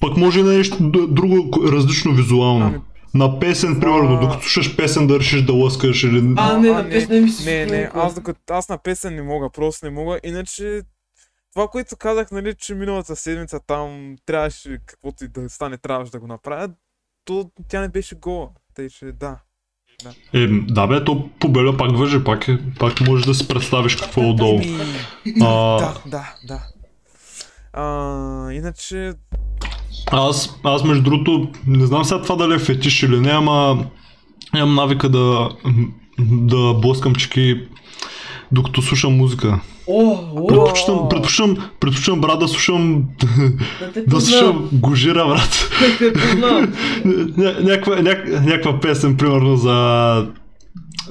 Пък 0.00 0.16
може 0.16 0.40
и 0.40 0.42
на 0.42 0.52
нещо 0.52 0.76
друго, 1.08 1.62
различно 1.72 2.12
визуално. 2.12 2.66
Ами- 2.66 2.78
На 3.14 3.38
песен, 3.40 3.80
примерно, 3.80 4.16
А. 4.16 4.20
докато 4.20 4.42
слушаш 4.42 4.76
песен 4.76 5.06
да 5.06 5.18
решиш 5.18 5.42
да 5.42 5.52
лъскаш 5.52 6.02
или... 6.04 6.34
А, 6.36 6.58
не, 6.58 6.70
на 6.70 6.88
песен 6.90 7.14
не 7.14 7.20
ми 7.20 7.30
се 7.30 7.50
Не, 7.50 7.76
не, 7.76 7.90
аз, 7.94 8.14
докато, 8.14 8.40
аз 8.50 8.68
на 8.68 8.78
песен 8.78 9.14
не 9.14 9.22
мога, 9.22 9.48
просто 9.54 9.86
не 9.86 9.92
мога. 9.92 10.18
Иначе, 10.24 10.80
това, 11.52 11.68
което 11.68 11.96
казах, 11.96 12.30
нали, 12.30 12.54
че 12.54 12.74
миналата 12.74 13.16
седмица 13.16 13.60
там 13.66 14.16
трябваше, 14.26 14.78
каквото 14.86 15.24
и 15.24 15.28
да 15.28 15.50
стане, 15.50 15.78
трябваше 15.78 16.12
да 16.12 16.20
го 16.20 16.26
направя, 16.26 16.68
то 17.24 17.50
тя 17.68 17.80
не 17.80 17.88
беше 17.88 18.14
гола. 18.14 18.48
Тъй, 18.74 18.88
че 18.88 19.04
да. 19.04 19.38
Е, 20.32 20.46
да 20.46 20.86
бе, 20.86 21.04
то 21.04 21.30
побеля 21.40 21.76
пак 21.76 21.96
въжи, 21.96 22.24
пак, 22.24 22.48
е, 22.48 22.58
пак 22.78 23.00
можеш 23.00 23.26
да 23.26 23.34
си 23.34 23.48
представиш 23.48 23.96
какво 23.96 24.22
е 24.22 24.26
отдолу. 24.26 24.60
Ами, 24.64 24.94
А, 25.42 25.78
да, 25.78 26.02
да, 26.06 26.34
да. 26.44 26.62
А, 27.72 28.52
иначе, 28.52 29.12
аз, 30.12 30.60
аз 30.64 30.84
между 30.84 31.02
другото, 31.02 31.52
не 31.66 31.86
знам 31.86 32.04
сега 32.04 32.22
това 32.22 32.36
дали 32.36 32.54
е 32.54 32.58
фетиш 32.58 33.02
или 33.02 33.20
не, 33.20 33.30
ама 33.30 33.86
имам 34.54 34.74
навика 34.74 35.08
да, 35.08 35.50
да 36.18 36.74
блъскам 36.74 37.14
чеки 37.14 37.68
докато 38.52 38.82
слушам 38.82 39.16
музика. 39.16 39.60
О, 39.86 40.18
о, 40.36 40.46
Предпочитам, 40.46 41.08
предпочитам, 41.08 41.56
предпочитам 41.80 42.20
брат 42.20 42.40
да 42.40 42.48
слушам, 42.48 43.04
да 43.20 44.02
да 44.06 44.20
слушам 44.20 44.68
гожира, 44.72 45.26
брат. 45.26 45.70
Някаква, 47.62 47.96
няк, 47.96 48.28
някаква 48.28 48.80
песен, 48.80 49.16
примерно 49.16 49.56
за... 49.56 50.26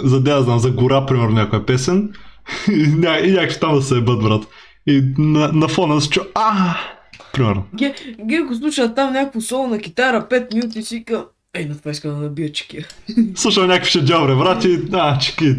За 0.04 0.22
да 0.22 0.42
знам, 0.42 0.60
за 0.60 0.72
гора, 0.72 1.06
примерно 1.06 1.36
някаква 1.36 1.66
песен. 1.66 2.10
И, 2.72 2.88
ня, 2.88 3.20
и 3.20 3.32
някакви 3.32 3.60
там 3.60 3.76
да 3.76 3.82
се 3.82 3.98
ебат, 3.98 4.24
брат. 4.24 4.44
И 4.88 5.04
на, 5.18 5.52
на 5.54 5.68
фона 5.68 5.96
да 5.96 6.02
се 6.02 6.10
чу... 6.10 6.20
А, 6.36 6.78
примерно. 7.34 7.64
Ге, 7.76 7.94
Генко 8.26 8.56
слуша 8.56 8.94
там 8.94 9.14
някакво 9.14 9.42
соло 9.42 9.68
на 9.68 9.80
китара, 9.80 10.28
5 10.30 10.54
минути 10.54 10.80
и 10.80 10.84
си 10.84 10.96
вика, 10.96 11.26
ей, 11.54 11.66
на 11.66 11.78
това 11.78 11.92
искам 11.92 12.12
да 12.12 12.18
набия 12.18 12.52
чекия. 12.52 12.88
Слушам 13.36 13.68
някакви 13.68 13.92
шеджавре, 13.92 14.36
брат, 14.36 14.64
и... 14.64 14.80
А, 14.92 15.18
чеки. 15.18 15.56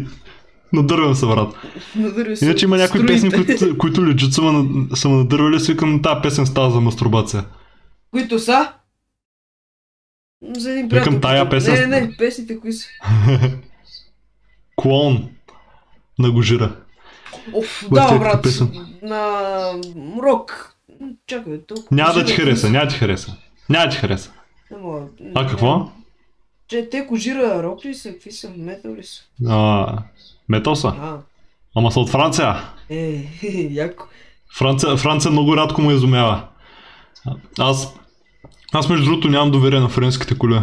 Надървам 0.73 1.15
се, 1.15 1.25
брат. 1.25 1.55
Надърви 1.95 2.37
се. 2.37 2.45
Иначе 2.45 2.65
има 2.65 2.77
някои 2.77 2.99
струите. 2.99 3.13
песни, 3.13 3.31
които, 3.45 3.77
които 3.77 4.05
лежат 4.05 4.33
са 4.33 4.41
са 4.95 5.09
ме 5.09 5.15
надървали, 5.15 5.59
си 5.59 5.71
викам, 5.71 6.01
тази 6.01 6.21
песен 6.21 6.45
става 6.45 6.71
за 6.71 6.81
мастурбация. 6.81 7.45
Които 8.11 8.39
са? 8.39 8.73
За 10.57 10.71
един 10.71 10.89
приятел. 10.89 11.19
тая 11.19 11.49
песен- 11.49 11.89
Не, 11.89 12.01
не, 12.01 12.17
песните 12.17 12.59
кои 12.59 12.73
са? 12.73 12.87
Клон 14.75 15.29
на 16.19 16.31
гожира. 16.31 16.75
Оф, 17.53 17.85
да, 17.91 18.19
брат. 18.19 18.43
песен? 18.43 18.71
На 19.03 19.71
рок. 20.23 20.75
Чакай, 21.27 21.61
толкова. 21.61 21.87
Няма 21.91 22.13
да 22.13 22.25
ти 22.25 22.33
хареса, 22.33 22.69
няма 22.69 22.85
да 22.85 22.91
ти 22.91 22.97
хареса. 22.97 23.35
Няма 23.69 23.85
да 23.85 23.91
ти 23.91 23.97
хареса. 23.97 24.31
Не. 24.71 25.31
А 25.35 25.47
какво? 25.47 25.91
Че 26.67 26.89
те 26.89 27.07
кожира 27.07 27.63
рок 27.63 27.85
ли 27.85 27.93
са? 27.93 28.13
Какви 28.13 28.31
са? 28.31 28.51
Метал 28.57 28.95
ли 28.95 29.03
са? 29.03 29.23
А, 29.47 29.97
метал 30.53 30.75
са. 30.75 30.87
А, 30.87 31.17
Ама 31.75 31.91
са 31.91 31.99
от 31.99 32.09
Франция. 32.09 32.55
е, 32.89 33.27
яко. 33.71 34.05
Франция, 34.57 34.97
Франция 34.97 35.31
много 35.31 35.57
рядко 35.57 35.81
му 35.81 35.91
изумява. 35.91 36.47
Аз, 37.59 37.95
Аз 38.73 38.89
между 38.89 39.05
другото 39.05 39.29
нямам 39.29 39.51
доверие 39.51 39.79
на 39.79 39.89
френските 39.89 40.37
коли. 40.37 40.61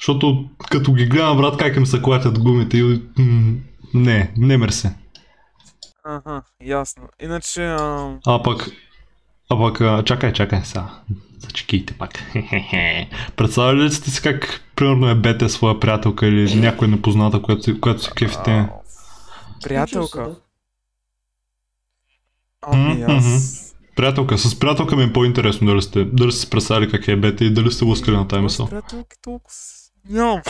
Защото 0.00 0.48
като 0.70 0.92
ги 0.92 1.06
гледам, 1.06 1.36
брат, 1.36 1.56
как 1.56 1.76
им 1.76 1.86
се 1.86 2.02
клатят 2.02 2.38
гумите 2.38 2.78
и... 2.78 3.02
Не, 3.94 4.32
не 4.36 4.56
мерси. 4.56 4.88
Аха, 6.04 6.42
ясно. 6.64 7.02
Иначе, 7.22 7.64
а, 7.66 8.12
А 8.26 8.42
пък... 8.42 8.68
А 9.50 9.58
пък, 9.58 9.80
а, 9.80 10.02
чакай, 10.04 10.32
чакай 10.32 10.60
сега. 10.64 10.90
Зачекайте 11.44 11.94
пак. 11.94 12.10
Представяли 13.36 13.82
ли 13.82 13.90
сте 13.90 14.10
си 14.10 14.22
как, 14.22 14.60
примерно, 14.76 15.08
е 15.08 15.14
бете 15.14 15.48
своя 15.48 15.80
приятелка 15.80 16.26
или 16.26 16.54
някоя 16.54 16.88
непозната, 16.88 17.42
която, 17.42 17.80
която 17.80 18.02
си 18.02 18.10
кефите? 18.16 18.68
приятелка. 19.64 20.24
Се, 20.24 20.36
Ами 22.62 23.02
аз... 23.02 23.60
Приятелка. 23.96 24.38
С 24.38 24.58
приятелка 24.58 24.96
ми 24.96 25.02
е 25.02 25.12
по-интересно 25.12 25.66
дали 25.66 25.82
сте, 25.82 26.04
дали 26.04 26.32
сте 26.32 26.40
си 26.40 26.50
представили 26.50 26.90
как 26.90 27.08
е 27.08 27.16
бете 27.16 27.44
и 27.44 27.50
дали 27.50 27.72
сте 27.72 27.84
лъскали 27.84 28.16
на 28.16 28.28
тази 28.28 28.42
мисъл. 28.42 28.66
Приятелки 28.66 29.16
толкова... 29.22 29.56
Нямам. 30.10 30.40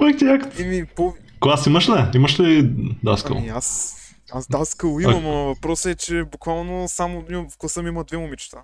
Мак 0.00 0.16
ти 0.18 0.24
як. 0.24 0.60
еми, 0.60 0.84
по... 0.96 1.14
Клас 1.40 1.66
имаш 1.66 1.88
ли? 1.88 2.04
Имаш 2.14 2.40
ли 2.40 2.70
даскал? 3.04 3.36
Ами 3.38 3.48
аз... 3.48 3.96
Аз 4.34 4.48
даскал 4.48 4.98
имам, 5.00 5.26
а 5.26 5.30
въпросът 5.30 5.92
е, 5.92 5.94
че 5.94 6.24
буквално 6.24 6.88
само 6.88 7.24
в 7.30 7.58
класа 7.58 7.82
ми 7.82 7.88
има 7.88 8.04
две 8.04 8.16
момичета. 8.18 8.56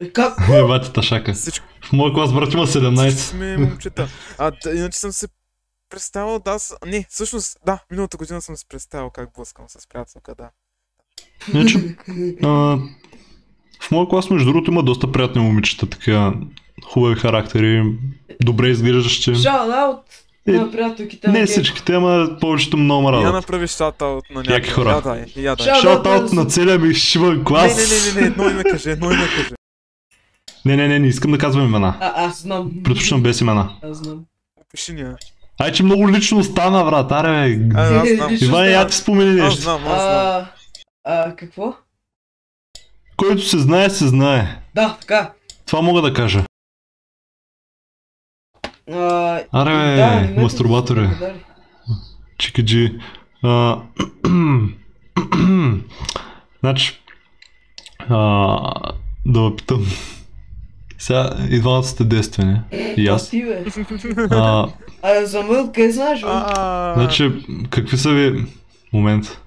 да. 0.00 0.06
Е, 0.06 0.12
Как? 0.12 0.48
Е, 0.52 0.62
бати 0.62 0.92
ташака. 0.92 1.32
Всички, 1.32 1.66
В 1.82 1.92
моя 1.92 2.12
клас 2.12 2.32
брат 2.32 2.52
има 2.52 2.66
всички 2.66 2.84
17. 2.84 3.10
сме 3.10 3.56
момчета. 3.56 4.08
А, 4.38 4.52
да, 4.64 4.70
иначе 4.70 4.98
съм 4.98 5.12
се 5.12 5.28
представил, 5.90 6.38
да, 6.38 6.50
аз... 6.50 6.74
Не, 6.86 7.06
всъщност, 7.10 7.58
да, 7.66 7.78
миналата 7.90 8.16
година 8.16 8.42
съм 8.42 8.56
се 8.56 8.68
представил 8.68 9.10
как 9.10 9.32
блъскам 9.36 9.64
с 9.68 9.88
приятелка, 9.88 10.34
да. 10.34 10.50
Иначе, 11.54 11.96
а, 12.42 12.48
в 13.80 13.90
моя 13.90 14.08
клас, 14.08 14.30
между 14.30 14.52
другото, 14.52 14.70
има 14.70 14.82
доста 14.82 15.12
приятни 15.12 15.42
момичета, 15.42 15.90
така 15.90 16.34
хубави 16.84 17.20
характери, 17.20 17.98
добре 18.42 18.68
изглеждащи. 18.68 19.34
Шаут 19.34 19.72
аут 19.72 20.25
Е, 20.48 20.52
на 20.52 20.70
приятелките. 20.70 21.28
Не 21.28 21.40
на 21.40 21.46
всичките, 21.46 21.94
ама 21.94 22.36
повечето 22.40 22.76
много 22.76 23.02
ме 23.02 23.08
Я 23.08 23.12
радват. 23.12 23.34
направи 23.34 23.66
шата 23.66 24.04
на 24.04 24.20
някакви 24.30 24.52
Яки 24.52 24.70
хора. 24.70 24.90
Я 24.90 25.00
дай, 25.00 25.24
я 25.36 25.56
дай. 25.56 25.66
Шаут- 25.66 25.82
Шаут-аут 25.82 26.32
на 26.32 26.44
целия 26.44 26.78
ми 26.78 26.94
шиван 26.94 27.38
Не, 27.38 27.44
клас. 27.44 27.76
не, 27.76 27.82
не, 27.82 28.14
не, 28.14 28.20
не, 28.20 28.26
едно 28.26 28.50
име 28.50 28.64
кажи, 28.64 28.90
едно 28.90 29.06
име 29.06 29.26
кажи. 29.36 29.50
Не, 30.64 30.76
не, 30.76 30.88
не, 30.88 30.98
не 30.98 31.06
искам 31.06 31.30
да 31.30 31.38
казвам 31.38 31.64
имена. 31.64 31.96
А, 32.00 32.26
аз 32.26 32.40
знам. 32.42 32.70
Предпочитам 32.84 33.22
без 33.22 33.40
имена. 33.40 33.70
Аз 33.82 33.96
знам. 33.96 34.20
Опиши 34.60 34.92
ни 34.92 35.00
я. 35.00 35.16
Ай, 35.60 35.72
че 35.72 35.82
много 35.82 36.10
лично 36.10 36.44
стана, 36.44 36.84
брат. 36.84 37.12
Аре, 37.12 37.56
бе. 37.56 37.74
А, 37.76 37.94
аз 37.94 38.08
знам. 38.08 38.36
Иван, 38.40 38.70
я 38.70 38.86
ти 38.86 38.96
спомени 38.96 39.40
Аз 39.40 39.46
нещо. 39.46 39.60
знам, 39.62 39.80
аз 39.80 40.02
знам. 40.02 40.12
А, 40.16 40.46
а, 41.04 41.36
какво? 41.36 41.74
Който 43.16 43.42
се 43.42 43.58
знае, 43.58 43.90
се 43.90 44.06
знае. 44.06 44.58
Да, 44.74 44.96
така. 45.00 45.32
Това 45.66 45.80
мога 45.82 46.02
да 46.02 46.12
кажа. 46.12 46.42
А, 48.92 49.40
Аре, 49.52 49.96
да, 49.96 50.34
благодари. 50.64 51.08
Чикаджи. 52.38 52.98
А, 53.42 53.82
значи, 56.60 57.00
а, 58.08 58.92
да 59.26 59.40
ме 59.40 59.56
питам. 59.56 59.86
Сега 60.98 61.30
и 61.50 61.60
двамата 61.60 61.82
сте 61.82 62.04
действени. 62.04 62.60
И 62.96 63.08
А 63.08 63.08
аз. 63.08 63.32
А, 64.30 64.68
А, 65.02 65.26
за 65.26 65.42
мъл, 65.42 65.66
къде 65.66 65.90
знаеш, 65.90 66.20
значи, 66.96 67.32
какви 67.70 67.96
са 67.96 68.12
ви... 68.12 68.44
Момент. 68.92 69.40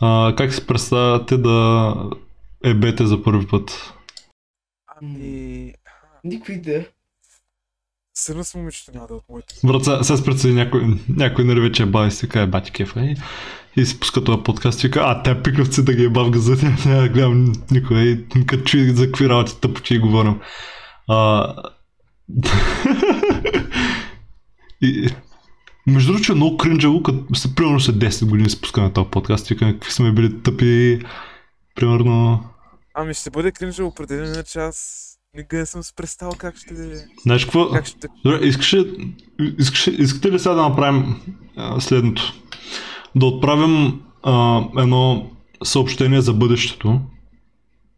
А, 0.00 0.34
как 0.36 0.54
си 0.54 0.66
представяте 0.66 1.36
да 1.36 1.94
е 2.64 2.74
бете 2.74 3.06
за 3.06 3.22
първи 3.22 3.46
път? 3.46 3.92
Ами... 5.00 5.72
Никаква 6.24 6.54
идея. 6.54 6.86
Сърна 8.16 8.44
с 8.44 8.54
момичето 8.54 8.90
няма 8.94 9.06
да 9.06 9.14
е 9.14 9.16
от 9.16 9.24
моите. 9.30 9.54
Брат, 9.64 9.84
сега, 9.84 10.36
сега 10.36 10.54
някой, 10.54 11.00
някой 11.08 11.44
нали 11.44 11.60
вече 11.60 11.82
е 11.82 11.86
бави 11.86 12.10
си, 12.10 12.20
така 12.20 12.42
е 12.42 12.46
бати 12.46 12.70
кефа 12.70 13.00
и, 13.00 13.16
и 13.76 13.86
си 13.86 14.00
пуска 14.00 14.24
този 14.24 14.42
подкаст 14.42 14.84
и 14.84 14.86
вика, 14.86 15.00
а, 15.04 15.22
те 15.22 15.42
пикавци 15.42 15.84
да 15.84 15.94
ги 15.94 16.04
е 16.04 16.08
бав 16.08 16.30
газа, 16.30 16.56
няма 16.86 17.02
да 17.02 17.08
гледам 17.08 17.52
никой, 17.70 18.02
и 18.02 18.46
като 18.46 18.64
чуи 18.64 18.90
за 18.90 19.06
какви 19.06 19.28
работи 19.28 19.60
тъпочи 19.60 19.94
и 19.94 19.98
говорим. 19.98 20.40
А... 21.08 21.54
и, 24.82 25.08
между 25.86 26.12
другото, 26.12 26.32
е 26.32 26.34
много 26.34 26.56
кринджаво, 26.56 27.02
като 27.02 27.34
се 27.34 27.54
примерно 27.54 27.80
след 27.80 27.96
10 27.96 28.28
години 28.28 28.50
си 28.50 28.60
пускаме 28.60 28.92
този 28.92 29.10
подкаст, 29.10 29.48
викаме 29.48 29.72
какви 29.72 29.92
сме 29.92 30.12
били 30.12 30.42
тъпи, 30.42 31.00
примерно... 31.74 32.44
Ами 32.94 33.14
ще 33.14 33.30
бъде 33.30 33.52
кринжа 33.52 33.84
определено, 33.84 34.34
иначе 34.34 34.58
аз 34.58 35.03
не 35.52 35.66
съм 35.66 35.82
си 35.82 35.92
представил 35.96 36.32
как 36.38 36.56
ще... 36.56 36.74
Знаеш 37.22 37.44
какво? 37.44 37.70
Как 37.70 37.86
ще... 37.86 38.08
Добре, 38.24 38.46
искаш, 38.46 38.76
искаш, 39.58 39.86
искате 39.86 40.32
ли 40.32 40.38
сега 40.38 40.54
да 40.54 40.68
направим 40.68 41.20
а, 41.56 41.80
следното? 41.80 42.32
Да 43.16 43.26
отправим 43.26 44.00
а, 44.22 44.62
едно 44.78 45.30
съобщение 45.64 46.20
за 46.20 46.32
бъдещето. 46.32 47.00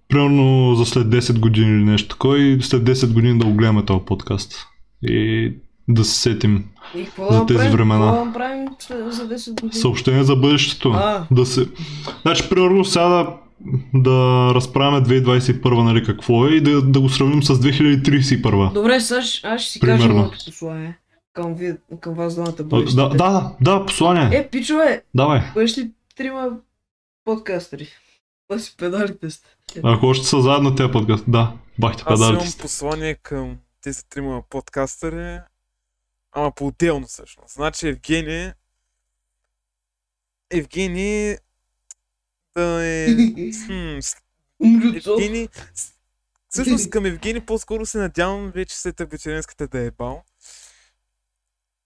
Примерно 0.09 0.74
за 0.74 0.87
след 0.87 1.07
10 1.07 1.39
години 1.39 1.66
или 1.68 1.84
нещо 1.84 2.09
такова 2.09 2.39
и 2.39 2.62
след 2.62 2.82
10 2.82 3.12
години 3.12 3.39
да 3.39 3.47
го 3.47 3.55
гледаме 3.55 3.84
този 3.84 4.05
подкаст. 4.07 4.66
И 5.03 5.53
да 5.89 6.05
се 6.05 6.20
сетим. 6.20 6.64
И 6.95 7.07
За 7.30 7.41
да 7.41 7.47
тези 7.47 7.59
направим? 7.59 7.72
времена. 7.72 8.24
Какво 8.24 8.39
да 8.95 9.12
след- 9.12 9.12
за 9.12 9.28
10 9.28 9.51
години? 9.51 9.72
Съобщение 9.72 10.24
за 10.24 10.37
бъдещето. 10.37 10.91
А. 10.91 11.26
Да 11.30 11.47
се... 11.47 11.68
Значи, 12.22 12.49
примерно 12.49 12.84
сега 12.84 13.05
да, 13.09 13.37
да 13.94 14.50
разправяме 14.54 15.00
2021 15.07 15.82
нали 15.82 16.04
какво 16.04 16.46
е 16.46 16.50
и 16.50 16.61
да, 16.61 16.82
да 16.82 17.00
го 17.00 17.09
сравним 17.09 17.42
с 17.42 17.54
2031. 17.54 18.72
Добре, 18.72 19.00
сега 19.00 19.20
аз 19.42 19.62
ще 19.62 19.72
си 19.72 19.80
кажа 19.80 19.98
Примерно. 19.98 20.20
моето 20.20 20.44
послание. 20.44 20.98
Към, 21.32 21.54
ви, 21.54 21.76
към 22.00 22.14
вас 22.14 22.34
двамата 22.34 22.64
бъдещите. 22.64 23.02
Да, 23.02 23.09
да, 23.09 23.52
да, 23.61 23.86
послание. 23.86 24.38
Е, 24.38 24.48
пичове, 24.48 25.02
Давай. 25.14 25.40
бъдеш 25.54 25.78
ли 25.78 25.90
трима 26.16 26.50
подкастери? 27.24 27.88
Това 28.48 28.61
си 28.61 28.74
педалите 28.78 29.30
сте. 29.30 29.48
Ако 29.82 30.07
още 30.07 30.26
са 30.26 30.40
заедно 30.40 30.74
тези 30.74 30.90
подкаст, 30.92 31.24
да, 31.28 31.52
бахте 31.78 32.02
Аз 32.07 32.14
педалите 32.14 32.42
имам 32.42 32.46
сте. 32.46 32.62
послание 32.62 33.14
към 33.14 33.57
тези 33.82 34.09
трима 34.09 34.42
подкастъри, 34.50 35.38
ама 36.32 36.52
по-отделно 36.57 37.07
всъщност. 37.07 37.54
Значи 37.54 37.88
Евгений... 37.88 38.50
Евгений 40.50 41.36
е... 42.57 43.07
Евгений... 44.61 45.48
Всъщност 46.48 46.90
към 46.90 47.07
Евгений 47.07 47.40
по-скоро 47.40 47.86
се 47.86 47.98
надявам 47.98 48.50
вече 48.50 48.76
след 48.76 49.00
абитуренската 49.00 49.68
да 49.68 49.78
е 49.78 49.90
бал. 49.90 50.22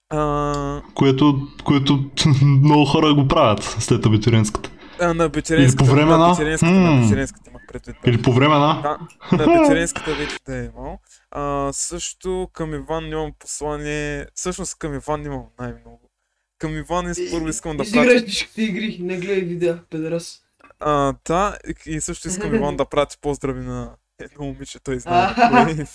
А, 0.08 0.82
Което, 0.94 1.48
което 1.64 2.10
много 2.42 2.84
хора 2.84 3.14
го 3.14 3.28
правят 3.28 3.62
след 3.62 4.06
абитуренската. 4.06 4.70
а, 5.00 5.14
на 5.14 5.24
абитуренската, 5.24 5.84
Или 5.84 5.88
по 5.88 5.94
време 5.94 6.10
на 6.10 6.18
на? 6.18 6.26
абитуренската, 6.26 6.72
на 6.72 6.90
М. 6.90 6.98
абитуренската 6.98 7.50
имах 7.50 7.62
предвид. 7.68 7.96
Или 8.06 8.22
по 8.22 8.32
време 8.32 8.54
на... 8.54 8.80
Да, 8.82 8.98
на 9.36 9.44
абитуренската 9.44 10.14
вече 10.18 10.36
да 10.46 10.56
е 10.56 10.64
имал. 10.66 10.98
А, 11.30 11.72
също 11.72 12.48
към 12.52 12.74
Иван 12.74 13.06
имам 13.06 13.32
послание. 13.38 14.26
Всъщност 14.34 14.78
към 14.78 14.94
Иван 14.94 15.24
имам 15.24 15.44
най-много. 15.58 16.10
Към 16.58 16.76
Иван 16.76 17.06
и 17.08 17.30
първо 17.30 17.48
искам 17.48 17.76
да 17.76 17.84
пратя. 17.84 18.24
тишките 18.24 18.62
игри, 18.62 18.98
не 19.00 19.16
гледай 19.16 19.40
видеа, 19.40 19.78
педрас. 19.90 20.40
А, 20.80 21.14
да, 21.26 21.58
и- 21.86 22.00
също 22.00 22.28
искам 22.28 22.54
Иван 22.54 22.76
да 22.76 22.84
прати 22.84 23.18
поздрави 23.20 23.60
на 23.60 23.96
едно 24.18 24.44
момиче, 24.44 24.80
той 24.80 25.00
знае. 25.00 25.34
Кое 25.34 25.72
е. 25.72 25.86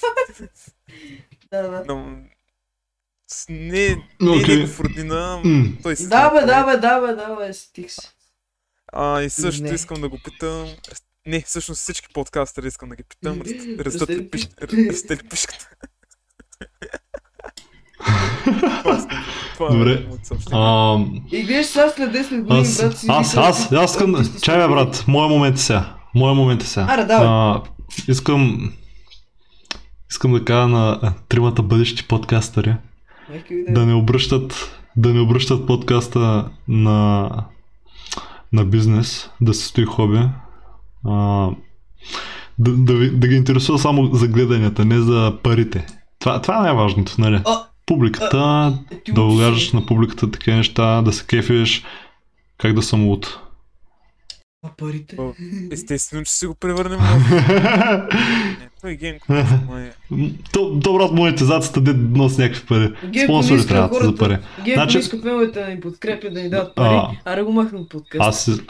Да, 1.51 1.61
да. 1.63 1.83
Но, 1.87 2.17
с- 3.27 3.45
не, 3.49 3.95
не 4.21 4.29
Окей. 4.31 4.55
е 4.55 4.57
негов 4.57 4.79
роднина, 4.79 5.41
М. 5.45 5.65
той 5.83 5.95
си 5.95 6.03
Да, 6.03 6.07
знае 6.07 6.23
бе, 6.25 6.29
кой 6.31 6.43
е. 6.43 6.45
да, 6.45 6.63
бе, 6.65 6.77
да, 6.77 7.01
бе, 7.01 7.15
да, 7.15 7.35
бе, 7.35 7.53
стих 7.53 7.91
си. 7.91 8.09
А, 8.87 9.21
и 9.21 9.29
също 9.29 9.63
Не. 9.63 9.69
искам 9.69 10.01
да 10.01 10.09
го 10.09 10.19
питам. 10.25 10.75
Не, 11.25 11.41
всъщност 11.41 11.81
всички 11.81 12.07
подкастери 12.13 12.67
искам 12.67 12.89
да 12.89 12.95
ги 12.95 13.03
питам. 13.03 13.41
Растат 13.41 13.79
Расте 14.01 14.17
ли 14.17 14.29
пиш- 14.29 14.89
расте 14.89 15.17
ли 15.17 15.29
пишката? 15.29 15.69
Това 19.53 19.69
Добре. 19.71 19.91
е 19.93 20.05
съобщение. 20.23 20.59
А, 20.63 20.97
И 21.31 21.43
гледаш 21.43 21.65
сега 21.65 21.89
след 21.89 22.13
10 22.13 22.41
години, 22.41 22.59
аз, 22.59 22.77
брат 22.81 22.97
си. 22.97 23.05
аз, 23.09 23.37
аз, 23.37 23.71
аз 23.71 23.91
искам... 23.91 24.15
Чай 24.41 24.67
брат, 24.67 25.05
моя 25.07 25.29
момент 25.29 25.57
е 25.57 25.61
сега. 25.61 25.93
Моя 26.15 26.33
момент 26.33 26.63
е 26.63 26.65
сега. 26.65 26.87
Аре, 26.89 27.05
давай. 27.05 27.27
А, 27.27 27.61
искам... 28.07 28.71
Искам 30.11 30.33
да 30.33 30.45
кажа 30.45 30.67
на 30.67 31.13
тримата 31.29 31.61
бъдещи 31.61 32.07
подкастъри 32.07 32.75
да 33.69 33.85
не 33.85 33.93
обръщат, 33.93 34.79
да 34.97 35.13
не 35.13 35.19
обръщат 35.19 35.67
подкаста 35.67 36.49
на, 36.67 37.29
на 38.53 38.65
бизнес, 38.65 39.29
да 39.41 39.53
се 39.53 39.65
стои 39.65 39.85
хоби. 39.85 40.19
А, 41.07 41.49
да, 42.59 42.71
да, 42.71 42.93
ви, 42.93 43.09
да 43.09 43.27
ги 43.27 43.35
интересува 43.35 43.79
само 43.79 44.15
за 44.15 44.27
гледанията, 44.27 44.85
не 44.85 44.99
за 44.99 45.33
парите. 45.43 45.85
Това, 46.19 46.41
това 46.41 46.57
е 46.57 46.61
най-важното, 46.61 47.15
нали? 47.17 47.41
А, 47.45 47.63
Публиката, 47.85 48.73
Е, 48.91 49.11
да 49.11 49.21
покажеш 49.21 49.73
на 49.73 49.85
публиката 49.85 50.31
такива 50.31 50.57
неща, 50.57 51.01
да 51.01 51.13
се 51.13 51.25
кефиш, 51.25 51.83
как 52.57 52.73
да 52.73 52.81
съм 52.81 53.07
луд. 53.07 53.39
А 54.65 54.69
парите? 54.77 55.17
Естествено, 55.71 56.23
че 56.23 56.31
си 56.31 56.45
го 56.47 56.55
превърнем 56.55 56.99
в... 56.99 58.07
Той 58.81 58.95
гейм 58.95 59.15
май. 59.69 59.91
То, 60.53 60.93
брат, 60.93 61.11
монетизацията 61.11 61.81
де 61.81 61.93
носи 61.93 62.41
някакви 62.41 62.65
пари. 62.65 62.93
Гейм 63.05 63.25
Спонсори 63.25 63.67
трябва 63.67 63.99
да 63.99 64.05
за 64.05 64.15
пари. 64.15 64.37
Гейм 64.63 64.75
Значи- 64.75 64.97
иска 64.97 65.17
феновете 65.19 65.59
да 65.59 65.67
ни 65.67 65.79
подкрепят, 65.79 66.33
да 66.33 66.41
ни 66.41 66.49
дадат 66.49 66.75
пари, 66.75 66.99
А. 67.25 67.35
да 67.35 67.45
го 67.45 67.51
махнат 67.51 67.81
от 67.81 67.89
подкаст. 67.89 68.21
Аз. 68.21 68.61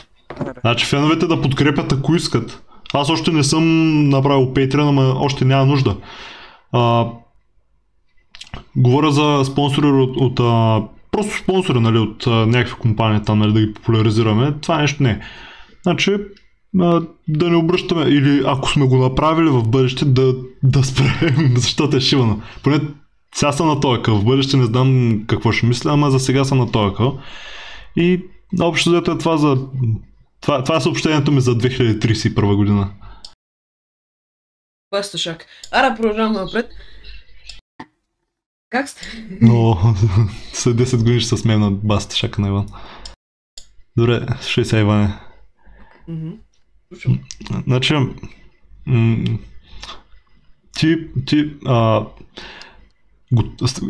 Значи 0.62 0.86
феновете 0.86 1.28
да 1.28 1.42
подкрепят 1.42 1.92
ако 1.92 2.16
искат. 2.16 2.62
Аз 2.94 3.10
още 3.10 3.32
не 3.32 3.44
съм 3.44 3.64
направил 4.10 4.54
Patreon, 4.54 4.90
ама 4.90 5.16
още 5.20 5.46
няма 5.46 5.66
нужда. 5.66 5.98
А, 6.72 7.06
говоря 8.76 9.12
за 9.12 9.46
спонсори 9.46 9.88
от, 9.88 10.18
от 10.18 10.40
а, 10.40 10.84
просто 11.12 11.38
спонсори, 11.38 11.80
нали, 11.80 11.98
от 11.98 12.28
а, 12.28 12.30
някакви 12.30 12.76
компании 12.76 13.22
там, 13.26 13.40
нали, 13.40 13.54
да 13.54 13.62
ги 13.62 13.74
популяризираме. 13.74 14.54
Това 14.62 14.82
нещо 14.82 15.04
не. 15.04 15.22
Значи, 15.84 16.18
а, 16.80 17.02
да 17.28 17.50
не 17.50 17.56
обръщаме, 17.56 18.02
или 18.02 18.44
ако 18.46 18.70
сме 18.70 18.88
го 18.88 18.98
направили 18.98 19.50
в 19.50 19.68
бъдеще, 19.68 20.06
да, 20.06 20.36
да 20.64 20.84
спрем, 20.84 21.54
защото 21.56 21.98
е 21.98 22.02
шивано. 22.02 22.42
Поне 22.64 22.80
сега 23.36 23.52
съм 23.52 23.68
на 23.68 23.80
този. 23.80 24.02
В 24.08 24.24
бъдеще 24.24 24.58
не 24.58 24.66
знам 24.66 25.20
какво 25.28 25.52
ще 25.52 25.66
мисля, 25.66 25.92
ама 25.92 26.12
за 26.12 26.20
сега 26.20 26.46
съм 26.46 26.58
на 26.58 26.72
този. 26.72 26.96
И 27.96 28.22
общо 28.62 28.90
взето 28.90 29.12
е 29.12 29.18
това 29.18 29.38
за... 29.38 29.58
Това, 30.42 30.64
това 30.64 30.78
е 30.78 30.82
съобщението 30.82 31.32
ми 31.32 31.42
за 31.42 31.58
2031 31.58 32.56
година. 32.56 32.90
Това 34.92 35.00
е 35.00 35.04
сташак. 35.04 35.46
Ара, 35.72 35.96
продължаваме 35.96 36.40
напред. 36.40 36.70
Как 38.70 38.90
сте? 38.90 39.02
Но 39.42 39.78
след 40.54 40.78
10 40.78 40.98
години 40.98 41.20
ще 41.20 41.30
се 41.30 41.38
смеем 41.38 41.60
на 41.60 41.72
баста 41.72 42.16
шака 42.16 42.42
на 42.42 42.48
Иван. 42.48 42.68
Добре, 43.98 44.26
ще 44.42 44.66
сега 44.66 44.80
Иване. 44.82 45.20
Слушам. 46.94 47.20
Значи, 47.68 47.94
м- 48.86 49.38
ти, 50.78 50.98
ти, 51.26 51.54
а, 51.66 52.06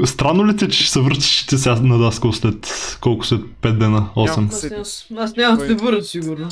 странно 0.05 0.47
ли 0.47 0.57
ти, 0.57 0.69
че 0.69 0.83
ще 0.83 0.91
се 0.91 1.01
връщаш 1.01 1.45
ти 1.45 1.57
сега 1.57 1.75
на 1.75 1.97
Даскал 1.97 2.33
след 2.33 2.97
колко 3.01 3.25
след 3.25 3.41
5 3.41 3.77
дена, 3.77 4.09
8? 4.15 4.35
Няма. 4.35 4.47
Аз 4.47 4.63
няма, 5.09 5.23
аз 5.23 5.35
няма 5.35 5.57
да 5.57 5.67
се 5.67 5.75
върна 5.75 6.01
сигурно. 6.01 6.49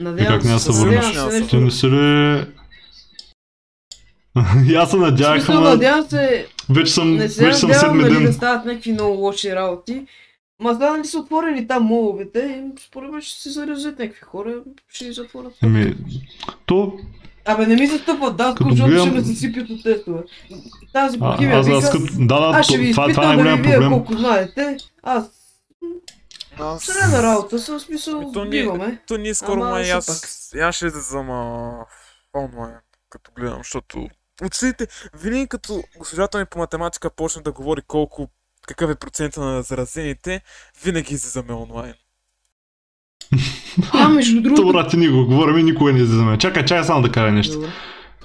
Надявам 0.00 0.34
как 0.34 0.44
няма 0.44 0.56
да 0.56 0.60
се 0.60 0.72
върнеш? 0.72 1.04
се 1.04 1.46
Ти 1.46 1.56
не 1.56 1.70
си 1.70 1.86
ли... 1.86 2.46
И 4.72 4.74
аз 4.74 4.90
се 4.90 4.96
надявах, 4.96 5.48
ама 5.48 5.60
надявам 5.60 6.08
се, 6.10 6.46
вече 6.70 6.92
съм, 6.92 7.16
не 7.16 7.28
се 7.28 7.44
вече 7.44 7.58
съм 7.58 7.72
седми 7.72 8.02
нали, 8.02 8.14
да 8.14 8.20
ден. 8.20 8.32
стават 8.32 8.64
някакви 8.64 8.92
много 8.92 9.14
лоши 9.16 9.54
работи. 9.54 10.06
Ма 10.60 10.74
знам 10.74 11.00
ли 11.00 11.04
са 11.04 11.18
отворили 11.18 11.66
там 11.66 11.82
моловете 11.82 12.38
и 12.38 12.80
според 12.80 13.10
мен 13.10 13.20
ще 13.22 13.40
се 13.42 13.50
заразят 13.50 13.98
някакви 13.98 14.20
хора, 14.20 14.54
ще 14.88 15.04
ги 15.04 15.12
затворят. 15.12 15.52
Еми, 15.62 15.94
то 16.66 16.92
Абе, 17.44 17.66
не 17.66 17.74
ми 17.74 17.86
застъпват 17.86 18.36
да, 18.36 18.54
защото 18.60 18.74
гледам- 18.86 19.06
ще 19.06 19.14
ме 19.14 19.20
засипят 19.20 19.70
от 19.70 19.82
тестове. 19.82 20.22
Тази 20.92 21.18
а, 21.20 21.30
бухимия 21.30 21.58
аз, 21.58 21.68
аз 21.68 21.90
като... 21.90 22.04
Да, 22.18 22.40
да, 22.40 22.58
аз 22.58 22.66
ще 22.66 22.78
ви 22.78 22.90
това, 22.92 23.02
това 23.02 23.04
е 23.04 23.10
изпитам 23.10 23.22
да 23.22 23.44
най-голям 23.44 23.56
ви 23.56 23.62
вие 23.62 23.74
проблем. 23.74 23.90
колко 23.90 24.12
знаете. 24.14 24.76
Аз 25.02 25.24
Аз... 26.58 26.84
средна 26.84 27.22
работа 27.22 27.58
съм, 27.58 27.80
смисъл, 27.80 28.20
Ами 28.20 28.32
то 28.32 28.44
ние- 28.44 28.62
биваме. 28.62 28.98
То 29.06 29.16
ние 29.16 29.34
скоро 29.34 29.60
Ама 29.60 29.70
май 29.70 29.92
аз, 29.92 30.08
аз 30.62 30.74
ще 30.74 30.86
излезам 30.86 31.30
а, 31.30 31.72
онлайн, 32.36 32.74
като 33.10 33.30
гледам, 33.36 33.58
защото 33.58 34.08
учителите, 34.44 34.86
винаги 35.14 35.48
като 35.48 35.82
госпожата 35.98 36.38
ми 36.38 36.44
по 36.50 36.58
математика 36.58 37.10
почне 37.10 37.42
да 37.42 37.52
говори 37.52 37.80
колко, 37.86 38.28
какъв 38.66 38.90
е 38.90 38.94
процента 38.94 39.40
на 39.40 39.62
заразените, 39.62 40.40
винаги 40.84 41.14
излизаме 41.14 41.52
онлайн. 41.52 41.94
А, 43.92 44.08
между 44.08 44.42
другото... 44.42 44.62
То, 44.62 44.72
брат, 44.72 44.90
ти 44.90 44.96
ни 44.96 45.08
го 45.08 45.26
говорим 45.26 45.58
и 45.58 45.62
никога 45.62 45.92
не 45.92 45.98
излизаме. 45.98 46.38
Чакай, 46.38 46.64
чакай 46.64 46.84
само 46.84 47.02
да 47.02 47.12
кажа 47.12 47.32
нещо. 47.32 47.54
Добре. 47.54 47.68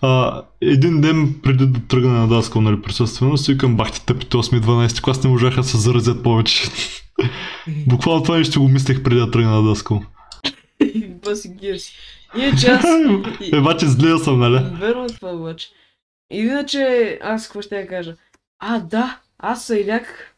А, 0.01 0.43
един 0.61 1.01
ден 1.01 1.36
преди 1.43 1.66
да 1.66 1.80
тръгна 1.88 2.13
на 2.13 2.28
Даскал, 2.28 2.61
нали, 2.61 2.82
присъствено, 2.82 3.38
си 3.38 3.53
викам, 3.53 3.76
бах 3.76 3.91
ти 3.91 4.05
тъпите 4.05 4.38
8-12 4.38 5.01
клас 5.01 5.24
не 5.24 5.30
можаха 5.30 5.61
да 5.61 5.68
се 5.68 5.78
заразят 5.78 6.24
повече. 6.24 6.63
Буквално 7.88 8.24
това 8.24 8.38
нещо 8.38 8.61
го 8.61 8.68
мислех 8.68 9.03
преди 9.03 9.20
да 9.20 9.32
тръгна 9.32 9.51
на 9.51 9.70
Даскал. 9.70 10.03
Баси 11.26 11.49
гия 11.49 11.80
си. 11.80 11.93
Иначе 12.38 12.68
аз... 12.68 12.86
Е, 13.53 13.61
баче 13.61 13.86
злия 13.86 14.18
съм, 14.18 14.39
нали? 14.39 14.66
Верно 14.80 15.05
е 15.05 15.07
това 15.07 15.30
обаче. 15.30 15.68
Иначе, 16.30 17.19
аз 17.21 17.43
какво 17.43 17.61
ще 17.61 17.80
я 17.80 17.88
кажа? 17.88 18.15
А, 18.59 18.80
да, 18.80 19.19
аз 19.38 19.65
Сайляк. 19.65 20.36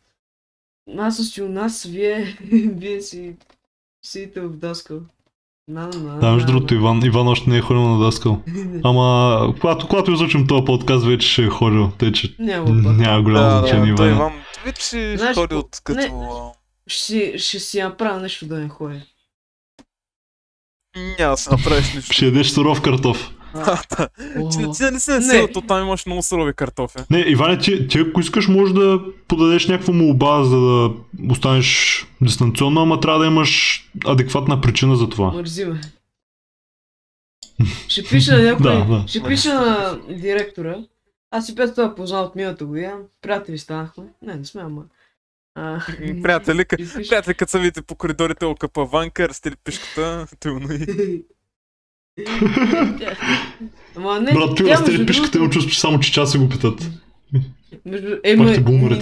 Аз 0.97 1.15
съм 1.15 1.25
си 1.25 1.41
у 1.41 1.49
нас, 1.49 1.83
вие, 1.83 2.37
вие 2.51 3.01
си 3.01 3.35
сидите 4.05 4.41
в 4.41 4.49
Даскал. 4.49 4.99
На, 5.67 5.87
на, 5.87 6.19
Да, 6.19 6.31
между 6.31 6.47
другото. 6.47 6.73
Иван, 6.73 7.05
Иван 7.05 7.27
още 7.27 7.49
не 7.49 7.57
е 7.57 7.61
ходил 7.61 7.81
на 7.81 8.05
Даскал. 8.05 8.41
Ама, 8.83 9.53
когато, 9.61 9.87
когато 9.87 10.11
изучим 10.11 10.47
този 10.47 10.65
подкаст, 10.65 11.05
вече 11.05 11.27
ще 11.27 11.43
е 11.43 11.49
ходил, 11.49 11.91
тъй 11.97 12.11
че 12.11 12.35
Няма 12.39 12.83
пак. 12.83 12.95
няма 12.97 13.21
голямо 13.21 13.59
значение, 13.59 13.95
той 13.95 14.07
Иван. 14.07 14.17
Иван 14.17 14.43
вече 14.65 15.17
Знаеш, 15.17 15.35
ходи 15.35 15.55
от 15.55 15.81
като... 15.83 15.99
не. 15.99 16.11
Ще 16.87 17.03
си, 17.03 17.33
ще 17.37 17.59
си 17.59 17.81
направя 17.81 18.19
нещо 18.19 18.47
да 18.47 18.59
не 18.59 18.69
ходя. 18.69 19.01
Няма 21.19 21.31
да 21.31 21.37
се 21.37 21.49
направиш 21.49 21.93
нищо. 21.95 22.13
Ще 22.13 22.25
ядеш 22.25 22.49
суров 22.49 22.81
картоф. 22.81 23.36
Да. 23.65 24.07
Ти, 24.51 24.57
ти 24.77 24.83
нали 24.83 24.99
си 24.99 25.11
на 25.11 25.17
Не. 25.17 25.21
селото, 25.23 25.61
там 25.61 25.83
имаш 25.85 26.05
много 26.05 26.23
сурови 26.23 26.53
картофи. 26.53 26.97
Не, 27.11 27.19
Иване, 27.19 27.57
ти, 27.57 27.87
ти 27.87 27.99
ако 27.99 28.19
искаш, 28.19 28.47
може 28.47 28.73
да 28.73 28.99
подадеш 29.27 29.67
някаква 29.67 29.93
молба, 29.93 30.43
за 30.43 30.57
да 30.59 30.91
останеш 31.29 32.05
дистанционно, 32.21 32.81
ама 32.81 32.99
трябва 32.99 33.19
да 33.19 33.25
имаш 33.25 33.83
адекватна 34.05 34.61
причина 34.61 34.95
за 34.95 35.09
това. 35.09 35.31
Мързи 35.31 35.65
ме. 35.65 35.81
Ще 37.87 38.03
пиша 38.03 38.37
на 38.37 38.43
някой, 38.43 38.63
Да, 38.63 38.85
да. 38.85 39.03
ще 39.07 39.23
пиша 39.23 39.53
на 39.53 39.99
директора. 40.09 40.77
Аз 41.31 41.45
си 41.45 41.55
без 41.55 41.71
това 41.75 41.95
познал 41.95 42.23
от 42.23 42.35
миналата 42.35 42.65
година. 42.65 42.93
Приятели 43.21 43.57
станахме. 43.57 44.03
Не, 44.21 44.35
не 44.35 44.45
сме, 44.45 44.61
ама. 44.61 44.83
А, 45.55 45.79
Приятели, 46.23 46.65
приятели, 47.09 47.33
като 47.33 47.51
са 47.51 47.59
видите 47.59 47.81
по 47.81 47.95
коридорите 47.95 48.45
окъпа 48.45 48.85
ванка, 48.85 49.29
растили 49.29 49.55
пишката, 49.63 50.27
тъмно 50.39 50.73
и... 50.73 51.23
Ама 53.97 54.19
не, 54.21 54.33
Брат, 54.33 54.59
разтели 54.61 54.91
между 54.91 55.05
пишката, 55.05 55.37
имам 55.37 55.45
другото- 55.45 55.53
чувство, 55.53 55.71
че 55.71 55.79
само 55.79 55.99
чичаци 55.99 56.37
го 56.37 56.49
питат. 56.49 56.89
Между... 57.85 58.07
Е, 58.23 58.37
Пак 58.37 58.47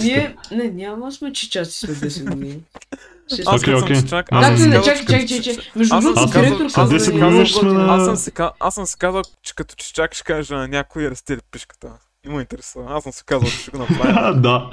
ние... 0.02 0.34
Не, 0.52 0.70
няма 0.70 1.12
сме 1.12 1.32
чичаци 1.32 1.78
след 1.78 1.96
10 1.96 2.24
години. 2.30 2.56
Аз 3.46 3.62
Окей, 3.62 3.74
окей. 3.74 3.94
съм 3.96 4.04
си 4.04 4.10
чак, 4.10 4.26
аз 4.30 4.46
Как 4.48 4.58
съм 4.58 4.70
не, 4.70 4.76
чакай, 4.76 4.94
че 4.94 5.00
чакай, 5.00 5.18
като 5.20 5.34
чакай, 5.34 5.54
че-. 5.54 5.70
Между 5.76 5.94
Аз 5.94 6.04
съм 6.04 6.14
другото, 6.14 6.32
казал- 6.32 6.42
директор 6.42 6.64
аз 6.66 6.90
да 6.90 7.74
на- 7.74 8.12
Аз 8.12 8.30
ка- 8.30 8.50
аз 8.60 8.74
съм 8.74 8.86
си 8.86 8.96
казал, 8.98 9.22
че 9.42 9.54
като 9.54 9.74
че 9.74 9.92
чак 9.92 10.14
ще 10.14 10.24
кажа 10.24 10.54
на 10.54 10.68
някой 10.68 11.10
разтели 11.10 11.40
пишката. 11.52 11.88
Не 12.26 12.32
му 12.32 12.40
интересува. 12.40 12.84
Аз 12.88 13.02
съм 13.02 13.12
си 13.12 13.22
казал, 13.26 13.48
че 13.48 13.56
ще 13.56 13.70
го 13.70 13.78
направя. 13.78 14.34
да. 14.36 14.70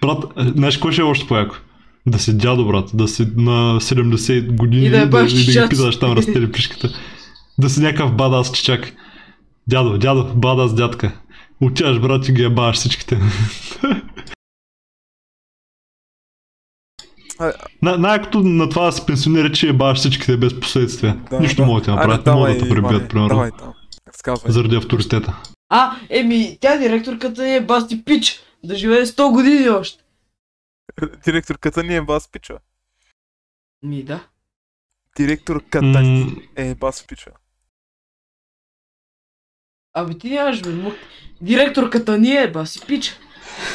Брат, 0.00 0.24
е, 0.38 0.42
знаеш 0.42 0.78
кой 0.78 0.92
ще 0.92 1.02
е 1.02 1.04
още 1.04 1.26
по-яко? 1.26 1.54
Да 2.06 2.18
си 2.18 2.36
дядо, 2.36 2.66
брат. 2.66 2.90
Да 2.94 3.08
си 3.08 3.28
на 3.36 3.80
70 3.80 4.52
години 4.52 4.86
И 4.86 4.90
да 4.90 4.98
е 5.00 5.06
баш 5.06 5.32
и 5.32 5.46
да 5.46 5.62
ги 5.62 5.68
питаш 5.68 5.98
там 5.98 6.12
разтели 6.16 6.52
пишката. 6.52 6.88
Да 7.60 7.70
си 7.70 7.80
някакъв 7.80 8.16
бадас 8.16 8.52
чичак. 8.52 8.92
Дядо, 9.66 9.98
дядо, 9.98 10.34
бадас 10.34 10.74
дядка. 10.74 11.20
Отиваш, 11.60 12.00
брат, 12.00 12.28
и 12.28 12.32
ги 12.32 12.42
ебаваш 12.44 12.76
всичките. 12.76 13.18
На- 17.82 17.98
Най-якото 17.98 18.40
на 18.40 18.68
това 18.68 18.86
да 18.86 18.92
се 18.92 19.06
пенсионери, 19.06 19.52
че 19.52 19.68
ебаваш 19.68 19.98
всичките 19.98 20.36
без 20.36 20.60
последствия. 20.60 21.20
Да, 21.30 21.40
Нищо 21.40 21.62
да. 21.62 21.66
могат 21.66 21.84
да 21.84 21.90
направят, 21.90 22.26
не 22.26 22.32
могат 22.32 22.48
да 22.48 22.58
давай, 22.58 22.68
те 22.68 22.82
пребият, 22.82 23.10
примерно. 23.10 23.28
Давай. 23.28 23.50
Разказвай. 24.08 24.52
Заради 24.52 24.76
авторитета. 24.76 25.36
А, 25.68 25.96
еми, 26.10 26.58
тя 26.60 26.76
директорката 26.78 27.42
ни 27.44 27.56
е 27.56 27.60
басти 27.60 28.04
пич. 28.04 28.40
Да 28.64 28.74
живее 28.76 29.06
100 29.06 29.32
години 29.32 29.68
още. 29.68 30.04
Директорката 31.24 31.82
ни 31.82 31.96
е 31.96 32.02
бас 32.02 32.28
пича. 32.28 32.58
Ми 33.82 34.02
да. 34.02 34.20
Директорката 35.16 35.86
М, 36.02 36.26
е 36.56 36.74
бас 36.74 37.06
пича. 37.06 37.30
Абе 39.94 40.14
ти 40.14 40.30
нямаш 40.30 40.62
бе, 40.62 40.70
мук. 40.70 40.94
Директорката 41.40 42.18
ни 42.18 42.32
е 42.32 42.50
баси 42.50 42.80
пич. 42.80 43.12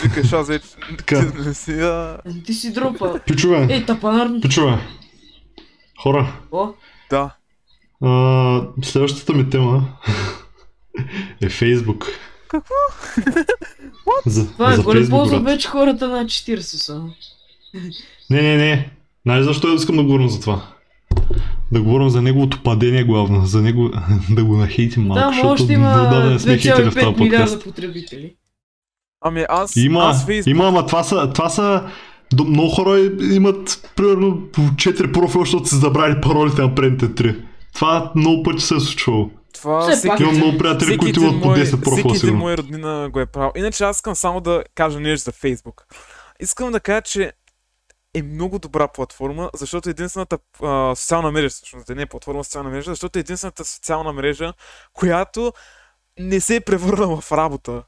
Викаш, 0.04 0.34
аз 0.34 0.48
вече... 0.48 0.66
Така. 0.98 1.32
Ти 1.32 1.38
не 1.40 1.54
си, 1.54 1.72
а... 1.72 2.18
Ти 2.46 2.54
си 2.54 2.74
дропа. 2.74 3.20
Пичове, 3.20 3.68
Ей, 3.70 3.86
тапанарно. 3.86 4.42
пичове. 4.42 4.78
Хора, 6.00 6.34
О, 6.52 6.68
Да. 7.10 7.36
а, 8.04 8.62
следващата 8.84 9.34
ми 9.34 9.50
тема 9.50 9.84
е 11.42 11.50
Фейсбук. 11.50 12.06
Какво? 12.48 12.74
За, 14.26 14.52
това 14.52 14.74
е 14.74 14.76
за 14.76 14.84
Фейсбук, 14.84 15.30
брат. 15.30 15.44
вече 15.44 15.68
хората 15.68 16.08
на 16.08 16.26
40 16.26 16.60
само. 16.60 17.10
Не, 18.30 18.42
не, 18.42 18.58
не. 18.58 18.90
Знаеш 19.26 19.46
защо 19.46 19.74
искам 19.74 19.96
да 19.96 20.04
говорим 20.04 20.30
за 20.30 20.42
това? 20.42 20.62
Да 21.76 21.82
говорим 21.82 22.10
за 22.10 22.22
неговото 22.22 22.64
падение 22.64 23.04
главно, 23.04 23.46
за 23.46 23.62
него 23.62 23.92
да 24.30 24.44
го 24.44 24.58
нахейтим 24.58 25.04
малко, 25.04 25.20
Да, 25.22 25.28
защото 25.28 25.48
още 25.54 25.74
има 25.74 25.90
отдавна 25.90 26.30
не 26.30 26.40
сме 26.40 26.58
хейтили 26.58 26.90
в 26.92 26.94
този 26.94 27.06
2,5 27.06 27.20
милиарда 27.20 27.46
подкаст. 27.46 27.64
потребители. 27.64 28.36
Ами 29.22 29.46
аз... 29.50 29.76
Има, 29.76 30.00
аз 30.04 30.26
Фейсбук... 30.26 30.52
има, 30.52 30.68
ама 30.68 30.86
това 30.86 31.04
са, 31.04 31.30
това 31.34 31.50
са 31.50 31.84
много 32.34 32.70
хора 32.70 33.00
имат 33.32 33.92
примерно 33.96 34.42
по 34.54 34.62
4 34.62 35.12
профила, 35.14 35.44
защото 35.46 35.66
са 35.66 35.76
забрали 35.76 36.22
паролите 36.22 36.62
на 36.62 36.76
предните 36.76 37.06
3. 37.06 37.42
Това 37.74 38.12
много 38.16 38.44
пъти 38.44 38.64
се 38.64 38.76
е 38.76 38.80
случвало. 38.80 39.30
Това 39.54 39.82
Все 39.82 39.96
всеки, 39.96 40.24
Имам 40.24 40.36
много 40.36 40.58
приятели, 40.58 40.98
които 40.98 41.22
имат 41.22 41.42
по 41.42 41.48
мой- 41.48 41.58
10 41.58 41.84
профила 41.84 42.14
Всеки 42.14 42.34
мой 42.34 42.58
роднина 42.58 43.10
го 43.14 43.20
е 43.20 43.26
правил. 43.26 43.52
Иначе 43.58 43.84
аз 43.84 43.98
искам 43.98 44.16
само 44.16 44.42
да 44.42 44.64
кажа 44.76 45.00
нещо 45.00 45.24
за 45.26 45.32
Facebook. 45.32 45.82
Искам 46.40 46.72
да 46.72 46.80
кажа, 46.80 47.02
че 47.02 47.32
е 48.16 48.22
много 48.22 48.60
добра 48.60 48.88
платформа, 48.88 49.50
защото 49.54 49.90
единствената 49.90 50.38
а, 50.64 50.96
социална 50.96 51.32
мрежа, 51.32 51.50
всъщност 51.50 51.90
не 51.90 52.02
е 52.02 52.06
платформа, 52.06 52.44
социална 52.44 52.70
мрежа, 52.70 52.92
защото 52.92 53.20
е 53.20 53.22
единствената 53.22 53.66
социална 53.66 54.14
мрежа, 54.14 54.54
която 54.94 55.54
не 56.20 56.40
се 56.40 56.56
е 56.56 56.62
превърнала 56.62 57.22
в 57.22 57.32
работа. 57.32 57.84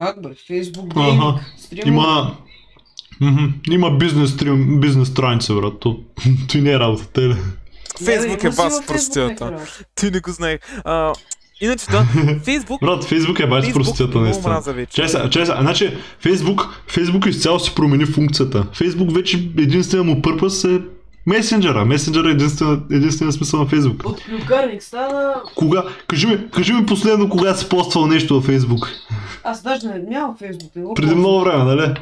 Как 0.00 0.22
бе? 0.22 0.28
Фейсбук 0.46 0.94
гейминг, 0.94 1.40
стриминг. 1.58 1.86
Има... 1.86 2.36
Има 3.70 3.98
бизнес, 3.98 4.30
стрим, 4.30 4.80
бизнес 4.80 5.08
страница, 5.08 5.54
брат. 5.54 5.80
То, 5.80 6.00
той 6.48 6.60
не 6.60 6.72
е 6.72 6.78
работа, 6.78 7.06
те 7.06 7.20
ли? 7.20 7.36
Фейсбук 8.04 8.44
е 8.44 8.48
във 8.48 8.56
Фейсбук 8.56 8.86
простията. 8.86 9.52
работи. 9.52 9.70
Ти 9.94 10.10
не 10.10 10.20
го 10.20 10.30
знаех. 10.30 10.60
Иначе 11.62 11.86
да, 11.86 12.04
Фейсбук, 12.44 12.80
Брат, 12.80 13.04
Фейсбук 13.04 13.40
е 13.40 13.46
бач 13.46 13.72
простията, 13.72 14.20
наистина. 14.20 14.62
Чай 14.90 15.08
сега, 15.08 15.30
чай 15.30 15.46
сега. 15.46 15.58
Значи, 15.60 15.96
Фейсбук, 16.20 16.82
Фейсбук 16.88 17.26
изцяло 17.26 17.60
си 17.60 17.74
промени 17.74 18.06
функцията. 18.06 18.66
Фейсбук 18.72 19.14
вече 19.14 19.36
единственият 19.58 20.06
му 20.06 20.22
пърпъс 20.22 20.64
е 20.64 20.80
месенджера. 21.26 21.84
Месенджера 21.84 22.28
е 22.28 22.30
единствена, 22.30 22.82
единствения 22.90 23.32
смисъл 23.32 23.60
на 23.60 23.66
Фейсбук. 23.66 24.06
От 24.06 24.20
клюкарник 24.24 24.82
стана... 24.82 25.34
Кога? 25.56 25.84
Кажи 26.06 26.26
ми, 26.26 26.50
кажи 26.50 26.72
ми 26.72 26.86
последно 26.86 27.28
кога 27.28 27.54
си 27.54 27.68
поствал 27.68 28.06
нещо 28.06 28.34
във 28.34 28.44
Фейсбук. 28.44 28.88
Аз 29.44 29.62
даже 29.62 29.86
не 29.86 29.98
нямам 29.98 30.36
Фейсбук. 30.38 30.76
Не 30.76 30.82
го 30.82 30.94
Преди 30.94 31.14
много 31.14 31.40
време, 31.40 31.64
нали? 31.64 31.94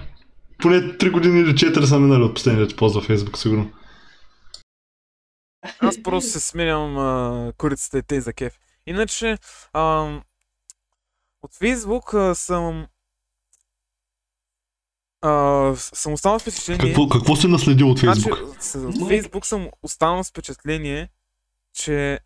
Поне 0.62 0.76
3 0.76 1.10
години 1.10 1.40
или 1.40 1.54
4 1.54 1.84
са 1.84 1.98
минали 1.98 2.22
от 2.22 2.34
последния, 2.34 2.68
че 2.68 2.76
ползва 2.76 3.00
Фейсбук, 3.00 3.38
сигурно. 3.38 3.70
Аз 5.80 6.02
просто 6.02 6.30
се 6.30 6.40
сменям 6.40 6.98
а, 6.98 7.52
курицата 7.58 7.98
и 7.98 8.02
те 8.02 8.20
за 8.20 8.32
кеф. 8.32 8.59
Иначе, 8.86 9.38
ам, 9.72 10.22
от 11.42 11.54
Фейсбук 11.54 12.14
а, 12.14 12.34
съм... 12.34 12.86
А, 15.22 15.74
съм 15.76 16.12
останал 16.12 16.38
с 16.38 16.42
впечатление... 16.42 16.86
Какво, 16.86 17.08
какво 17.08 17.36
си 17.36 17.46
наследил 17.46 17.90
от 17.90 18.00
Фейсбук? 18.00 18.38
Значи, 18.60 18.86
от 18.86 19.08
Фейсбук 19.08 19.46
съм 19.46 19.70
останал 19.82 20.24
с 20.24 20.30
впечатление, 20.30 21.08
че 21.72 22.20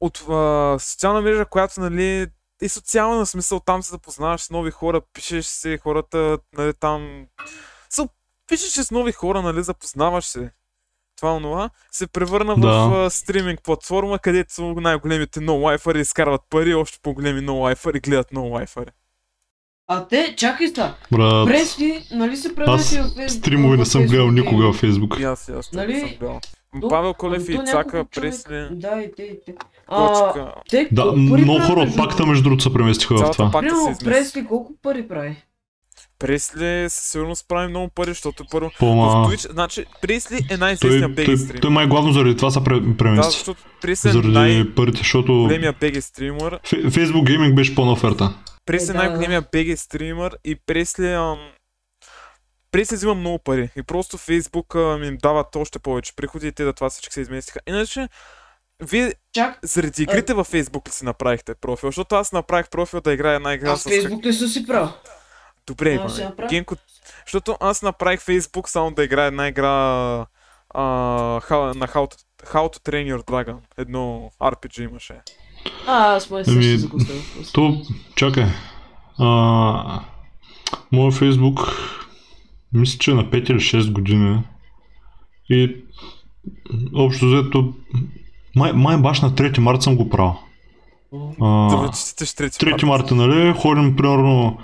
от 0.00 0.24
а, 0.28 0.76
социална 0.78 1.20
мрежа, 1.20 1.44
която 1.44 1.80
нали, 1.80 2.26
е 2.62 2.68
социална 2.68 3.16
на 3.16 3.26
смисъл, 3.26 3.60
там 3.60 3.82
се 3.82 3.90
запознаваш 3.90 4.40
с 4.40 4.50
нови 4.50 4.70
хора, 4.70 5.00
пишеш 5.12 5.46
се, 5.46 5.78
хората, 5.78 6.38
нали, 6.52 6.74
там... 6.74 7.26
Пишеш 8.46 8.70
се 8.70 8.84
с 8.84 8.90
нови 8.90 9.12
хора, 9.12 9.42
нали, 9.42 9.62
запознаваш 9.62 10.24
се. 10.24 10.52
Това 11.20 11.32
онова 11.36 11.70
се 11.92 12.06
превърна 12.06 12.54
Да. 12.58 12.68
в 12.68 13.04
а, 13.06 13.10
стриминг 13.10 13.62
платформа, 13.62 14.18
където 14.18 14.62
най-големите 14.76 15.40
no 15.40 15.62
лайфари 15.62 16.00
изкарват 16.00 16.40
пари, 16.50 16.74
още 16.74 16.98
по-големи 17.02 17.40
no 17.40 17.52
лайфари 17.52 18.00
гледат 18.00 18.30
no 18.30 18.50
лайфари. 18.50 18.90
А 19.88 20.08
те, 20.08 20.34
чакай 20.36 20.68
ста. 20.68 20.94
Брат, 21.12 21.48
Пресли, 21.48 22.06
нали 22.12 22.36
се 22.36 22.48
аз 22.48 22.54
превърти 22.54 22.98
в 22.98 23.14
Фейсбук? 23.16 23.30
стримове 23.30 23.76
не 23.76 23.86
съм 23.86 24.06
гледал 24.06 24.30
никога 24.30 24.72
в 24.72 24.76
Фейсбук. 24.76 25.16
И 25.20 25.24
аз, 25.24 25.48
и 25.48 25.52
аз 25.52 25.72
Нали? 25.72 25.92
нали? 25.92 26.00
съм 26.00 26.08
гледал. 26.08 26.40
Павел 26.88 27.14
Колев 27.14 27.48
и 27.48 27.60
Цака, 27.66 28.04
Пресли, 28.04 28.68
Да, 28.70 29.02
и 29.02 29.12
те, 29.16 29.22
и 29.22 29.38
те. 29.46 29.54
А, 29.88 30.52
те 30.70 30.88
Да, 30.92 31.12
много 31.12 31.60
хора 31.60 31.80
от 31.80 31.96
пакта, 31.96 32.26
между 32.26 32.42
другото, 32.44 32.62
се 32.62 32.72
преместиха 32.72 33.16
в 33.16 33.30
това. 33.30 33.50
пакта 33.50 33.68
се 33.68 33.74
Примерно. 33.76 33.98
Пресли 34.04 34.46
колко 34.46 34.72
пари 34.82 35.08
прави? 35.08 35.36
Пресли 36.20 36.86
със 36.90 37.06
сигурност 37.06 37.44
прави 37.48 37.68
много 37.68 37.88
пари, 37.88 38.10
защото 38.10 38.44
първо 38.50 38.70
в 38.70 38.78
По-ма... 38.78 39.04
Twitch, 39.28 39.52
значи 39.52 39.84
Пресли 40.02 40.36
е 40.36 40.48
Той, 40.48 40.56
най-известният 40.56 41.16
той, 41.16 41.24
BG 41.26 41.36
стрим. 41.44 41.60
той 41.60 41.70
май 41.70 41.86
главно 41.86 42.12
заради 42.12 42.36
това 42.36 42.50
се 42.50 42.58
пре- 42.58 42.90
Да, 42.90 42.96
премести. 42.96 43.32
защото 43.32 43.62
Пресли 43.80 44.08
е 44.08 44.12
заради 44.12 44.28
най-големия 44.28 44.74
парите, 44.74 44.98
защото 44.98 45.32
BG 45.32 46.00
стример. 46.00 46.60
Фе- 46.64 46.86
Facebook 46.88 47.24
Gaming 47.24 47.54
беше 47.54 47.74
по-на 47.74 47.92
оферта. 47.92 48.34
Пресли 48.66 48.92
Е, 48.92 48.94
е 48.94 48.98
най-големия 48.98 49.42
BG 49.42 49.74
стример 49.74 50.36
и 50.44 50.56
Пресли 50.66 51.12
ам... 51.12 51.38
Пресли 52.72 52.96
взима 52.96 53.14
много 53.14 53.38
пари 53.38 53.70
и 53.76 53.82
просто 53.82 54.18
Facebook 54.18 54.94
ам, 54.94 55.04
им 55.04 55.18
дават 55.22 55.56
още 55.56 55.78
повече 55.78 56.12
приходи 56.16 56.46
и 56.46 56.52
те 56.52 56.64
да 56.64 56.72
това 56.72 56.90
всички 56.90 57.12
се 57.14 57.20
изместиха. 57.20 57.60
Иначе, 57.68 58.08
вие 58.82 59.12
Чак, 59.32 59.58
заради 59.62 60.02
игрите 60.02 60.34
във 60.34 60.52
Facebook 60.52 60.88
ли 60.88 60.92
си 60.92 61.04
направихте 61.04 61.54
профил? 61.54 61.88
Защото 61.88 62.14
аз 62.14 62.32
направих 62.32 62.68
профил 62.70 63.00
да 63.00 63.12
играя 63.12 63.36
една 63.36 63.54
игра 63.54 63.70
аз 63.70 63.80
с... 63.80 63.88
Фейсбук 63.88 64.24
не 64.24 64.32
съм 64.32 64.48
си 64.48 64.66
правил. 64.66 64.88
Добре, 65.70 65.94
Иване. 65.94 66.24
направя. 66.24 66.48
Генко, 66.48 66.74
защото 67.26 67.56
аз 67.60 67.82
направих 67.82 68.20
Facebook 68.20 68.66
само 68.66 68.90
да 68.90 69.04
играя 69.04 69.26
една 69.26 69.48
игра 69.48 69.68
а, 70.74 70.84
how, 71.40 71.74
на 71.74 71.86
How 71.88 72.14
to, 72.14 72.16
How 72.44 72.76
to 72.76 72.90
Train 72.90 73.14
Your 73.14 73.24
Dragon. 73.24 73.56
Едно 73.78 74.30
RPG 74.40 74.90
имаше. 74.90 75.14
А, 75.86 76.14
аз 76.14 76.30
май 76.30 76.42
Ами, 76.48 76.78
също 76.78 77.00
ставя 77.00 77.20
просто. 77.36 77.52
То, 77.52 77.82
чакай. 78.14 78.46
А, 79.18 80.00
моя 80.92 81.12
Фейсбук, 81.12 81.60
мисля, 82.72 82.98
че 82.98 83.10
е 83.10 83.14
на 83.14 83.24
5 83.24 83.50
или 83.50 83.60
6 83.60 83.92
години. 83.92 84.42
И 85.50 85.76
общо 86.94 87.26
взето, 87.26 87.74
май, 88.56 88.72
май 88.72 88.96
баш 88.96 89.20
на 89.20 89.30
3 89.30 89.58
марта 89.58 89.82
съм 89.82 89.96
го 89.96 90.08
правил. 90.10 90.34
Да 91.12 91.76
А, 91.76 91.82
ме 91.82 91.88
честитиш 91.90 92.34
трети 92.34 92.58
3 92.58 92.84
марта, 92.84 93.14
нали, 93.14 93.54
ходим 93.56 93.96
примерно 93.96 94.58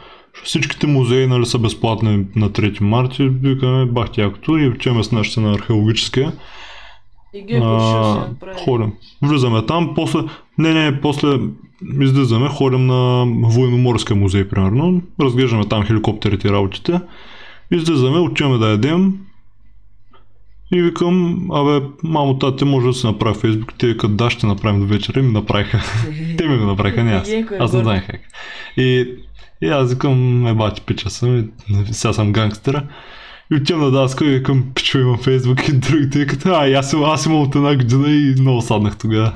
всичките 0.45 0.87
музеи 0.87 1.27
нали, 1.27 1.47
са 1.47 1.59
безплатни 1.59 2.27
на 2.37 2.51
3 2.51 2.81
марта 2.81 3.29
викаме 3.29 3.87
бахти 3.87 4.21
якото 4.21 4.57
и 4.57 4.69
учеме 4.69 5.05
с 5.05 5.13
нашите 5.13 5.41
на 5.41 5.53
археологическия. 5.53 6.33
И 7.35 7.43
Генко 7.43 7.79
ще 7.81 8.47
А, 8.47 8.55
ходим. 8.65 8.93
Влизаме 9.23 9.67
там, 9.67 9.95
после... 9.95 10.19
Не, 10.59 10.75
не, 10.75 11.01
после 11.01 11.39
излизаме, 12.01 12.49
ходим 12.49 12.87
на 12.87 13.25
военноморския 13.27 14.17
музей, 14.17 14.49
примерно. 14.49 15.03
Разглеждаме 15.21 15.69
там 15.69 15.83
хеликоптерите 15.83 16.49
и 16.49 16.51
работите. 16.51 17.01
Излизаме, 17.71 18.19
отиваме 18.19 18.59
да 18.59 18.71
ядем. 18.71 19.19
И 20.73 20.83
викам, 20.83 21.47
абе, 21.53 21.87
мамо, 22.03 22.39
тати, 22.39 22.65
може 22.65 22.87
да 22.87 22.93
се 22.93 23.07
направи 23.07 23.39
Фейсбук. 23.39 23.75
Те 23.79 23.87
викат, 23.87 24.17
да, 24.17 24.31
ще 24.31 24.47
направим 24.47 24.81
до 24.81 24.87
вечера. 24.87 25.21
И 25.21 25.23
ми 25.23 25.33
направиха. 25.33 25.83
Те 26.39 26.49
ми 26.49 26.59
го 26.59 26.65
направиха, 26.65 27.05
не 27.05 27.13
аз. 27.13 27.29
Е 27.29 27.47
Аз 27.59 27.73
не 27.73 27.83
знаех 27.83 28.07
как. 28.07 28.21
И, 28.77 29.07
и 29.61 29.69
аз 29.69 29.91
викам, 29.91 30.47
е, 30.47 30.55
бати, 30.55 30.83
пича 30.87 31.11
съм, 31.11 31.39
и, 31.39 31.49
сега 31.93 32.13
съм 32.13 32.33
гангстера. 32.33 32.89
И 33.53 33.57
отивам 33.57 33.83
на 33.83 33.91
Даска 33.91 34.25
и 34.25 34.31
викам, 34.31 34.73
пичо 34.75 34.99
имам 34.99 35.19
Фейсбук 35.19 35.69
и 35.69 35.73
другите 35.73 36.19
викат, 36.19 36.47
а, 36.47 36.69
и 36.69 36.75
аз, 36.75 36.95
аз 36.95 37.27
имам 37.27 37.41
от 37.41 37.55
една 37.55 37.77
година 37.77 38.11
и 38.11 38.35
много 38.41 38.63
саднах 38.63 38.99
тогава. 38.99 39.35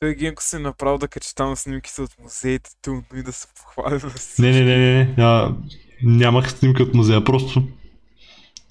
Той 0.00 0.14
Генко 0.14 0.42
се 0.42 0.58
направил 0.58 0.98
да 0.98 1.08
качи 1.08 1.34
там 1.34 1.56
снимките 1.56 2.02
от 2.02 2.10
музеите, 2.22 2.70
ту, 2.82 2.90
и 3.16 3.22
да 3.22 3.32
се 3.32 3.46
похвали. 3.56 4.00
Не, 4.38 4.50
не, 4.50 4.64
не, 4.64 4.76
не. 4.76 5.14
А, 5.24 5.54
нямах 6.02 6.50
снимка 6.50 6.82
от 6.82 6.94
музея, 6.94 7.24
просто... 7.24 7.62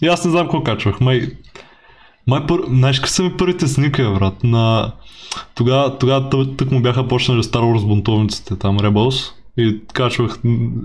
И 0.01 0.07
аз 0.07 0.25
не 0.25 0.31
знам 0.31 0.45
какво 0.45 0.63
качвах. 0.63 0.99
Май... 0.99 1.37
Май 2.27 2.47
пър... 2.47 2.61
Знаеш 2.67 2.99
какви 2.99 3.13
са 3.13 3.23
ми 3.23 3.37
първите 3.37 3.67
снимки, 3.67 4.03
брат? 4.03 4.43
На... 4.43 4.93
Тогава, 5.55 5.97
тогава 5.97 6.29
тъ- 6.29 6.57
тък 6.57 6.71
му 6.71 6.81
бяха 6.81 7.07
почнали 7.07 7.43
Star 7.43 7.61
Wars 7.61 7.87
бунтовниците, 7.87 8.55
там 8.55 8.79
Rebels. 8.79 9.31
И 9.57 9.81
качвах 9.93 10.37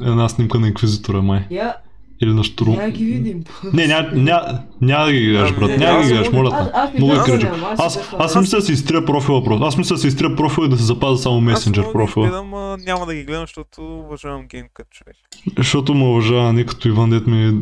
една 0.02 0.28
снимка 0.28 0.58
на 0.58 0.68
Инквизитора, 0.68 1.22
май. 1.22 1.46
Я, 1.50 1.76
Или 2.22 2.32
на 2.32 2.44
Штурм. 2.44 2.72
я 2.72 2.90
ги 2.90 3.04
видим. 3.04 3.44
Не, 3.72 3.86
няма 3.86 4.08
ня, 4.12 4.62
ня 4.80 5.04
да 5.04 5.12
ги 5.12 5.26
гледаш, 5.26 5.50
Ами, 5.50 5.58
брат. 5.58 5.70
не, 5.70 5.76
Няма 5.76 6.02
ги 6.02 6.08
гледаш, 6.08 6.30
моля 6.32 6.70
Аз, 6.74 6.92
те. 6.92 6.98
Много 6.98 7.12
е 7.12 7.38
гледам, 7.38 7.64
аз, 7.64 8.12
Аз, 8.18 8.36
мисля 8.36 8.58
да 8.58 8.62
си 8.62 8.72
изтрия 8.72 9.04
профила 9.04 9.44
просто. 9.44 9.64
Аз 9.64 9.76
мисля 9.76 9.94
да 9.94 10.00
си 10.00 10.06
изтрия 10.06 10.36
профила 10.36 10.66
и 10.66 10.70
да 10.70 10.76
се 10.76 10.84
запазя 10.84 11.22
само 11.22 11.40
месенджер 11.40 11.82
аз 11.82 11.92
профила. 11.92 12.26
Аз 12.26 12.30
гледам, 12.30 12.50
няма 12.80 13.06
да 13.06 13.14
ги 13.14 13.24
гледам, 13.24 13.42
защото 13.42 13.98
уважавам 13.98 14.46
като 14.74 14.90
човек. 14.90 15.16
Защото 15.58 15.94
ме 15.94 16.04
уважава 16.04 16.52
не 16.52 16.66
като 16.66 16.88
Иван, 16.88 17.10
дет 17.10 17.26
ми 17.26 17.52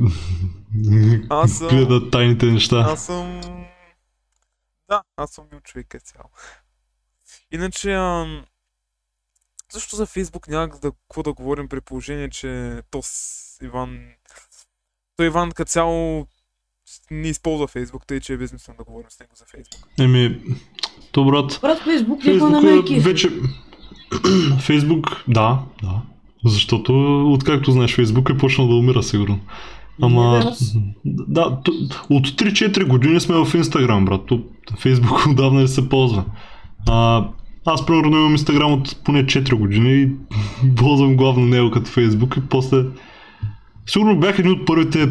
Аз 1.28 1.52
съм- 1.52 1.68
гледа 1.68 2.10
тайните 2.10 2.46
неща. 2.46 2.86
Аз 2.88 3.06
съм... 3.06 3.40
Да, 4.88 5.02
аз 5.16 5.30
съм 5.30 5.44
мил 5.52 5.60
човек 5.60 5.86
като 5.88 6.04
цяло. 6.04 6.28
Иначе. 7.52 7.98
Защо 9.72 9.96
за 9.96 10.06
Фейсбук 10.06 10.48
няма 10.48 10.68
да, 10.68 10.92
какво 10.92 11.22
да 11.22 11.32
говорим 11.32 11.68
при 11.68 11.80
положение, 11.80 12.30
че 12.30 12.80
то 12.90 13.00
с 13.02 13.58
Иван... 13.62 13.98
Той 15.16 15.26
Иван 15.26 15.50
като 15.50 15.70
цяло 15.70 16.26
не 17.10 17.28
използва 17.28 17.66
Фейсбук, 17.66 18.06
тъй 18.06 18.20
че 18.20 18.32
е 18.32 18.36
безмислено 18.36 18.76
да 18.78 18.84
говорим 18.84 19.10
с 19.10 19.20
него 19.20 19.32
за 19.34 19.44
Фейсбук. 19.44 19.80
Еми, 19.98 20.40
то 21.12 21.24
брат, 21.24 21.58
Брат, 21.62 21.78
Фейсбук 21.78 22.22
Фейсбук 22.22 22.64
е 22.88 22.94
е 22.94 23.00
вече... 23.00 23.30
Фейсбук, 24.60 25.24
да, 25.28 25.62
да. 25.82 26.02
Защото, 26.44 27.22
откакто 27.32 27.72
знаеш, 27.72 27.94
Фейсбук 27.94 28.30
е 28.30 28.38
почнал 28.38 28.68
да 28.68 28.74
умира 28.74 29.02
сигурно. 29.02 29.40
Ама, 30.02 30.54
да, 31.04 31.58
от 32.10 32.28
3-4 32.28 32.86
години 32.86 33.20
сме 33.20 33.44
в 33.44 33.54
Инстаграм, 33.54 34.04
брат. 34.04 34.26
То 34.26 34.42
Фейсбук 34.78 35.26
отдавна 35.30 35.60
не 35.60 35.68
се 35.68 35.88
ползва. 35.88 36.24
А, 36.88 37.28
аз 37.70 37.86
примерно 37.86 38.16
имам 38.16 38.32
Инстаграм 38.32 38.72
от 38.72 38.96
поне 39.04 39.26
4 39.26 39.54
години 39.54 40.02
и 40.02 40.08
ползвам 40.76 41.16
главно 41.16 41.46
него 41.46 41.70
като 41.70 41.90
Фейсбук 41.90 42.36
и 42.36 42.48
после 42.48 42.76
Сигурно 43.86 44.16
бях 44.16 44.38
един 44.38 44.52
от 44.52 44.66
първите 44.66 45.08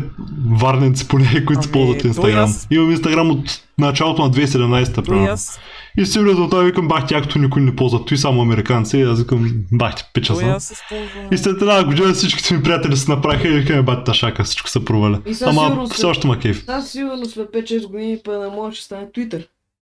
варненци 0.50 1.08
поне, 1.08 1.46
които 1.46 1.62
Ами, 1.64 1.72
ползват 1.72 2.04
Инстаграм. 2.04 2.44
аз- 2.44 2.68
Имам 2.72 2.92
Инстаграм 2.92 3.32
от 3.32 3.46
началото 3.78 4.22
на 4.22 4.32
2017 4.32 4.94
То 4.96 5.02
и 5.02 5.04
примерно. 5.04 5.28
аз, 5.28 5.60
И 5.98 6.06
си 6.06 6.20
влизам 6.20 6.50
това 6.50 6.64
викам, 6.64 6.88
бах 6.88 7.08
тякото 7.08 7.40
никой 7.40 7.62
не 7.62 7.76
ползва, 7.76 8.06
той 8.06 8.18
само 8.18 8.42
американци, 8.42 8.98
и 8.98 9.02
аз 9.02 9.20
викам, 9.20 9.52
бах 9.72 9.96
ти 9.96 10.04
пича 10.14 10.36
съм. 10.36 10.56
използвам. 10.58 11.28
И 11.32 11.38
след 11.38 11.62
една 11.62 11.84
година 11.84 12.14
всичките 12.14 12.54
ми 12.54 12.64
приятели 12.64 12.98
се 12.98 13.12
направиха 13.12 13.48
и 13.48 13.52
викаме, 13.52 13.82
бати 13.82 14.04
ташака, 14.04 14.44
всичко 14.44 14.70
се 14.70 14.86
проваля. 14.86 15.22
Ама 15.44 15.88
все 15.88 16.06
още 16.06 16.28
ма 16.28 16.40
кейф. 16.40 16.64
Аз 16.68 16.92
сигурно 16.92 17.26
след 17.26 17.50
5-6 17.50 17.88
години 17.88 18.18
па 18.24 18.32
на 18.34 18.50
моя 18.50 18.72
ще 18.74 18.84
стане 18.84 19.06
Twitter. 19.08 19.48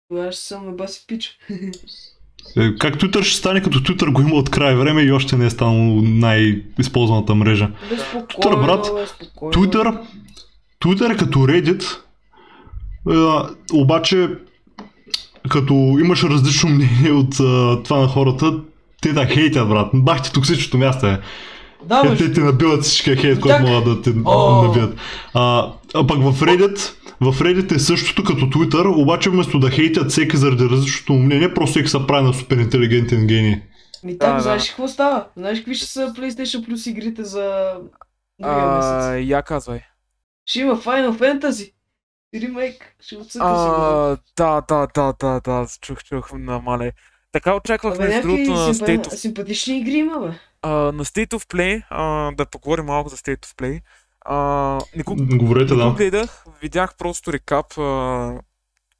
Тогава 0.09 0.31
ще 0.31 0.41
съм 0.41 0.65
на 0.65 0.71
баси 0.71 1.03
пич. 1.07 1.37
Е, 2.57 2.75
Как 2.75 2.95
Twitter 2.97 3.23
ще 3.23 3.37
стане, 3.37 3.61
като 3.61 3.79
Twitter 3.79 4.11
го 4.11 4.21
има 4.21 4.35
от 4.35 4.49
край 4.49 4.75
време 4.75 5.01
и 5.01 5.11
още 5.11 5.37
не 5.37 5.45
е 5.45 5.49
станало 5.49 6.01
най-използваната 6.01 7.35
мрежа. 7.35 7.69
Бе, 7.89 7.97
спокойно, 7.97 8.27
Twitter, 8.27 8.65
брат, 8.65 8.91
бе, 8.95 9.07
спокойно. 9.07 9.53
Twitter, 9.53 9.99
Twitter 10.81 11.13
е 11.13 11.17
като 11.17 11.39
Reddit, 11.39 11.97
а, 13.09 13.49
обаче 13.73 14.29
като 15.49 15.73
имаш 15.73 16.23
различно 16.23 16.69
мнение 16.69 17.11
от 17.11 17.39
а, 17.39 17.83
това 17.83 17.99
на 17.99 18.07
хората, 18.07 18.53
те 19.01 19.13
да 19.13 19.25
хейтят, 19.25 19.69
брат. 19.69 19.87
Бах 19.93 20.21
ти 20.21 20.33
токсичното 20.33 20.77
място 20.77 21.05
е. 21.05 21.21
Да, 21.85 22.01
Те, 22.01 22.15
те 22.15 22.31
ти 22.31 22.39
набиват 22.39 22.83
всичкия 22.83 23.15
хейт, 23.15 23.39
който 23.39 23.61
могат 23.61 23.85
да 23.85 24.01
те 24.01 24.09
набият. 24.09 24.97
А, 25.33 25.71
а 25.95 26.07
пък 26.07 26.17
в 26.17 26.41
Reddit, 26.41 26.93
в 27.21 27.33
Reddit 27.33 27.75
е 27.75 27.79
същото 27.79 28.23
като 28.23 28.45
Twitter, 28.45 29.01
обаче 29.01 29.29
вместо 29.29 29.59
да 29.59 29.71
хейтят 29.71 30.11
всеки 30.11 30.37
заради 30.37 30.63
различното 30.63 31.13
му 31.13 31.19
мнение, 31.19 31.53
просто 31.53 31.71
всеки 31.71 31.89
се 31.89 32.07
прави 32.07 32.23
на 32.23 32.33
супер 32.33 32.57
интелигентен 32.57 33.27
гений. 33.27 33.61
Ми 34.03 34.17
там, 34.17 34.29
Да, 34.29 34.35
да. 34.35 34.41
знаеш 34.41 34.69
какво 34.69 34.87
става? 34.87 35.27
Знаеш 35.37 35.59
какви 35.59 35.75
ще 35.75 35.85
са 35.85 36.13
PlayStation 36.17 36.67
Plus 36.67 36.89
игрите 36.89 37.23
за 37.23 37.73
другия 38.39 38.67
месец? 38.67 39.29
я 39.29 39.43
казвай. 39.43 39.79
Ще 40.45 40.59
има 40.59 40.77
Final 40.77 41.11
Fantasy. 41.11 41.73
Ремейк. 42.41 42.95
Ще 42.99 43.17
отсъка. 43.17 43.45
А, 43.47 44.17
да, 44.37 44.61
да, 44.67 44.87
да, 44.95 45.13
да, 45.19 45.39
да, 45.39 45.67
чух, 45.81 46.03
чух, 46.03 46.31
на 46.33 46.59
мале. 46.59 46.91
Така 47.31 47.55
очаквах 47.55 47.95
Абе, 47.95 48.03
между 48.03 48.15
някакви 48.27 48.45
другото 48.45 48.67
на 48.67 48.73
симпа... 48.73 48.91
State 48.91 49.07
of, 49.07 49.15
симпатични 49.15 49.79
игри 49.79 49.93
има, 49.93 50.19
бе. 50.19 50.33
а, 50.61 50.69
на 50.69 51.05
State 51.05 51.29
of 51.29 51.53
Play, 51.53 51.83
а, 51.89 52.31
да 52.31 52.45
поговорим 52.45 52.85
малко 52.85 53.09
за 53.09 53.17
State 53.17 53.45
of 53.45 53.55
Play. 53.55 53.81
А, 54.31 54.79
не 54.95 55.03
го, 55.03 55.15
Говорете, 55.37 55.73
не 55.75 55.83
го 55.83 55.89
да. 55.89 55.95
гледах, 55.95 56.43
видях 56.61 56.95
просто 56.97 57.33
рекап, 57.33 57.77
а, 57.77 58.41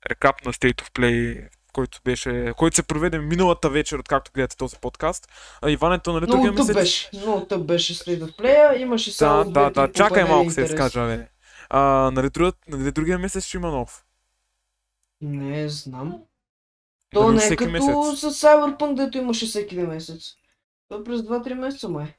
рекап 0.09 0.45
на 0.45 0.53
State 0.53 0.81
of 0.81 0.91
Play, 0.91 1.47
който 1.73 1.99
беше, 2.05 2.53
който 2.57 2.75
се 2.75 2.83
проведе 2.83 3.19
миналата 3.19 3.69
вечер, 3.69 3.99
откакто 3.99 4.31
гледате 4.33 4.57
този 4.57 4.75
подкаст. 4.81 5.27
А, 5.61 5.69
Иването, 5.69 6.13
нали 6.13 6.25
другия 6.25 6.51
Много 6.51 6.55
тъп 6.57 6.75
месец? 6.75 6.75
беше. 6.75 7.09
Много 7.13 7.45
тъп 7.45 7.65
беше 7.65 7.93
State 7.95 8.19
of 8.23 8.37
Play, 8.37 8.77
имаше 8.77 9.09
Да, 9.09 9.15
само 9.15 9.43
да, 9.43 9.49
две-три 9.51 9.73
да, 9.73 9.91
чакай 9.91 10.07
попадения 10.07 10.35
малко 10.35 10.51
се 10.51 10.61
изкажа, 10.61 11.05
бе. 11.05 11.27
А, 11.69 12.11
нали, 12.13 12.29
другият, 12.29 12.57
нали 12.67 12.91
другия 12.91 13.19
месец 13.19 13.45
ще 13.45 13.57
има 13.57 13.71
нов? 13.71 14.05
Не 15.21 15.69
знам. 15.69 16.09
Дали 17.13 17.23
То 17.23 17.31
не 17.31 17.45
е 17.45 17.55
като 17.55 17.71
месец? 17.71 18.19
с 18.19 18.41
Cyberpunk, 18.41 18.95
дето 18.95 19.17
имаше 19.17 19.45
всеки 19.45 19.77
месец. 19.77 20.33
То 20.87 20.99
е 20.99 21.03
през 21.03 21.21
2-3 21.21 21.53
месеца 21.53 21.89
май. 21.89 22.15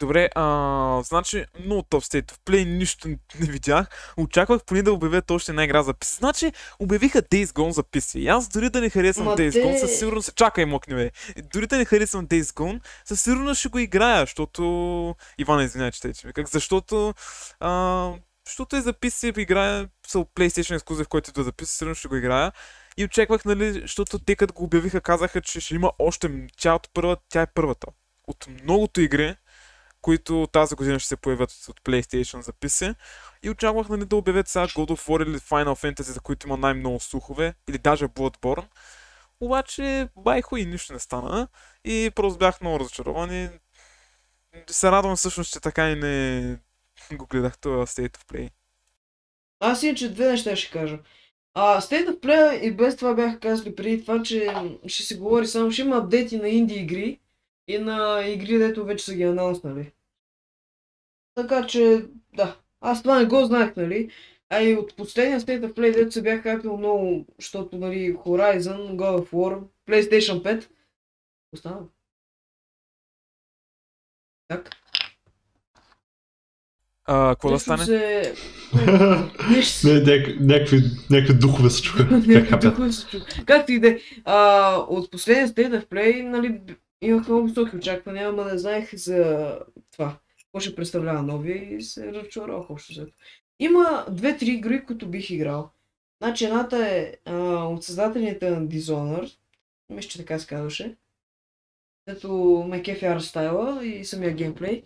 Добре, 0.00 0.28
а, 0.34 1.02
значи 1.02 1.44
много 1.64 1.82
топ 1.82 2.02
State 2.02 2.32
of 2.32 2.38
Play, 2.46 2.64
нищо 2.64 3.08
не 3.08 3.18
не 3.40 3.46
видях. 3.46 4.14
Очаквах 4.16 4.64
поне 4.64 4.82
да 4.82 4.92
обявят 4.92 5.30
още 5.30 5.52
една 5.52 5.64
игра 5.64 5.82
за 5.82 5.94
PC. 5.94 6.18
Значи 6.18 6.52
обявиха 6.78 7.22
Days 7.22 7.44
Gone 7.44 7.70
за 7.70 7.82
PC. 7.82 8.18
И 8.18 8.28
аз 8.28 8.48
дори 8.48 8.70
да 8.70 8.80
не 8.80 8.90
харесвам 8.90 9.26
Ма 9.26 9.36
Days 9.36 9.50
Gone, 9.50 9.80
със 9.80 9.98
сигурност... 9.98 10.34
Чакай, 10.34 10.64
мокни 10.64 10.94
бе. 10.94 11.10
Дори 11.52 11.66
да 11.66 11.78
не 11.78 11.84
харесвам 11.84 12.26
Days 12.26 12.42
Gone, 12.42 12.80
със 13.04 13.22
сигурност 13.22 13.58
ще 13.60 13.68
го 13.68 13.78
играя, 13.78 14.20
защото... 14.20 15.14
Иван, 15.38 15.64
извиняй, 15.64 15.90
че 15.90 16.00
те 16.00 16.14
че 16.14 16.26
виках. 16.26 16.46
Защото... 16.46 17.14
А, 17.60 18.12
защото 18.46 18.76
е 18.76 18.80
за 18.80 18.92
PC 18.92 19.38
играя 19.38 19.88
с 20.06 20.18
PlayStation 20.18 20.74
ексклюзив, 20.74 21.08
който 21.08 21.32
да 21.32 21.42
записа, 21.42 21.76
сигурно 21.76 21.94
ще 21.94 22.08
го 22.08 22.16
играя. 22.16 22.52
И 22.96 23.04
очаквах, 23.04 23.44
нали, 23.44 23.72
защото 23.72 24.18
те 24.18 24.36
като 24.36 24.54
го 24.54 24.64
обявиха, 24.64 25.00
казаха, 25.00 25.40
че 25.40 25.60
ще 25.60 25.74
има 25.74 25.92
още... 25.98 26.46
Тя 26.60 26.74
от 26.74 26.88
първа, 26.94 27.16
тя 27.28 27.42
е 27.42 27.46
първата. 27.54 27.86
От 28.26 28.46
многото 28.62 29.00
игри, 29.00 29.36
които 30.02 30.48
тази 30.52 30.74
година 30.74 30.98
ще 30.98 31.08
се 31.08 31.16
появят 31.16 31.50
от 31.68 31.80
PlayStation 31.80 32.40
за 32.40 32.52
PC. 32.52 32.94
И 33.42 33.50
очаквах 33.50 33.88
нали, 33.88 34.04
да 34.04 34.16
обявят 34.16 34.48
сега 34.48 34.66
God 34.66 34.90
of 34.90 35.08
War 35.08 35.22
или 35.26 35.38
Final 35.38 35.74
Fantasy, 35.74 36.02
за 36.02 36.20
които 36.20 36.46
има 36.46 36.56
най-много 36.56 37.00
слухове, 37.00 37.54
или 37.68 37.78
даже 37.78 38.08
Bloodborne. 38.08 38.66
Обаче 39.40 40.08
байхо 40.16 40.56
и 40.56 40.66
нищо 40.66 40.92
не 40.92 40.98
стана. 40.98 41.48
И 41.84 42.10
просто 42.14 42.38
бях 42.38 42.60
много 42.60 42.80
разочарован 42.80 43.32
и 43.32 43.48
се 44.70 44.90
радвам 44.90 45.16
всъщност, 45.16 45.52
че 45.52 45.60
така 45.60 45.90
и 45.90 45.94
не 45.94 46.58
го 47.12 47.26
гледах 47.26 47.58
този 47.58 47.86
State 47.86 48.18
of 48.18 48.24
Play. 48.32 48.50
Аз 49.60 49.82
иначе 49.82 50.12
две 50.12 50.28
неща 50.28 50.56
ще 50.56 50.70
кажа. 50.70 50.98
А, 51.54 51.80
State 51.80 52.08
of 52.08 52.20
Play 52.20 52.60
и 52.60 52.72
без 52.72 52.96
това 52.96 53.14
бяха 53.14 53.40
казали 53.40 53.74
преди 53.74 54.02
това, 54.02 54.22
че 54.22 54.48
ще 54.86 55.02
се 55.02 55.18
говори 55.18 55.46
само, 55.46 55.70
ще 55.70 55.82
има 55.82 55.96
апдейти 55.96 56.36
на 56.36 56.48
инди 56.48 56.74
игри 56.74 57.20
и 57.74 57.78
на 57.78 58.24
игри, 58.26 58.58
дето 58.58 58.84
вече 58.84 59.04
са 59.04 59.14
ги 59.14 59.22
анонснали. 59.22 59.92
Така 61.34 61.66
че, 61.66 62.06
да. 62.34 62.56
Аз 62.80 63.02
това 63.02 63.18
не 63.18 63.24
го 63.26 63.44
знаех, 63.44 63.76
нали? 63.76 64.10
А 64.50 64.62
и 64.62 64.74
от 64.76 64.96
последния 64.96 65.40
State 65.40 65.60
of 65.66 65.72
Play, 65.74 65.94
дето 65.94 66.12
се 66.12 66.22
бях 66.22 66.42
хайпил 66.42 66.76
много, 66.76 67.26
защото, 67.38 67.78
нали, 67.78 68.14
Horizon, 68.14 68.96
God 68.96 69.20
of 69.20 69.30
War, 69.30 69.62
PlayStation 69.88 70.42
5. 70.42 70.68
Остава. 71.52 71.80
Так. 74.48 74.70
А, 77.04 77.30
какво 77.34 77.50
да 77.50 77.58
стане? 77.58 77.84
Се... 77.84 78.34
Не, 79.84 80.00
няк- 80.04 80.40
някакви, 80.40 80.80
някакви 81.10 81.34
духове 81.34 81.70
се 81.70 81.82
чуха. 81.82 81.98
Как 82.08 82.10
Някакви 82.26 82.44
хапят. 82.50 82.70
духове 82.70 82.92
се 82.92 83.06
чу. 83.08 83.18
Както 83.46 83.72
и 83.72 83.80
да 83.80 83.88
е. 83.88 83.98
От 84.88 85.10
последния 85.10 85.48
State 85.48 85.80
of 85.80 85.86
Play, 85.86 86.22
нали, 86.22 86.60
имах 87.02 87.28
много 87.28 87.46
високи 87.46 87.76
очаквания, 87.76 88.28
ама 88.28 88.44
не 88.44 88.58
знаех 88.58 88.94
за 88.94 89.58
това. 89.92 90.18
Какво 90.40 90.60
ще 90.60 90.74
представлява 90.74 91.22
новия 91.22 91.74
и 91.74 91.82
се 91.82 92.12
разочаровах 92.12 92.70
общо 92.70 92.92
взето. 92.92 93.12
Има 93.58 94.06
две-три 94.10 94.50
игри, 94.50 94.84
които 94.86 95.08
бих 95.08 95.30
играл. 95.30 95.70
Значи 96.22 96.44
едната 96.44 96.88
е 96.88 97.14
а, 97.24 97.34
от 97.64 97.84
създателите 97.84 98.50
на 98.50 98.66
Dishonored, 98.66 99.32
мисля, 99.90 100.08
че 100.08 100.18
така 100.18 100.38
се 100.38 100.46
казваше. 100.46 100.96
Ето 102.06 102.64
ме 102.68 102.82
кефи 102.82 103.04
арстайла 103.04 103.86
и 103.86 104.04
самия 104.04 104.34
геймплей. 104.34 104.82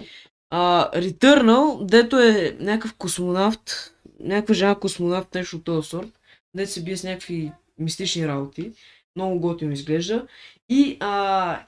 А, 0.50 0.90
Returnal, 1.00 1.84
дето 1.84 2.18
е 2.18 2.56
някакъв 2.60 2.94
космонавт, 2.94 3.94
някаква 4.20 4.54
жена 4.54 4.74
космонавт, 4.74 5.34
нещо 5.34 5.56
от 5.56 5.64
този 5.64 5.88
сорт, 5.88 6.20
дето 6.54 6.70
се 6.70 6.84
бие 6.84 6.96
с 6.96 7.04
някакви 7.04 7.52
мистични 7.78 8.28
работи. 8.28 8.72
Много 9.16 9.40
готино 9.40 9.72
изглежда. 9.72 10.26
И 10.68 10.96
а, 11.00 11.66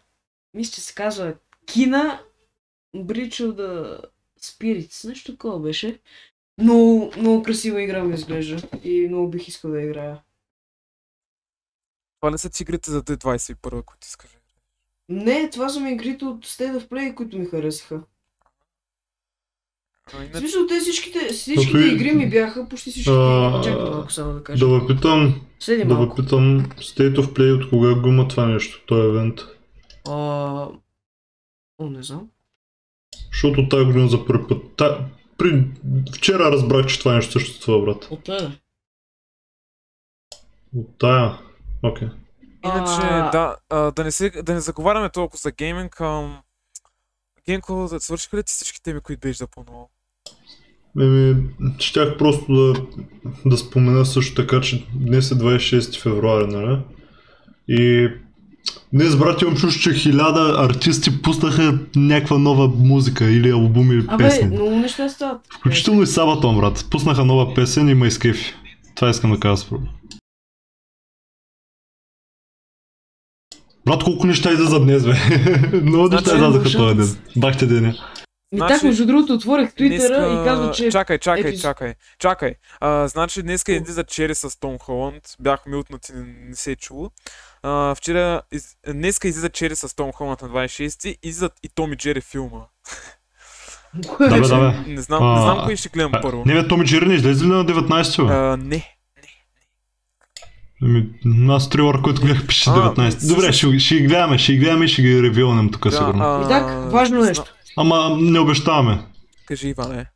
мисля, 0.57 0.73
че 0.75 0.81
се 0.81 0.95
казва 0.95 1.35
Кина 1.67 2.21
Bridge 2.97 3.29
of 3.45 3.55
the 3.55 4.01
Spirits, 4.41 5.09
нещо 5.09 5.33
такова 5.33 5.61
беше. 5.61 6.01
Много, 6.59 7.13
много 7.17 7.43
красива 7.43 7.83
игра 7.83 8.05
ми 8.05 8.15
изглежда 8.15 8.69
и 8.85 9.09
много 9.09 9.31
бих 9.31 9.49
искал 9.49 9.71
да 9.71 9.83
играя. 9.83 10.23
Това 12.21 12.31
не 12.31 12.39
са 12.39 12.51
ти 12.51 12.63
игрите 12.63 12.91
за 12.91 13.03
D21, 13.03 13.85
които 13.85 14.07
искаш. 14.07 14.31
Не, 15.09 15.51
това 15.51 15.69
са 15.69 15.81
ми 15.81 15.93
игрите 15.93 16.25
от 16.25 16.47
State 16.47 16.79
of 16.79 16.89
Play, 16.89 17.15
които 17.15 17.39
ми 17.39 17.47
харесаха. 17.47 18.01
В 20.33 20.39
смисъл, 20.39 20.67
те 20.67 20.81
всичките, 20.81 21.29
всичките 21.33 21.73
Той- 21.73 21.89
игри 21.95 22.13
ми 22.13 22.31
бяха, 22.31 22.69
почти 22.69 22.91
всичките. 22.91 23.17
А, 23.17 23.61
Чакай 23.65 23.91
малко 23.91 24.13
само 24.13 24.33
да 24.33 24.45
кажа. 24.45 24.67
Да 24.67 24.81
ви 24.81 24.87
питам, 24.87 25.41
да 25.67 26.07
ви 26.07 26.11
питам, 26.17 26.67
State 26.79 27.15
of 27.17 27.27
Play 27.27 27.65
от 27.65 27.71
кога 27.71 27.95
го 27.95 28.09
има 28.09 28.29
това 28.29 28.47
нещо, 28.47 28.85
този 28.87 29.09
евент? 29.09 29.41
А... 30.09 30.69
О, 31.79 31.91
не 31.91 32.03
знам. 32.03 32.31
Защото 33.33 33.69
тази 33.69 33.85
година 33.85 34.09
за 34.09 34.27
първи 34.27 34.49
път. 34.49 34.77
Та, 34.77 35.07
при... 35.39 35.65
Вчера 36.15 36.53
разбрах, 36.53 36.87
че 36.87 36.99
това 36.99 37.15
нещо 37.15 37.33
съществува, 37.33 37.85
брат. 37.85 38.09
От 38.11 38.29
мен. 38.29 38.59
От 40.77 40.99
тая. 40.99 41.39
Окей. 41.83 42.09
иначе 42.65 43.01
А- 43.03 43.31
да, 43.31 43.57
а, 43.71 43.91
да, 43.91 44.05
не 44.05 44.11
се, 44.11 44.31
да 44.31 44.55
не 44.55 44.61
заговаряме 44.61 45.11
толкова 45.11 45.39
за 45.39 45.51
гейминг. 45.53 46.01
Ам... 46.01 46.43
Генко, 47.47 47.89
да 47.91 48.01
свършиха 48.01 48.37
ли 48.37 48.43
ти 48.43 48.53
всички 48.53 48.83
теми, 48.83 49.01
които 49.01 49.21
беше 49.21 49.39
запълнувал? 49.39 49.89
Еми, 51.01 51.49
щях 51.79 52.17
просто 52.19 52.53
да, 52.53 52.87
да 53.47 53.57
спомена 53.57 54.07
също 54.07 54.35
така, 54.35 54.61
че 54.61 54.87
днес 54.95 55.31
е 55.31 55.35
26 55.35 56.03
февруари, 56.03 56.47
нали? 56.47 56.83
И 57.69 58.11
днес, 58.93 59.17
брат, 59.17 59.43
имам 59.43 59.57
чуш, 59.57 59.81
че 59.81 59.95
хиляда 59.95 60.57
артисти 60.59 61.23
пуснаха 61.23 61.79
някаква 61.97 62.39
нова 62.39 62.69
музика 62.69 63.25
или 63.25 63.51
албум 63.51 63.93
или 63.93 64.05
Абе, 64.09 64.25
песни. 64.25 64.47
много 64.49 64.71
неща 64.77 65.09
стават. 65.09 65.41
Включително 65.59 66.03
и 66.03 66.07
Сабатон, 66.07 66.57
брат. 66.57 66.87
Пуснаха 66.91 67.25
нова 67.25 67.55
песен 67.55 67.89
и 67.89 67.95
ма 67.95 68.07
изкефи. 68.07 68.55
Това 68.95 69.11
искам 69.11 69.33
да 69.33 69.41
кажа 69.41 69.57
според. 69.57 69.83
Брат, 73.87 74.05
колко 74.05 74.27
неща 74.27 74.53
излизат 74.53 74.83
днес, 74.83 75.05
бе. 75.05 75.12
Много 75.83 76.09
неща 76.09 76.31
Значи, 76.31 76.37
излязаха 76.37 76.79
този 76.79 76.95
ден. 76.97 77.23
Бахте 77.37 77.67
деня. 77.67 77.95
Ми 78.53 78.59
так, 78.59 78.83
между 78.83 79.07
другото, 79.07 79.33
отворих 79.35 79.75
Твитъра 79.75 80.43
и 80.43 80.45
казва, 80.47 80.71
че... 80.71 80.91
Чакай, 80.91 81.19
чакай, 81.19 81.43
епизод- 81.45 81.62
чакай, 81.62 81.95
чакай. 82.19 82.55
А, 82.81 83.09
значи 83.09 83.43
днеска 83.43 83.73
излиза 83.73 84.05
Чери 84.05 84.35
с 84.35 84.61
Том 84.61 84.79
Холанд. 84.79 85.23
Бях 85.41 85.67
мютнати, 85.67 86.12
не, 86.12 86.23
не 86.49 86.57
се 86.57 86.73
е 86.73 86.77
чуло. 86.77 87.11
А, 87.69 87.95
вчера, 87.95 88.43
из... 88.53 88.77
днеска 88.89 89.29
излиза 89.29 89.49
Чери 89.49 89.77
с 89.77 89.97
Том 89.97 90.12
Холанд 90.12 90.43
на 90.43 90.49
26-ти, 90.49 91.17
излизат 91.23 91.53
и 91.62 91.69
Том 91.69 91.93
и 91.93 91.97
Джери 91.97 92.21
филма. 92.21 92.61
Да, 94.21 94.29
бе, 94.31 94.41
да, 94.41 94.61
бе. 94.61 94.93
Не 94.93 95.01
знам, 95.03 95.35
не 95.35 95.41
знам 95.41 95.59
А, 95.59 95.64
кой 95.64 95.77
ще 95.77 95.89
гледам 95.89 96.12
А, 96.14 96.21
първо. 96.21 96.43
Не, 96.47 96.55
бе, 96.55 96.69
Томи 96.69 96.85
Джери 96.85 97.07
не 97.07 97.14
излезе 97.14 97.45
ли 97.45 97.49
на 97.49 97.64
19 97.64 98.27
бе? 98.27 98.33
А, 98.33 98.57
не. 98.57 98.97
Ами, 100.83 101.09
аз 101.51 101.71
трилър, 101.71 102.03
който 102.03 102.21
гледах, 102.23 102.47
пише 102.47 102.71
А, 102.71 102.73
19. 102.73 103.29
Добре, 103.29 103.53
ще, 103.53 103.69
ги- 103.69 103.81
ще 103.81 103.95
ги 103.95 104.07
гледаме, 104.07 104.39
ще 104.39 104.53
ги 104.53 104.59
гледаме 104.59 104.85
и 104.85 104.89
ще 104.89 105.03
ги 105.03 105.23
ревилнем 105.23 105.71
тук 105.71 105.93
сигурно. 105.93 106.25
а, 106.25 106.45
И 106.45 106.49
так, 106.49 106.93
важно 106.93 107.21
нещо. 107.21 107.55
Ама 107.77 108.17
не 108.21 108.39
обещаваме. 108.41 108.99
Кажи, 109.47 109.69
Иване. 109.69 110.07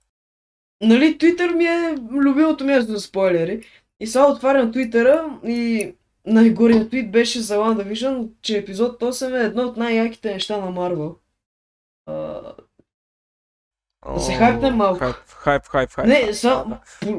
Нали, 0.82 1.18
Твитър 1.18 1.50
ми 1.50 1.64
е 1.64 1.94
любимото 2.12 2.64
място 2.64 2.92
за 2.92 3.00
спойлери. 3.00 3.60
И 4.00 4.06
сега 4.06 4.26
отварям 4.26 4.72
Твитъра 4.72 5.24
и 5.46 5.90
най-горният 6.30 6.88
твит 6.88 7.10
беше 7.12 7.40
за 7.40 7.56
WandaVision, 7.58 8.28
че 8.42 8.58
епизод 8.58 9.00
8 9.00 9.40
е 9.42 9.44
едно 9.44 9.62
от 9.62 9.76
най-яките 9.76 10.32
неща 10.32 10.56
на 10.56 10.70
Марвел. 10.70 11.16
Да 14.14 14.20
се 14.20 14.32
О, 14.34 14.38
хайпнем 14.38 14.76
малко. 14.76 14.98
Хайп, 14.98 15.16
хайп, 15.28 15.64
хайп, 15.66 15.90
хайп. 15.90 16.08
не, 16.08 16.34
само, 16.34 16.78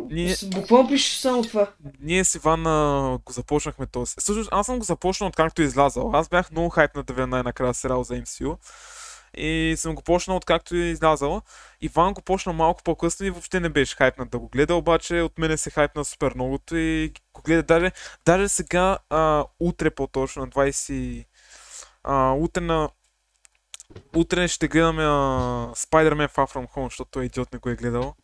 Ние- 0.09 0.35
буквално 0.55 0.89
пише 0.89 1.21
само 1.21 1.41
това. 1.43 1.67
Ние 1.99 2.23
с 2.23 2.35
Ивана 2.35 3.19
го 3.25 3.31
започнахме 3.31 3.85
този. 3.85 4.15
Всъщност, 4.17 4.49
аз 4.51 4.65
съм 4.65 4.77
го 4.77 4.83
започнал 4.83 5.27
откакто 5.27 5.61
е 5.61 5.65
излязъл. 5.65 6.11
Аз 6.13 6.29
бях 6.29 6.51
много 6.51 6.69
хайп 6.69 6.95
на 6.95 7.03
да 7.03 7.13
видя 7.13 7.27
най-накрая 7.27 7.73
сериал 7.73 8.03
за 8.03 8.13
MCU. 8.13 8.57
И 9.33 9.73
съм 9.77 9.95
го 9.95 10.01
почнал 10.01 10.37
откакто 10.37 10.75
е 10.75 10.79
излязъл. 10.79 11.41
Иван 11.81 12.13
го 12.13 12.21
почна 12.21 12.53
малко 12.53 12.83
по-късно 12.83 13.25
и 13.25 13.29
въобще 13.29 13.59
не 13.59 13.69
беше 13.69 13.95
хайпнат 13.95 14.29
да 14.29 14.39
го 14.39 14.47
гледа, 14.47 14.75
обаче 14.75 15.21
от 15.21 15.37
мене 15.37 15.57
се 15.57 15.69
хайпна 15.69 16.05
супер 16.05 16.31
многото 16.35 16.75
и 16.75 17.13
го 17.33 17.41
гледа 17.41 17.63
даже, 17.63 17.91
даже 18.25 18.47
сега, 18.49 18.97
а, 19.09 19.45
утре 19.59 19.89
по-точно, 19.89 20.41
на 20.41 20.47
20... 20.47 21.25
А, 22.03 22.31
утре 22.31 22.61
на... 22.61 22.89
Утре 24.15 24.47
ще 24.47 24.67
гледаме 24.67 25.03
а, 25.03 25.07
Spider-Man 25.67 26.31
Far 26.31 26.53
From 26.53 26.67
Home, 26.67 26.83
защото 26.83 27.11
той 27.11 27.25
идиот 27.25 27.53
не 27.53 27.59
го 27.59 27.69
е 27.69 27.75
гледал. 27.75 28.15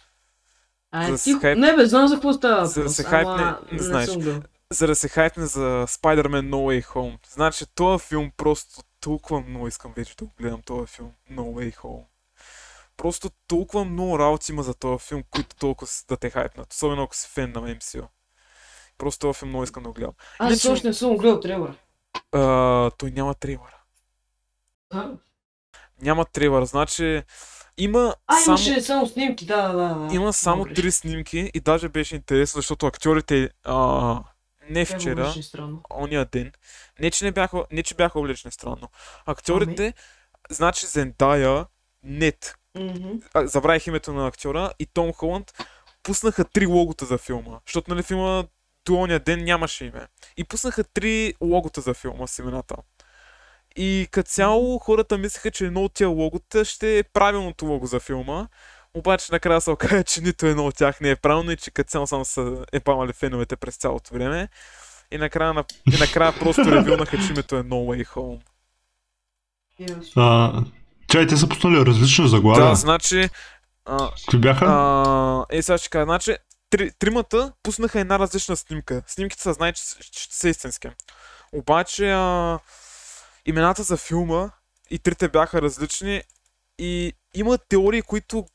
А, 0.91 1.15
За 1.15 1.23
ти... 1.23 1.33
хайп- 1.33 1.57
Не 1.57 1.75
бе, 1.75 1.85
знам 1.85 2.07
за 2.07 2.15
какво 2.15 2.33
става. 2.33 2.65
За 2.65 2.83
да 2.83 2.89
се 2.89 3.03
хайпне, 3.03 3.33
ама 3.33 3.59
не 3.71 3.79
знаеш. 3.79 4.09
съм 4.09 4.21
гледал. 4.21 4.41
за 4.71 4.87
да 4.87 4.95
се 4.95 5.09
хайпне 5.09 5.45
за 5.45 5.59
Spider-Man 5.87 6.49
No 6.49 6.55
Way 6.55 6.85
Home. 6.85 7.17
Значи 7.29 7.65
този 7.75 8.05
филм 8.05 8.31
просто 8.37 8.83
толкова 8.99 9.41
много 9.41 9.67
искам 9.67 9.93
вече 9.93 10.15
да 10.15 10.25
го 10.25 10.31
гледам 10.39 10.61
този 10.61 10.87
филм 10.87 11.11
No 11.31 11.39
Way 11.41 11.75
Home. 11.75 12.03
Просто 12.97 13.29
толкова 13.47 13.85
много 13.85 14.19
работи 14.19 14.51
има 14.51 14.63
за 14.63 14.73
този 14.73 15.05
филм, 15.05 15.23
които 15.31 15.55
толкова 15.55 15.91
да 16.09 16.17
те 16.17 16.29
хайпнат. 16.29 16.73
Особено 16.73 17.03
ако 17.03 17.15
си 17.15 17.27
фен 17.29 17.51
на 17.51 17.61
MCU. 17.61 18.07
Просто 18.97 19.19
този 19.19 19.39
филм 19.39 19.49
много 19.49 19.63
искам 19.63 19.83
да 19.83 19.89
го 19.89 19.93
гледам. 19.93 20.13
Аз 20.39 20.49
Иначе- 20.49 20.69
още 20.69 20.87
не 20.87 20.93
съм 20.93 21.17
гледал 21.17 21.39
трейлера. 21.39 21.75
А, 22.31 22.91
той 22.91 23.11
няма 23.11 23.33
трейлър. 23.33 23.75
А, 24.89 25.09
Няма 26.01 26.25
трейлър, 26.25 26.65
значи 26.65 27.23
има 27.77 28.15
а 28.27 28.37
само... 28.37 28.57
имаше 28.57 28.81
само 28.81 29.07
снимки, 29.07 29.45
да, 29.45 29.67
да, 29.67 29.95
да. 29.95 30.15
Има 30.15 30.33
само 30.33 30.65
три 30.65 30.91
снимки 30.91 31.51
и 31.53 31.59
даже 31.59 31.89
беше 31.89 32.15
интересно, 32.15 32.57
защото 32.57 32.85
актьорите 32.85 33.49
а, 33.63 34.19
не 34.69 34.85
вчера, 34.85 35.33
ония 35.93 36.25
ден. 36.25 36.51
Не, 36.99 37.11
че 37.11 37.25
не 37.25 37.31
бяха, 37.31 37.65
не, 37.71 37.83
че 37.83 37.95
бяха 37.95 38.19
облечени 38.19 38.51
странно. 38.51 38.89
Актьорите, 39.25 39.93
значи 40.49 40.85
Зендая, 40.85 41.65
Нет, 42.03 42.55
а, 43.33 43.47
забравих 43.47 43.87
името 43.87 44.13
на 44.13 44.27
актьора 44.27 44.73
и 44.79 44.85
Том 44.85 45.13
Холанд 45.13 45.53
пуснаха 46.03 46.45
три 46.45 46.65
логота 46.65 47.05
за 47.05 47.17
филма. 47.17 47.59
Защото 47.65 47.91
нали 47.91 48.03
филма 48.03 48.43
до 48.85 48.95
ония 48.95 49.19
ден 49.19 49.43
нямаше 49.43 49.85
име. 49.85 50.07
И 50.37 50.43
пуснаха 50.43 50.83
три 50.83 51.33
логота 51.41 51.81
за 51.81 51.93
филма 51.93 52.27
с 52.27 52.39
имената. 52.39 52.75
И 53.75 54.07
като 54.11 54.29
цяло 54.29 54.79
хората 54.79 55.17
мислеха, 55.17 55.51
че 55.51 55.65
едно 55.65 55.83
от 55.83 55.93
тия 55.93 56.09
логота 56.09 56.65
ще 56.65 56.99
е 56.99 57.03
правилното 57.03 57.65
лого 57.65 57.85
за 57.85 57.99
филма. 57.99 58.47
Обаче 58.97 59.31
накрая 59.31 59.61
се 59.61 59.71
оказа, 59.71 60.03
че 60.03 60.21
нито 60.21 60.45
едно 60.45 60.65
от 60.65 60.75
тях 60.75 61.01
не 61.01 61.09
е 61.09 61.15
правилно 61.15 61.51
и 61.51 61.57
че 61.57 61.71
като 61.71 61.89
цяло 61.89 62.07
само 62.07 62.25
са 62.25 62.65
епамали 62.71 63.13
феновете 63.13 63.55
през 63.55 63.75
цялото 63.75 64.13
време. 64.13 64.49
И 65.11 65.17
накрая, 65.17 65.53
на... 65.53 65.63
и 65.93 65.97
накрая 65.99 66.39
просто 66.39 66.65
ревилнаха, 66.65 67.17
че 67.17 67.31
името 67.33 67.55
е 67.55 67.63
No 67.63 67.69
Way 67.69 68.07
Home. 68.07 68.41
А, 70.15 70.53
чай, 71.07 71.27
те 71.27 71.37
са 71.37 71.49
пуснали 71.49 71.85
различни 71.85 72.27
заглавия. 72.27 72.65
Да, 72.65 72.75
значи... 72.75 73.29
А, 73.85 74.11
Какви 74.25 74.37
бяха? 74.37 74.65
А, 74.65 75.45
е, 75.49 75.61
сега 75.61 75.77
ще 75.77 75.89
кажа, 75.89 76.05
значи, 76.05 76.35
три, 76.69 76.91
тримата 76.99 77.53
пуснаха 77.63 77.99
една 77.99 78.19
различна 78.19 78.57
снимка. 78.57 79.03
Снимките 79.07 79.41
са 79.41 79.53
знае, 79.53 79.73
че, 79.73 79.83
че 80.11 80.27
са 80.31 80.49
истински. 80.49 80.87
Обаче, 81.53 82.11
а, 82.11 82.59
имената 83.45 83.83
за 83.83 83.97
филма 83.97 84.49
и 84.89 84.99
трите 84.99 85.27
бяха 85.27 85.61
различни 85.61 86.23
и 86.79 87.13
има 87.33 87.57
теории, 87.57 88.01
които 88.01 88.45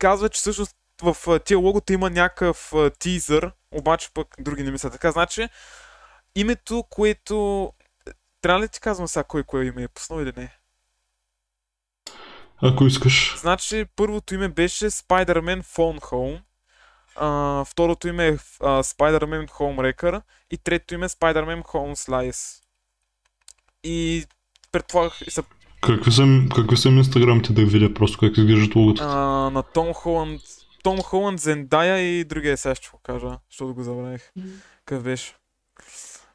казват, 0.00 0.32
че 0.32 0.38
всъщност 0.38 0.76
в 1.02 1.40
тия 1.40 1.58
логота 1.58 1.92
има 1.92 2.10
някакъв 2.10 2.72
тизър, 2.98 3.52
обаче 3.70 4.08
пък 4.14 4.34
други 4.38 4.62
не 4.62 4.70
мислят 4.70 4.92
така. 4.92 5.12
Значи, 5.12 5.48
името, 6.34 6.84
което... 6.90 7.72
Трябва 8.42 8.60
ли 8.60 8.68
ти 8.68 8.80
казвам 8.80 9.08
сега 9.08 9.24
кой 9.24 9.42
кое 9.42 9.64
име 9.64 9.82
е 9.82 9.88
пуснал 9.88 10.20
или 10.20 10.32
не? 10.36 10.58
Ако 12.62 12.84
искаш. 12.84 13.38
Значи, 13.40 13.86
първото 13.96 14.34
име 14.34 14.48
беше 14.48 14.90
Spider-Man 14.90 15.62
Phone 15.62 16.00
Home, 16.00 16.42
а, 17.16 17.64
второто 17.64 18.08
име 18.08 18.28
е 18.28 18.32
а, 18.32 18.82
Spider-Man 18.82 19.48
Home 19.48 19.76
Wrecker 19.76 20.22
и 20.50 20.58
третото 20.58 20.94
име 20.94 21.06
е 21.06 21.08
Spider-Man 21.08 21.62
Home 21.62 22.08
Slice. 22.08 22.62
И 23.84 24.26
предполагах 24.72 25.20
и 25.20 25.30
са 25.30 25.42
Какви 25.80 26.12
са, 26.12 26.42
какви 26.54 26.76
са 26.76 26.88
инстаграмите 26.88 27.52
да 27.52 27.66
видя 27.66 27.94
просто 27.94 28.18
как 28.18 28.36
изглеждат 28.36 28.76
логото? 28.76 29.02
а, 29.02 29.50
на 29.50 29.62
Том 29.62 29.92
Холанд, 29.92 30.40
Том 30.82 30.98
Холанд, 30.98 31.40
Зендая 31.40 31.98
и 31.98 32.24
другия 32.24 32.56
сега 32.56 32.74
ще 32.74 32.88
го 32.92 32.98
кажа, 33.02 33.38
защото 33.50 33.74
го 33.74 33.82
забравих. 33.82 34.32
Какъв 34.84 35.02
беше? 35.02 35.34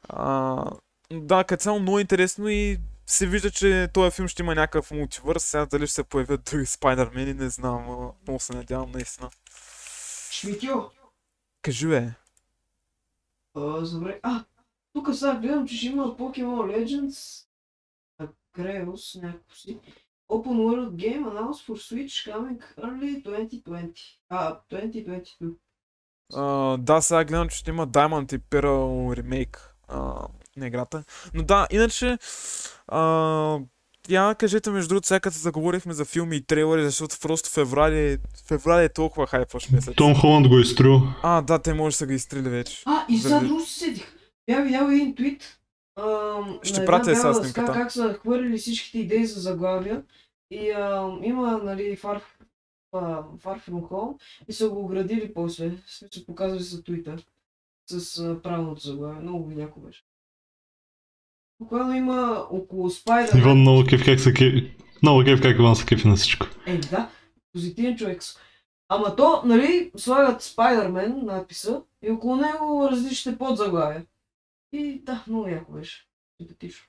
А, 0.08 0.64
да, 1.12 1.44
като 1.44 1.62
цяло 1.62 1.80
много 1.80 1.98
интересно 1.98 2.48
и 2.48 2.78
се 3.06 3.26
вижда, 3.26 3.50
че 3.50 3.88
този 3.94 4.10
филм 4.10 4.28
ще 4.28 4.42
има 4.42 4.54
някакъв 4.54 4.90
мултивърс. 4.90 5.44
Сега 5.44 5.66
дали 5.66 5.86
ще 5.86 5.94
се 5.94 6.04
появят 6.04 6.44
други 6.44 6.66
Спайдермени, 6.66 7.34
не 7.34 7.48
знам, 7.48 7.84
но 7.86 8.14
много 8.26 8.40
се 8.40 8.54
надявам 8.54 8.90
наистина. 8.90 9.30
Шмитьо. 10.30 10.90
Кажи 11.62 11.88
бе. 11.88 12.10
А, 13.54 13.80
добре. 13.80 14.20
А, 14.22 14.44
тук 14.92 15.14
сега 15.14 15.34
гледам, 15.34 15.68
че 15.68 15.76
ще 15.76 15.86
има 15.86 16.16
Pokemon 16.16 16.86
Legends. 16.86 17.45
Акреус, 18.56 19.14
някакво 19.14 19.54
си. 19.54 19.78
Open 20.30 20.56
World 20.56 20.90
Game 20.90 21.24
announced 21.24 21.66
for 21.66 21.76
Switch 21.78 22.16
coming 22.26 22.60
early 22.78 23.22
2020. 23.22 23.90
А, 24.28 24.58
2022. 24.72 25.52
А, 26.34 26.42
да, 26.76 27.00
сега 27.00 27.24
гледам, 27.24 27.48
че 27.48 27.58
ще 27.58 27.70
има 27.70 27.88
Diamond 27.88 28.34
и 28.34 28.38
Pearl 28.40 29.16
ремейк 29.16 29.74
а, 29.88 30.28
на 30.56 30.66
играта. 30.66 31.04
Но 31.34 31.42
да, 31.42 31.66
иначе, 31.70 32.18
а, 32.88 33.58
я 34.08 34.34
кажете 34.34 34.70
между 34.70 34.88
другото, 34.88 35.06
сега 35.06 35.20
като 35.20 35.36
заговорихме 35.36 35.92
за 35.92 36.04
филми 36.04 36.36
и 36.36 36.42
трейлери, 36.42 36.84
защото 36.84 37.16
просто 37.22 37.50
феврали, 37.50 38.18
феврали 38.48 38.84
е 38.84 38.88
толкова 38.88 39.26
хайпващ 39.26 39.72
месец. 39.72 39.94
Том 39.96 40.14
Холанд 40.14 40.48
го 40.48 40.58
е 40.58 40.60
изтрил. 40.60 41.00
А, 41.22 41.42
да, 41.42 41.58
те 41.58 41.74
може 41.74 41.94
да 41.94 41.98
са 41.98 42.06
ги 42.06 42.14
изстрели 42.14 42.48
вече. 42.48 42.82
А, 42.86 43.04
и 43.08 43.16
сега 43.18 43.28
Заради- 43.28 43.46
друго 43.46 43.60
се 43.60 43.78
сетих. 43.78 44.16
Бях 44.46 44.64
видял 44.64 44.86
един 44.86 45.14
твит. 45.14 45.58
Ам, 45.96 46.58
Ще 46.62 46.72
на 46.72 46.82
една 46.82 46.86
пратя 46.86 47.16
сега 47.16 47.34
снимката. 47.34 47.72
Как 47.72 47.92
са 47.92 48.14
хвърлили 48.14 48.58
всичките 48.58 48.98
идеи 48.98 49.26
за 49.26 49.40
заглавия. 49.40 50.02
И 50.50 50.70
ам, 50.70 51.20
има, 51.22 51.58
нали, 51.58 51.96
Far, 51.96 52.20
а, 52.92 52.98
Far 53.22 53.60
From 53.60 53.80
Home 53.82 54.16
и 54.48 54.52
са 54.52 54.68
го 54.70 54.80
оградили 54.80 55.34
после. 55.34 55.70
В 55.70 55.92
смисъл 55.92 56.24
показали 56.26 56.62
за 56.62 56.82
Twitter. 56.82 57.24
С 57.86 58.18
а, 58.20 58.42
правилното 58.42 58.80
заглавие. 58.80 59.20
Много 59.20 59.50
яко 59.50 59.80
беше. 59.80 60.02
Буквално 61.60 61.94
има 61.94 62.46
около 62.50 62.90
Spider-Man. 62.90 63.38
Иван 63.38 63.58
много 63.58 63.84
кеф 63.84 64.04
как 64.04 64.20
се 64.20 64.34
кефи. 64.34 64.76
Много 65.02 65.24
кеф 65.24 65.42
как 65.42 65.56
Иван 65.56 65.76
се 65.76 65.86
кефи 65.86 66.08
на 66.08 66.16
всичко. 66.16 66.46
Е, 66.66 66.78
да, 66.78 67.10
позитивен 67.52 67.96
човек. 67.96 68.22
с- 68.22 68.38
Ама 68.88 69.16
то, 69.16 69.42
нали, 69.44 69.92
слагат 69.96 70.42
Spider-Man 70.42 71.22
надписа 71.22 71.82
и 72.02 72.10
около 72.10 72.36
него 72.36 72.88
различните 72.92 73.38
подзаглавия. 73.38 74.04
И 74.76 75.02
да, 75.06 75.24
много 75.26 75.48
яко 75.48 75.72
беше. 75.72 76.06
Симпатично. 76.40 76.84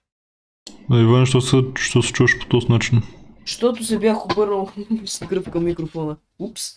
А 0.92 1.00
Иван, 1.00 1.26
що 1.26 1.42
се, 1.42 1.64
що 1.76 2.02
се 2.02 2.14
чуваш 2.14 2.40
по 2.40 2.46
този 2.46 2.68
начин? 2.68 3.02
Защото 3.46 3.84
се 3.84 4.00
бях 4.00 4.26
обърнал 4.26 4.72
с 5.06 5.26
гръб 5.26 5.52
към 5.52 5.64
микрофона. 5.64 6.18
Упс. 6.40 6.62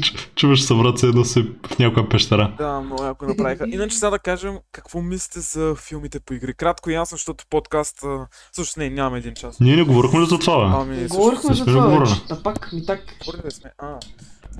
Чу- 0.00 0.34
Чуваш 0.34 0.62
се 0.62 0.74
брат, 0.74 0.98
се 0.98 1.06
едно 1.06 1.24
си 1.24 1.42
в 1.66 1.78
някоя 1.78 2.08
пещера. 2.08 2.54
Да, 2.58 2.80
много 2.80 3.04
яко 3.04 3.26
направиха. 3.26 3.66
Иначе 3.68 3.96
сега 3.96 4.10
да 4.10 4.18
кажем 4.18 4.58
какво 4.72 5.02
мислите 5.02 5.40
за 5.40 5.74
филмите 5.74 6.20
по 6.20 6.34
игри. 6.34 6.54
Кратко 6.54 6.90
и 6.90 6.94
ясно, 6.94 7.16
защото 7.16 7.44
подкаст... 7.50 8.04
Всъщност 8.52 8.76
не, 8.76 8.90
нямаме 8.90 9.18
един 9.18 9.34
час. 9.34 9.60
Ние 9.60 9.76
не 9.76 9.82
говорихме 9.82 10.20
ли 10.20 10.26
за 10.26 10.38
това, 10.38 10.56
бе? 10.56 10.74
Ами, 10.76 10.94
всъщност, 10.96 11.16
Говорихме 11.16 11.54
за 11.54 11.64
това 11.64 11.98
вече. 11.98 12.26
Та 12.28 12.42
пак 12.42 12.72
ми 12.72 12.86
так. 12.86 13.00
говорили 13.24 13.50
сме. 13.50 13.72
А, 13.78 13.98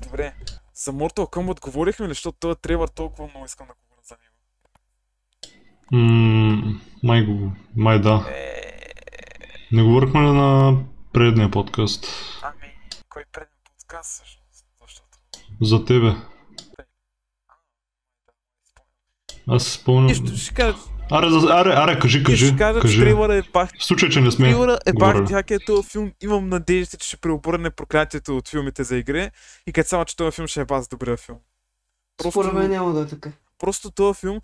добре. 0.03 0.33
За 0.75 0.93
Mortal 0.93 1.31
Kombat 1.33 1.61
говорихме 1.61 2.05
ли, 2.05 2.11
защото 2.11 2.37
този 2.39 2.59
трейлър 2.61 2.87
толкова 2.87 3.27
много 3.27 3.45
искам 3.45 3.67
да. 3.67 3.73
М, 5.91 6.79
Май 7.03 7.25
го, 7.25 7.51
май 7.75 7.99
да. 7.99 8.25
Не 9.71 9.83
говорихме 9.83 10.19
ли 10.21 10.25
на 10.25 10.77
предния 11.13 11.51
подкаст? 11.51 12.07
Ами, 12.41 12.73
кой 13.09 13.23
преден 13.31 13.47
подкаст 13.65 14.11
всъщност? 14.13 14.65
Защото... 14.81 15.07
За 15.61 15.85
тебе. 15.85 16.15
Аз 19.47 19.63
си 19.63 19.71
спомням. 19.71 20.05
Нищо, 20.05 20.37
ще 20.37 20.53
кажа, 20.53 20.77
Аре, 21.11 21.29
за- 21.29 21.47
аре, 21.49 21.69
аре, 21.69 21.99
кажи, 21.99 22.23
кажи. 22.23 22.47
ще 22.47 22.57
кажа 22.57 22.79
че 22.79 22.81
кажи. 22.81 22.99
трейлъра 22.99 23.35
е 23.35 23.41
бах 23.53 23.69
В 23.79 23.85
случай, 23.85 24.09
че 24.09 24.21
не 24.21 24.31
сме 24.31 24.45
Трейлъра 24.45 24.77
е 24.85 24.93
бах 24.93 25.29
як 25.29 25.51
е 25.51 25.59
този 25.59 25.89
филм. 25.89 26.11
Имам 26.23 26.49
надежда, 26.49 26.97
че 26.97 27.07
ще 27.07 27.17
преобърне 27.17 27.69
проклятието 27.69 28.37
от 28.37 28.47
филмите 28.47 28.83
за 28.83 28.97
игри. 28.97 29.31
И 29.67 29.73
като 29.73 29.89
само, 29.89 30.05
че 30.05 30.15
този 30.15 30.35
филм 30.35 30.47
ще 30.47 30.61
е 30.61 30.65
баз 30.65 30.87
добрия 30.87 31.17
филм. 31.17 31.37
Просто, 32.17 32.31
Според 32.31 32.53
мен 32.53 32.71
няма 32.71 32.93
да 32.93 33.01
е 33.01 33.07
така. 33.07 33.29
просто 33.59 33.91
този 33.91 34.19
филм. 34.19 34.39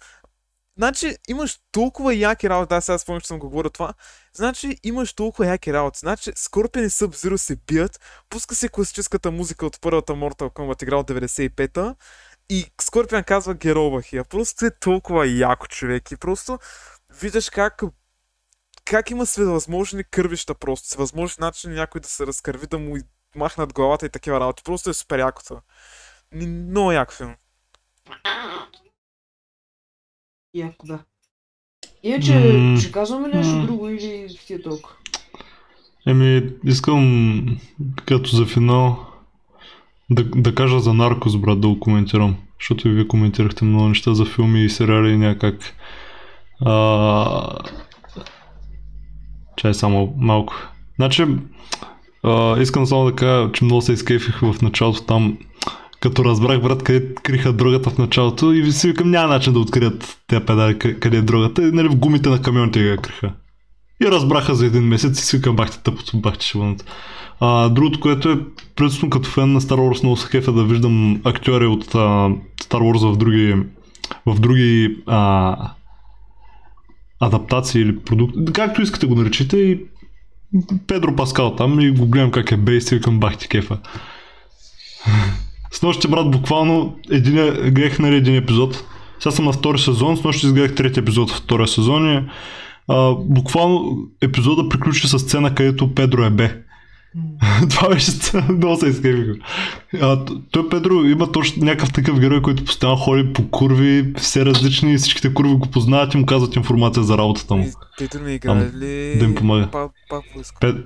Значи 0.78 1.18
имаш 1.28 1.60
толкова 1.72 2.16
яки 2.16 2.50
работи, 2.50 2.70
да, 2.70 2.82
сега 2.82 2.98
спомням, 2.98 3.22
че 3.22 3.28
съм 3.28 3.40
го 3.40 3.50
говорил 3.50 3.70
това. 3.70 3.94
Значи 4.34 4.78
имаш 4.84 5.14
толкова 5.14 5.48
яки 5.48 5.74
работи. 5.74 6.00
Значи 6.00 6.32
Scorpion 6.32 6.86
и 6.86 6.90
Sub-Zero 6.90 7.38
се 7.38 7.56
бият, 7.56 8.00
пуска 8.30 8.56
се 8.56 8.70
класическата 8.70 9.32
музика 9.32 9.66
от 9.66 9.82
първата 9.82 10.14
Mortal 10.14 10.54
Kombat 10.54 10.84
игра 10.84 10.96
от 10.96 11.10
95-та 11.10 11.96
и 12.50 12.66
Scorpion 12.82 13.26
казва 13.26 13.56
here. 13.56 14.24
Просто 14.24 14.66
е 14.66 14.80
толкова 14.80 15.28
яко 15.28 15.68
човек 15.68 16.12
и 16.12 16.18
просто 16.18 16.60
виждаш 17.20 17.50
как 17.50 17.82
как 18.86 19.12
има 19.12 19.26
всевъзможни 19.26 20.04
кървища 20.04 20.56
просто, 20.56 20.88
всевъзможни 20.88 21.42
начини 21.42 21.76
някой 21.76 22.02
да 22.02 22.08
се 22.08 22.28
разкърви, 22.28 22.68
да 22.68 22.80
му 22.80 22.98
махнат 23.36 23.74
главата 23.74 24.06
и 24.06 24.10
такива 24.10 24.40
работи. 24.40 24.64
Просто 24.64 24.90
е 24.90 24.94
супер 24.94 25.20
якото. 25.20 25.62
Много 26.34 26.92
як 26.92 27.14
филм. 27.14 27.36
Яко 30.54 30.88
да. 30.88 31.00
Иначе, 32.04 32.34
М, 32.34 32.78
ще 32.78 32.92
казваме 32.92 33.28
нещо 33.28 33.56
м. 33.56 33.66
друго 33.66 33.90
или 33.90 34.28
ти 34.48 34.54
е 34.54 34.62
толкова? 34.62 34.96
Еми, 36.08 36.50
искам 36.66 37.60
като 38.06 38.36
за 38.36 38.46
финал 38.46 39.06
да, 40.10 40.24
да 40.24 40.56
кажа 40.56 40.80
за 40.80 40.94
Наркос, 40.94 41.38
брат, 41.38 41.62
да 41.62 41.68
го 41.68 41.80
коментирам. 41.80 42.36
Защото 42.60 42.88
и 42.88 42.92
вие 42.92 43.08
коментирахте 43.08 43.66
много 43.66 43.88
неща 43.88 44.14
за 44.14 44.26
филми 44.26 44.64
и 44.66 44.70
сериали 44.70 45.12
и 45.12 45.18
някак. 45.18 45.76
А... 46.66 47.58
Чай 49.58 49.74
само 49.74 50.14
малко. 50.18 50.54
Значи, 50.96 51.26
а, 52.24 52.62
искам 52.62 52.86
само 52.86 53.06
да 53.06 53.16
кажа, 53.16 53.52
че 53.52 53.64
много 53.64 53.82
се 53.82 53.94
изкефих 53.94 54.40
в 54.40 54.62
началото 54.62 55.04
там, 55.04 55.38
като 56.02 56.26
разбрах, 56.26 56.62
брат, 56.62 56.84
къде 56.84 57.14
криха 57.14 57.54
другата 57.54 57.90
в 57.90 57.98
началото 57.98 58.54
и 58.54 58.72
си 58.72 58.88
викам, 58.88 59.12
няма 59.12 59.28
начин 59.28 59.54
да 59.54 59.60
открият 59.60 60.18
тези 60.28 60.46
педали, 60.46 60.76
къ- 60.76 61.00
къде 61.00 61.18
е 61.18 61.22
другата. 61.22 61.68
И, 61.68 61.72
нали, 61.72 61.88
в 61.88 61.96
гумите 61.96 62.30
на 62.30 62.42
камионите 62.42 62.80
я 62.80 62.98
криха. 62.98 63.34
И 64.04 64.06
разбраха 64.06 64.56
за 64.56 64.66
един 64.66 64.84
месец 64.84 65.20
и 65.20 65.26
си 65.26 65.38
викам, 65.38 65.56
бахте 65.56 65.80
тъпото, 65.84 66.18
бахте 66.18 66.46
шибаното. 66.46 66.86
А, 67.40 67.70
другото, 67.70 68.00
което 68.00 68.30
е, 68.30 68.40
принципно 68.76 69.10
като 69.10 69.30
фен 69.30 69.54
на 69.54 69.62
Star 69.62 69.76
Wars, 69.76 70.04
много 70.04 70.18
се 70.18 70.30
кефа 70.30 70.54
да 70.54 70.64
виждам 70.64 71.22
актьори 71.24 71.66
от 71.66 71.96
а, 71.96 71.98
Star 72.64 72.80
Wars 72.80 73.14
в 73.14 73.18
други, 73.18 73.56
в 74.26 74.40
други 74.40 74.98
а, 75.08 75.56
адаптации 77.20 77.82
или 77.82 78.00
продукти, 78.00 78.54
както 78.54 78.82
искате 78.82 79.06
го 79.06 79.16
наречете 79.16 79.58
и 79.58 79.80
Педро 80.88 81.16
Паскал 81.16 81.56
там 81.56 81.80
и 81.80 81.92
го 81.92 82.08
гледам 82.08 82.32
как 82.32 82.52
е 82.52 82.58
бейс 82.58 82.92
и 82.92 82.96
викам 82.96 83.20
бахте 83.20 83.48
кефа. 83.48 83.78
С 85.72 85.82
нощи, 85.82 86.08
брат, 86.08 86.32
буквално 86.32 86.96
един, 87.12 87.36
гледах 87.74 88.00
нали, 88.00 88.16
един 88.16 88.36
епизод. 88.36 88.84
Сега 89.20 89.32
съм 89.32 89.46
на 89.46 89.52
втори 89.52 89.80
сезон, 89.80 90.18
с 90.18 90.24
нощи 90.24 90.46
изгледах 90.46 90.76
трети 90.76 91.00
епизод 91.00 91.32
в 91.32 91.38
втория 91.38 91.68
сезон 91.68 92.14
и 92.14 92.22
а, 92.88 93.16
буквално 93.16 93.98
епизода 94.22 94.70
приключи 94.70 95.08
с 95.08 95.20
сцена, 95.20 95.56
където 95.56 95.96
Педро 95.96 96.24
е 96.24 96.30
бе. 96.30 96.62
Това 97.70 97.90
беше 97.90 98.12
много 98.52 98.78
се 98.78 99.02
т- 100.26 100.26
той 100.52 100.70
Педро 100.70 100.94
има 100.94 101.32
точно 101.32 101.66
някакъв 101.66 101.94
такъв 101.94 102.20
герой, 102.20 102.42
който 102.42 102.66
постоянно 102.66 102.98
ходи 102.98 103.34
по 103.34 103.50
курви, 103.50 104.14
все 104.18 104.46
различни 104.46 104.98
всичките 104.98 105.34
курви 105.34 105.54
го 105.54 105.68
познават 105.68 106.14
и 106.14 106.18
му 106.18 106.26
казват 106.26 106.56
информация 106.56 107.04
за 107.04 107.18
работата 107.18 107.56
му. 107.56 107.66
Петър 107.98 108.22
ми 108.22 108.34
играе 108.34 108.72
ли... 108.74 109.18
да 109.20 109.26
им 109.26 109.36
помага. 109.36 109.90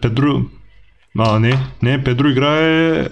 Педро... 0.02 0.42
А, 1.20 1.40
не, 1.40 1.58
не, 1.82 2.04
Педро 2.04 2.28
играе 2.28 3.08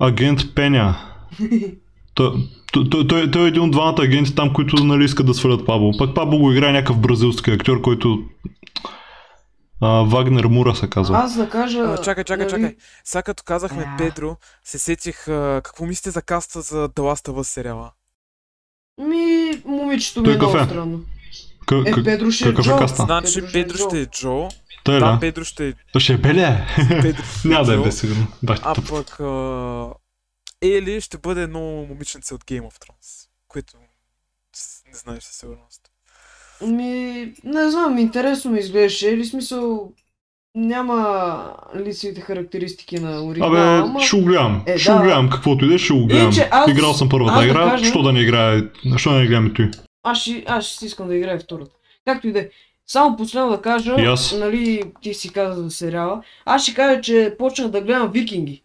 агент 0.00 0.54
Пеня. 0.54 0.96
Той, 2.14 2.32
той, 2.72 3.06
той, 3.08 3.30
той, 3.30 3.44
е 3.44 3.48
един 3.48 3.62
от 3.62 3.70
двамата 3.70 4.02
агенти 4.02 4.34
там, 4.34 4.52
които 4.52 4.84
нали, 4.84 5.04
искат 5.04 5.26
да 5.26 5.34
свалят 5.34 5.66
Пабло. 5.66 5.92
Пък 5.98 6.14
Пабло 6.14 6.38
го 6.38 6.52
играе 6.52 6.72
някакъв 6.72 6.98
бразилски 6.98 7.50
актьор, 7.50 7.80
който 7.80 8.18
а, 9.80 9.88
Вагнер 9.88 10.44
Мура 10.44 10.74
се 10.74 10.90
казва. 10.90 11.18
Аз 11.18 11.36
да 11.36 11.48
кажа... 11.48 11.78
А, 11.78 12.02
чакай, 12.02 12.24
чакай, 12.24 12.46
нали, 12.46 12.50
чакай. 12.50 12.76
Сега 13.04 13.22
като 13.22 13.42
казахме 13.42 13.84
А. 13.88 13.96
Педро, 13.96 14.36
се 14.64 14.78
сетих 14.78 15.28
а, 15.28 15.60
какво 15.64 15.86
мислите 15.86 16.10
за 16.10 16.22
каста 16.22 16.60
за 16.60 16.88
The 16.88 17.00
Last 17.00 17.28
of 17.28 17.34
Us 17.34 17.42
сериала? 17.42 17.90
Ми, 18.98 19.50
момичето 19.64 20.20
ми 20.20 20.24
Той 20.24 20.34
е 20.34 20.36
много 20.36 20.52
какъв 20.52 20.66
е? 20.66 20.70
странно. 20.70 21.00
К- 21.66 22.00
Е, 22.00 22.04
Педро 22.04 22.30
ще 22.30 22.48
е 22.48 22.50
е 22.50 22.54
Джо. 22.54 22.86
Значи 22.86 23.40
Педро 23.40 23.48
ще 23.48 23.60
е 23.60 23.62
Педро 23.62 23.76
Джо. 23.78 23.88
ще 23.88 24.00
е 24.00 24.06
Джо. 24.06 24.48
Той 24.84 24.96
е 24.96 25.00
Да, 25.00 25.12
да. 25.12 25.20
Педро 25.20 25.44
ще 25.44 25.74
Той 25.92 26.00
ще 26.00 26.12
е 26.12 26.16
беле. 26.16 26.66
Педро 27.02 27.22
ще 27.24 27.48
е 27.48 27.50
Няма 27.50 27.64
да 27.64 27.74
е 27.74 27.78
бе 27.78 27.92
сигурно. 27.92 28.26
Бах, 28.42 28.58
А 28.62 28.74
пък 28.88 29.20
а, 29.20 29.94
Ели 30.62 31.00
ще 31.00 31.18
бъде 31.18 31.42
едно 31.42 31.60
момиченце 31.60 32.34
от 32.34 32.44
Game 32.44 32.62
of 32.62 32.78
Thrones, 32.78 33.28
което 33.48 33.76
не 34.86 34.94
знаеш 34.94 35.22
със 35.22 35.36
сигурност. 35.36 35.80
Ми, 36.62 36.92
не 37.44 37.70
знам, 37.70 37.98
интересно 37.98 38.50
ми 38.50 38.58
изглеждаше. 38.58 39.08
Или 39.08 39.24
смисъл, 39.24 39.92
няма 40.54 41.52
лицевите 41.76 42.20
характеристики 42.20 43.00
на 43.00 43.24
оригинала, 43.24 43.78
Абе, 43.78 43.88
ама... 43.88 44.00
ще 44.00 44.16
го 44.16 44.24
гледам. 44.24 44.62
Е, 44.66 44.78
ще 44.78 44.92
го 44.92 44.98
да. 44.98 45.04
гледам, 45.04 45.30
каквото 45.30 45.64
и 45.64 45.68
да 45.68 45.74
е, 45.74 45.78
ще 45.78 45.92
го 45.92 46.06
гледам. 46.06 46.32
Аз- 46.50 46.70
Играл 46.70 46.94
съм 46.94 47.08
първата 47.08 47.32
аз 47.34 47.40
да 47.40 47.46
игра, 47.46 47.70
кажа- 47.70 47.84
що 47.84 48.02
да 48.02 48.12
не 48.12 48.20
играе, 48.20 48.62
що 48.96 49.10
да 49.10 49.16
не 49.18 49.24
играем 49.24 49.46
и 49.46 49.54
той. 49.54 49.70
Аз 50.02 50.18
ще, 50.18 50.44
аз 50.46 50.64
ще 50.66 50.78
си 50.78 50.86
искам 50.86 51.08
да 51.08 51.16
играя 51.16 51.38
втората. 51.38 51.70
Както 52.04 52.28
и 52.28 52.32
да 52.32 52.38
е. 52.40 52.48
Само 52.90 53.16
последно 53.16 53.50
да 53.50 53.62
кажа, 53.62 53.94
аз. 53.98 54.32
нали, 54.32 54.82
ти 55.02 55.14
си 55.14 55.32
каза 55.32 55.62
за 55.62 55.70
сериала. 55.70 56.22
Аз 56.44 56.62
ще 56.62 56.74
кажа, 56.74 57.00
че 57.00 57.34
почнах 57.38 57.68
да 57.68 57.80
гледам 57.80 58.10
Викинги. 58.12 58.62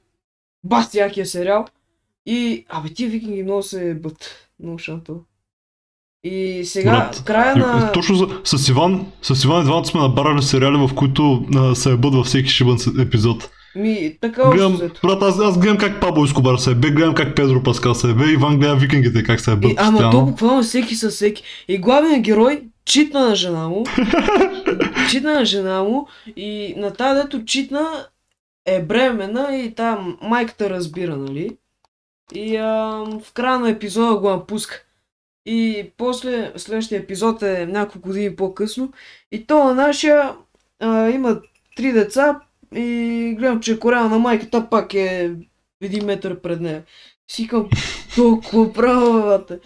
Басти 0.63 0.97
якия 0.97 1.25
сериал. 1.25 1.65
И, 2.25 2.65
абе, 2.69 2.89
тия 2.89 3.09
викинги 3.09 3.43
много 3.43 3.63
се 3.63 3.93
бът. 3.93 4.49
Много 4.63 4.79
шанто. 4.79 5.19
И 6.23 6.61
сега, 6.65 6.91
Брат, 6.91 7.23
края 7.25 7.55
на... 7.55 7.91
Точно 7.91 8.15
за, 8.15 8.27
с 8.57 8.69
Иван, 8.69 9.11
с 9.21 9.43
Иван 9.43 9.61
и 9.61 9.65
двамата 9.65 9.85
сме 9.85 10.01
набарали 10.01 10.41
сериали, 10.41 10.77
в 10.77 10.95
които 10.95 11.45
а, 11.55 11.75
се 11.75 11.91
ебат 11.91 12.13
във 12.13 12.25
всеки 12.25 12.49
шибан 12.49 12.77
епизод. 12.99 13.49
Ми, 13.75 14.17
така 14.21 14.49
Гледам, 14.49 14.77
брат, 15.03 15.21
аз, 15.21 15.39
аз 15.39 15.59
гледам 15.59 15.77
как 15.77 16.01
Пабло 16.01 16.25
Ескобар 16.25 16.57
се 16.57 16.71
ебе, 16.71 16.89
гледам 16.89 17.15
как 17.15 17.35
Педро 17.35 17.63
Паскал 17.63 17.95
се 17.95 18.09
ебе, 18.09 18.23
Иван 18.31 18.59
гледа 18.59 18.75
викингите 18.75 19.23
как 19.23 19.41
се 19.41 19.51
ебат 19.51 19.71
И, 19.71 19.75
ама 19.77 20.11
то 20.11 20.21
буквално 20.21 20.63
всеки 20.63 20.95
със 20.95 21.15
всеки. 21.15 21.43
И 21.67 21.77
главният 21.77 22.21
герой 22.21 22.61
читна 22.85 23.29
на 23.29 23.35
жена 23.35 23.69
му. 23.69 23.83
читна 25.09 25.33
на 25.33 25.45
жена 25.45 25.83
му 25.83 26.07
и 26.35 26.73
на 26.77 26.93
тази 26.93 27.21
дето 27.21 27.45
читна 27.45 28.07
е 28.65 28.83
бремена 28.83 29.57
и 29.57 29.75
там 29.75 30.17
майката 30.21 30.69
разбира, 30.69 31.17
нали? 31.17 31.57
И 32.33 32.57
а, 32.57 32.67
в 33.23 33.33
края 33.33 33.59
на 33.59 33.69
епизода 33.69 34.19
го 34.19 34.29
напуска. 34.29 34.81
И 35.45 35.91
после, 35.97 36.51
следващия 36.55 36.99
епизод 36.99 37.41
е 37.41 37.65
няколко 37.65 38.07
години 38.07 38.35
по-късно. 38.35 38.91
И 39.31 39.47
то 39.47 39.63
на 39.63 39.73
нашия 39.73 40.35
а, 40.79 41.09
има 41.09 41.41
три 41.75 41.91
деца 41.91 42.39
и 42.75 43.35
гледам, 43.37 43.59
че 43.59 43.79
корена 43.79 44.09
на 44.09 44.19
майката 44.19 44.69
пак 44.69 44.93
е 44.93 45.31
един 45.81 46.05
метър 46.05 46.41
пред 46.41 46.61
нея. 46.61 46.83
Сикам 47.31 47.69
толкова 48.15 48.73
право, 48.73 49.21
бате. 49.21 49.59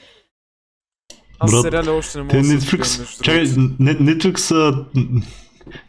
Аз 1.39 1.51
Брат, 1.51 1.61
сериали 1.61 1.89
още 1.89 2.17
не 2.17 2.23
мога 2.23 2.37
да 2.37 2.43
се 2.43 2.57
Netflix, 2.57 3.21
чакай, 3.21 3.45
Netflix 3.45 4.37
са, 4.37 4.85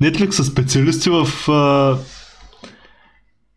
Netflix 0.02 0.30
са 0.30 0.44
специалисти 0.44 1.10
в 1.10 1.26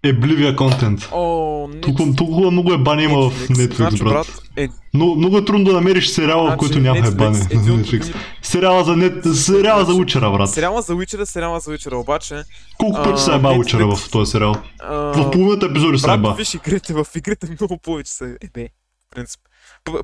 а, 0.05 0.09
ебливия 0.09 0.55
контент. 0.55 1.09
О, 1.11 1.67
не. 1.67 1.81
Толкова, 2.15 2.51
много 2.51 2.73
е 2.73 2.77
бани 2.77 3.03
има 3.03 3.29
в 3.29 3.47
Netflix, 3.49 3.75
Значи, 3.75 4.03
брат. 4.03 4.13
брат, 4.13 4.41
е, 4.57 4.69
Но, 4.93 5.15
много 5.15 5.37
е 5.37 5.45
трудно 5.45 5.65
да 5.65 5.73
намериш 5.73 6.07
сериала, 6.09 6.43
в 6.43 6.47
Значи, 6.47 6.57
който 6.59 6.79
няма 6.79 6.99
Netflix, 6.99 7.07
ебани. 7.07 7.37
един 7.51 7.71
от 7.71 7.79
Netflix. 7.79 8.15
Сериала 8.41 8.83
за, 8.83 8.95
нет... 8.95 9.23
сериала 9.35 9.85
за 9.85 9.93
учера, 9.93 10.31
брат. 10.31 10.49
сериала 10.49 10.81
за 10.81 10.93
Witcher, 10.93 11.23
сериала 11.23 11.59
за 11.59 11.71
Witcher, 11.71 11.95
обаче... 11.95 12.43
Колко 12.77 13.03
пъти 13.03 13.21
се 13.21 13.35
еба 13.35 13.49
Netflix- 13.49 13.59
учера 13.59 13.95
в 13.95 14.09
този 14.11 14.31
сериал? 14.31 14.55
А, 14.79 14.93
В 14.95 15.31
половината 15.31 15.65
епизоди 15.65 15.97
се 15.97 16.11
еба. 16.11 16.33
виж 16.33 16.53
игрите, 16.53 16.93
в 16.93 17.07
игрите 17.15 17.47
много 17.59 17.77
повече 17.77 18.11
са 18.13 18.35
ебе. 18.41 18.69
В 19.07 19.15
принцип. 19.15 19.41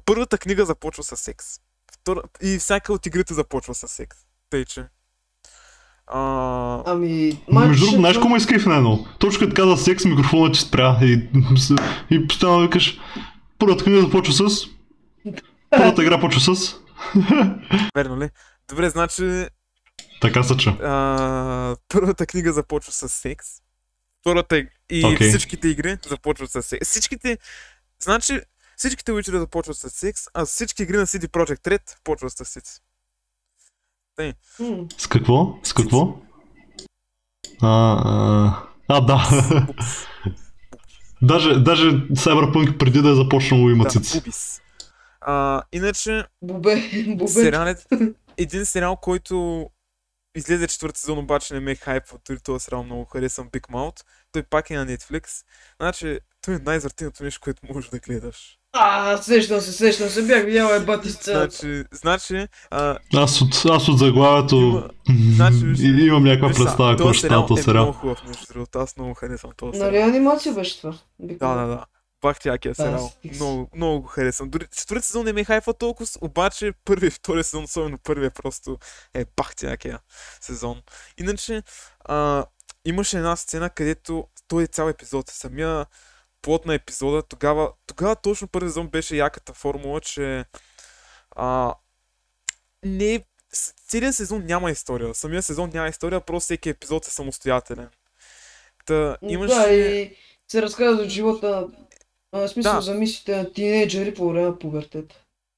Първата 0.05 0.37
книга 0.37 0.65
започва 0.65 1.03
с 1.03 1.17
секс. 1.17 1.45
Втора... 1.93 2.21
И 2.43 2.57
всяка 2.57 2.93
от 2.93 3.05
игрите 3.05 3.33
започва 3.33 3.75
с 3.75 3.87
секс. 3.87 4.17
Тъй, 4.49 4.65
че... 4.65 4.83
А... 6.09 6.83
Ами, 6.85 7.37
Между 7.51 7.85
другото, 7.85 7.99
знаеш 7.99 8.17
какво 8.17 8.29
ме 8.29 8.37
изкайф 8.37 8.65
най-много? 8.65 9.07
Точно 9.19 9.39
като 9.39 9.53
каза 9.53 9.77
секс, 9.77 10.05
микрофона 10.05 10.51
ти 10.51 10.59
спря 10.59 10.99
и, 11.01 11.29
и 12.09 12.27
постоянно 12.27 12.61
викаш 12.61 12.99
Първата 13.59 13.83
книга 13.83 14.01
започва 14.01 14.49
с... 14.49 14.67
Първата 15.69 16.03
игра 16.03 16.19
почва 16.19 16.55
с... 16.55 16.75
Верно 17.95 18.21
ли? 18.21 18.29
Добре, 18.69 18.89
значи 18.89 19.47
Така 20.21 20.43
се 20.43 20.57
чу. 20.57 20.69
а, 20.69 21.75
първата 21.87 22.25
книга 22.25 22.53
започва 22.53 22.91
с 22.91 23.09
секс. 23.09 23.47
Втората 24.21 24.63
и 24.89 25.05
Окей. 25.05 25.29
всичките 25.29 25.67
игри 25.67 25.97
започват 26.07 26.51
с 26.51 26.63
секс. 26.63 26.87
Всичките... 26.89 27.37
Значи, 27.99 28.41
всичките 28.77 29.11
Witcher 29.11 29.37
започват 29.37 29.77
с 29.77 29.89
секс, 29.89 30.21
а 30.33 30.45
всички 30.45 30.83
игри 30.83 30.97
на 30.97 31.07
CD 31.07 31.27
Projekt 31.27 31.67
Red 31.67 31.81
почват 32.03 32.31
с 32.31 32.45
секс. 32.45 32.69
М, 34.59 34.87
С 34.97 35.07
какво? 35.07 35.59
С 35.63 35.73
какво? 35.73 36.15
А, 37.61 37.67
а, 38.05 38.63
а 38.87 39.01
да. 39.01 39.21
даже, 41.21 41.59
даже 41.59 41.91
Cyberpunk 42.07 42.77
преди 42.77 43.01
да 43.01 43.09
е 43.09 43.15
започнало 43.15 43.69
има 43.69 43.83
Да, 43.83 43.89
цици. 43.89 44.17
Бубис. 44.19 44.61
А, 45.21 45.61
иначе, 45.71 46.23
Бубе, 46.41 46.75
бубе. 47.07 47.27
сериалът, 47.27 47.87
един 48.37 48.65
сериал, 48.65 48.95
който 48.95 49.69
излезе 50.35 50.67
четвърти 50.67 50.99
сезон, 50.99 51.17
обаче 51.17 51.53
не 51.53 51.59
ме 51.59 51.71
е 51.71 51.75
хайпва, 51.75 52.17
дори 52.27 52.39
този 52.39 52.63
сериал 52.63 52.83
много 52.83 53.05
харесвам 53.05 53.49
Big 53.49 53.67
Mouth. 53.69 54.03
Той 54.31 54.43
пак 54.43 54.69
е 54.69 54.77
на 54.77 54.85
Netflix. 54.85 55.45
Значи, 55.81 56.19
той 56.41 56.55
е 56.55 56.59
най-зартиното 56.59 57.23
нещо, 57.23 57.41
което 57.43 57.61
можеш 57.73 57.89
да 57.89 57.99
гледаш. 57.99 58.58
А, 58.73 59.17
сещам 59.17 59.61
се, 59.61 59.71
сещам 59.71 60.09
се, 60.09 60.23
бях 60.23 60.45
видяла 60.45 60.75
е 60.75 60.79
бати 60.79 61.09
сцената. 61.09 61.55
Значи, 61.55 61.83
значи, 61.91 62.47
а, 62.71 62.97
Аз 63.15 63.41
от, 63.41 63.65
аз 63.65 63.87
от 63.87 63.97
заглавието 63.99 64.55
Има- 64.55 64.89
значи, 65.35 65.55
виж- 65.57 65.79
и- 66.01 66.05
имам 66.05 66.23
някаква 66.23 66.47
представа 66.49 66.91
какво 66.91 67.13
ще 67.13 67.27
става 67.27 67.47
този 67.47 67.59
е 67.59 67.63
много 67.63 67.63
сериал. 67.63 67.91
хубав, 67.93 68.23
между 68.27 68.45
другото. 68.53 68.79
Аз 68.79 68.97
много 68.97 69.13
харесвам 69.13 69.51
този 69.57 69.79
Нали 69.79 69.91
сериал. 69.91 70.09
анимация 70.09 70.53
беше 70.53 70.77
това? 70.77 70.93
Да, 71.19 71.55
да, 71.55 71.67
да. 71.67 71.85
Бах 72.21 72.39
тякия 72.39 72.75
сериал. 72.75 73.09
Стикс. 73.09 73.35
Много, 73.35 73.69
много 73.75 74.01
го 74.01 74.07
харесвам. 74.07 74.49
Дори 74.49 74.65
четвърти 74.71 75.07
сезон 75.07 75.25
не 75.25 75.33
ме 75.33 75.43
хайфа 75.43 75.73
толкова, 75.73 76.09
обаче 76.21 76.73
първи 76.85 77.07
и 77.07 77.11
втори 77.11 77.43
сезон, 77.43 77.63
особено 77.63 77.97
първият, 77.97 78.33
просто 78.33 78.77
е 79.13 79.25
бах 79.37 79.55
тякия 79.55 79.99
сезон. 80.41 80.81
Иначе, 81.17 81.63
а, 81.99 82.45
имаше 82.85 83.17
една 83.17 83.35
сцена, 83.35 83.69
където 83.69 84.27
той 84.47 84.63
е 84.63 84.67
цял 84.67 84.89
епизод. 84.89 85.29
Самия 85.29 85.85
плот 86.41 86.65
на 86.65 86.73
епизода, 86.73 87.23
тогава, 87.23 87.71
тогава 87.87 88.15
точно 88.15 88.47
първи 88.47 88.69
сезон 88.69 88.87
беше 88.87 89.15
яката 89.15 89.53
формула, 89.53 90.01
че 90.01 90.45
а, 91.31 91.75
не 92.85 93.25
целият 93.87 94.15
сезон 94.15 94.45
няма 94.45 94.71
история. 94.71 95.15
Самия 95.15 95.43
сезон 95.43 95.71
няма 95.73 95.87
история, 95.87 96.21
просто 96.21 96.45
всеки 96.45 96.69
епизод 96.69 97.05
е 97.07 97.11
самостоятелен. 97.11 97.89
Та, 98.85 99.17
имаш... 99.21 99.51
Да, 99.51 99.73
и 99.73 100.15
се 100.51 100.61
разказва 100.61 101.01
от 101.03 101.09
живота, 101.09 101.67
а, 102.31 102.47
смисъл 102.47 102.73
Да. 102.73 102.81
за 102.81 102.93
мисите 102.93 103.37
на 103.37 103.53
тинейджери 103.53 104.13
по 104.13 104.29
време 104.29 104.47
на 104.47 104.59
пубертета. 104.59 105.15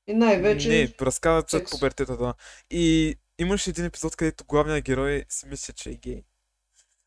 И 0.08 0.14
най-вече... 0.14 0.70
Не, 0.70 0.94
разказват 1.02 1.50
след 1.50 1.70
пубертета, 1.70 2.18
да. 2.18 2.34
И 2.72 3.16
имаше 3.40 3.70
един 3.70 3.86
епизод, 3.86 4.16
където 4.16 4.46
главният 4.46 4.86
герой 4.86 5.26
си 5.30 5.48
мисли, 5.48 5.74
че 5.74 5.90
е 5.90 5.94
гей. 5.94 6.24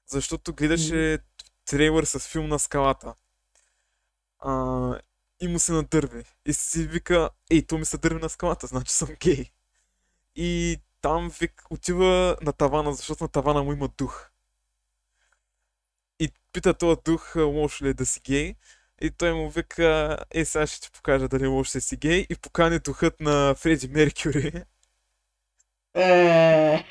Защото 0.07 0.53
гледаше 0.53 1.19
трейлър 1.65 2.05
с 2.05 2.21
филм 2.21 2.49
на 2.49 2.59
скалата. 2.59 3.15
А, 4.45 4.99
и 5.41 5.49
му 5.49 5.59
се 5.59 5.73
надърви. 5.73 6.25
И 6.47 6.53
си 6.53 6.87
вика, 6.87 7.31
ей, 7.51 7.67
то 7.67 7.79
ми 7.79 7.85
се 7.85 7.99
дърви 7.99 8.21
на 8.21 8.29
скалата, 8.29 8.67
значи 8.67 8.93
съм 8.93 9.09
гей. 9.21 9.51
И 10.37 10.79
там 11.01 11.31
вик, 11.41 11.63
отива 11.71 12.37
на 12.43 12.53
тавана, 12.53 12.95
защото 12.95 13.25
на 13.25 13.29
тавана 13.29 13.63
му 13.63 13.73
има 13.73 13.89
дух. 13.99 14.31
И 16.21 16.29
пита 16.53 16.75
този 16.75 17.01
дух, 17.05 17.37
лошо 17.37 17.85
ли 17.85 17.89
е 17.89 17.95
да 17.95 18.07
си 18.07 18.21
гей. 18.21 18.55
И 19.01 19.11
той 19.11 19.35
му 19.35 19.51
вика, 19.51 20.19
е, 20.31 20.45
сега 20.45 20.67
ще 20.67 20.81
ти 20.81 20.91
покажа 20.93 21.29
дали 21.29 21.47
лошо 21.47 21.73
да 21.73 21.81
си 21.81 21.97
гей. 21.97 22.27
И 22.31 22.37
покани 22.37 22.79
духът 22.79 23.21
на 23.21 23.55
Фреди 23.55 23.89
Меркюри. 23.89 24.65
Е, 25.95 26.75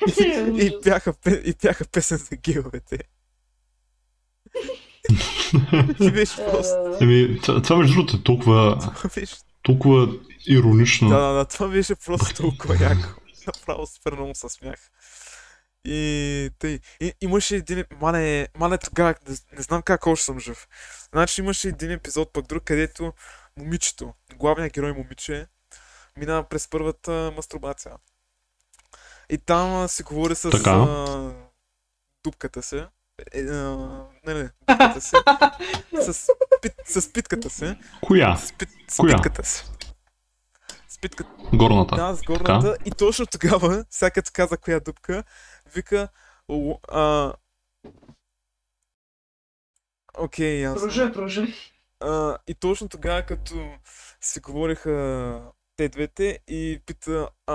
и, 0.60 0.78
пяха, 0.84 1.12
пе- 1.12 1.42
и 1.44 1.54
пяха 1.54 1.84
песен 1.88 2.18
за 2.18 2.36
гейовете. 2.36 2.98
и 6.00 6.10
беше 6.10 6.36
просто... 6.36 6.96
Еми, 7.00 7.40
това, 7.40 7.76
между 7.76 7.94
другото 7.94 8.16
е 8.16 8.22
толкова, 8.22 8.92
толкова 9.62 10.08
иронично. 10.46 11.08
Да, 11.08 11.18
да, 11.18 11.32
да, 11.32 11.44
това 11.44 11.68
беше 11.68 11.94
просто 11.94 12.34
толкова 12.42 12.74
яко. 12.84 13.08
Направо 13.46 13.86
супер 13.86 14.12
много 14.12 14.34
се 14.34 14.48
смях. 14.48 14.90
И 15.84 16.50
тъй. 16.58 16.78
И, 17.00 17.12
имаше 17.20 17.56
един... 17.56 17.84
Мале, 18.00 18.48
мале 18.58 18.78
тогава, 18.78 19.14
не, 19.28 19.36
не 19.56 19.62
знам 19.62 19.82
как 19.82 20.06
още 20.06 20.24
съм 20.24 20.40
жив. 20.40 20.68
Значи 21.12 21.40
имаше 21.40 21.68
един 21.68 21.90
епизод 21.90 22.32
пък 22.32 22.46
друг, 22.46 22.64
където 22.64 23.12
момичето, 23.58 24.14
главният 24.36 24.72
герой 24.72 24.92
момиче, 24.92 25.46
минава 26.16 26.48
през 26.48 26.68
първата 26.68 27.32
мастурбация. 27.36 27.92
И 29.30 29.38
там 29.38 29.82
а, 29.82 29.88
си 29.88 30.02
говори 30.02 30.34
с 30.34 30.50
Така. 30.50 30.70
а, 30.70 31.32
дупката 32.24 32.62
си. 32.62 32.84
Е, 33.32 33.42
не, 33.42 34.50
дупката 34.68 35.00
си. 35.00 35.16
с, 36.12 36.30
пит, 36.62 36.72
с 36.86 37.12
питката 37.12 37.50
си. 37.50 37.76
Коя? 38.02 38.36
С, 38.36 38.52
пит, 38.52 38.68
с 38.88 38.96
Коя? 38.96 39.14
питката 39.16 39.44
си. 39.44 39.64
С 40.88 40.98
питката. 40.98 41.30
Горната. 41.52 41.96
Да, 41.96 42.14
с 42.14 42.22
горната. 42.22 42.76
И 42.84 42.90
точно 42.90 43.26
тогава, 43.26 43.84
като 44.10 44.30
каза 44.34 44.56
коя 44.56 44.80
дупка, 44.80 45.24
вика... 45.74 46.08
«О, 46.48 46.78
А... 46.88 47.32
Окей, 50.18 50.60
ясно. 50.60 50.74
Продължай, 50.74 51.12
продължай. 51.12 51.54
А, 52.00 52.38
и 52.46 52.54
точно 52.54 52.88
тогава, 52.88 53.22
като 53.22 53.74
си 54.20 54.40
говориха 54.40 55.52
те 55.76 55.88
двете 55.88 56.38
и 56.48 56.80
пита... 56.86 57.28
А... 57.46 57.54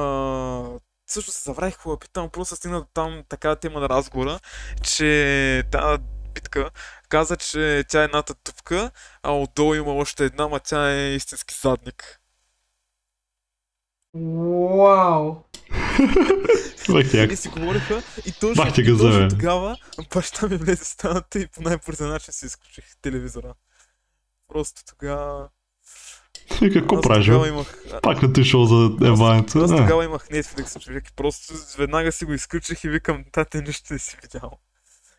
Също 1.09 1.31
се 1.31 1.41
забравих 1.41 1.73
какво 1.73 1.99
питам, 1.99 2.29
просто 2.29 2.55
стигна 2.55 2.79
до 2.79 2.87
там 2.93 3.23
така 3.29 3.55
тема 3.55 3.79
на 3.79 3.89
разговора, 3.89 4.39
че 4.83 5.63
тази 5.71 6.03
битка 6.33 6.69
каза, 7.09 7.37
че 7.37 7.83
тя 7.89 8.01
е 8.01 8.05
едната 8.05 8.35
дупка, 8.45 8.91
а 9.23 9.31
отдолу 9.31 9.73
има 9.73 9.93
още 9.93 10.25
една, 10.25 10.47
ма 10.47 10.59
тя 10.59 10.91
е 10.91 11.15
истински 11.15 11.55
задник. 11.61 12.19
Вау. 14.13 15.35
И 17.31 17.35
си 17.35 17.49
говориха 17.49 18.03
и 18.25 18.31
точно, 18.31 18.63
и 18.77 18.97
точно 18.97 19.29
тогава 19.29 19.77
баща 20.13 20.47
ми 20.47 20.57
влезе 20.57 20.83
в 20.83 20.87
стаята 20.87 21.39
и 21.39 21.47
по 21.47 21.61
най-бързия 21.61 22.07
начин 22.07 22.33
си 22.33 22.45
изключих 22.45 22.97
телевизора. 23.01 23.53
Просто 24.47 24.81
тогава... 24.85 25.49
И 26.61 26.73
какво 26.73 26.95
аз 26.95 27.01
правиш, 27.01 27.25
тогава 27.25 27.47
имах... 27.47 27.83
Пак 28.01 28.21
не 28.21 28.33
ти 28.33 28.43
шоу 28.43 28.65
за 28.65 28.91
еването. 29.07 29.59
Аз 29.59 29.71
Е. 29.71 29.75
тогава 29.75 30.05
имах 30.05 30.27
Netflix, 30.27 30.79
човек, 30.79 31.09
и 31.09 31.13
просто 31.15 31.53
веднага 31.77 32.11
си 32.11 32.25
го 32.25 32.33
изключих 32.33 32.83
и 32.83 32.89
викам, 32.89 33.23
тате, 33.31 33.61
нищо 33.61 33.93
не 33.93 33.99
си 33.99 34.17
видял. 34.21 34.51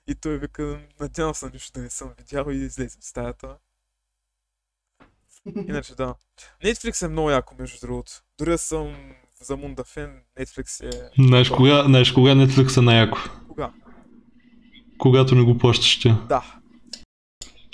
И 0.09 0.15
той 0.15 0.39
вика, 0.39 0.79
надявам 1.01 1.35
се 1.35 1.51
нищо 1.53 1.73
да 1.73 1.81
не 1.81 1.91
съм 1.91 2.11
видял 2.19 2.51
и 2.51 2.55
излезе 2.57 2.99
в 3.01 3.05
стаята. 3.05 3.57
Иначе 5.69 5.95
да. 5.95 6.15
Netflix 6.65 7.07
е 7.07 7.09
много 7.09 7.31
яко, 7.31 7.55
между 7.59 7.87
другото. 7.87 8.13
Дори 8.39 8.59
съм 8.59 8.95
за 9.43 9.57
Мунда 9.57 9.85
фен, 9.85 10.21
Netflix 10.41 10.85
е... 10.85 11.11
Знаеш 11.23 11.51
кога, 11.51 11.85
знаеш 11.85 12.13
кога 12.13 12.31
Netflix 12.31 12.77
е 12.77 12.81
най-яко? 12.81 13.19
Кога? 13.49 13.71
Когато 14.99 15.35
не 15.35 15.43
го 15.43 15.59
плащаш 15.59 15.99
ти. 16.01 16.15
Да. 16.29 16.60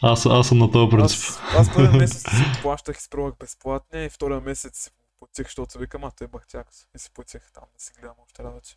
Аз, 0.06 0.26
аз 0.26 0.48
съм 0.48 0.58
на 0.58 0.70
този 0.70 0.90
принцип. 0.90 1.20
Аз, 1.20 1.40
аз 1.56 1.74
първия 1.74 1.92
месец 2.00 2.22
си 2.22 2.44
плащах 2.62 2.98
и 2.98 3.02
спробвах 3.02 3.34
безплатния 3.40 4.04
и 4.04 4.08
втория 4.08 4.40
месец 4.40 4.78
си 4.84 4.90
платих, 5.18 5.46
защото 5.46 5.78
викам, 5.78 6.04
а 6.04 6.10
той 6.10 6.26
бахтяк 6.26 6.66
и 6.96 6.98
си 6.98 7.10
платих 7.14 7.40
там 7.54 7.64
да 7.78 7.84
си 7.84 7.92
гледам 8.00 8.14
още 8.26 8.42
работи. 8.44 8.76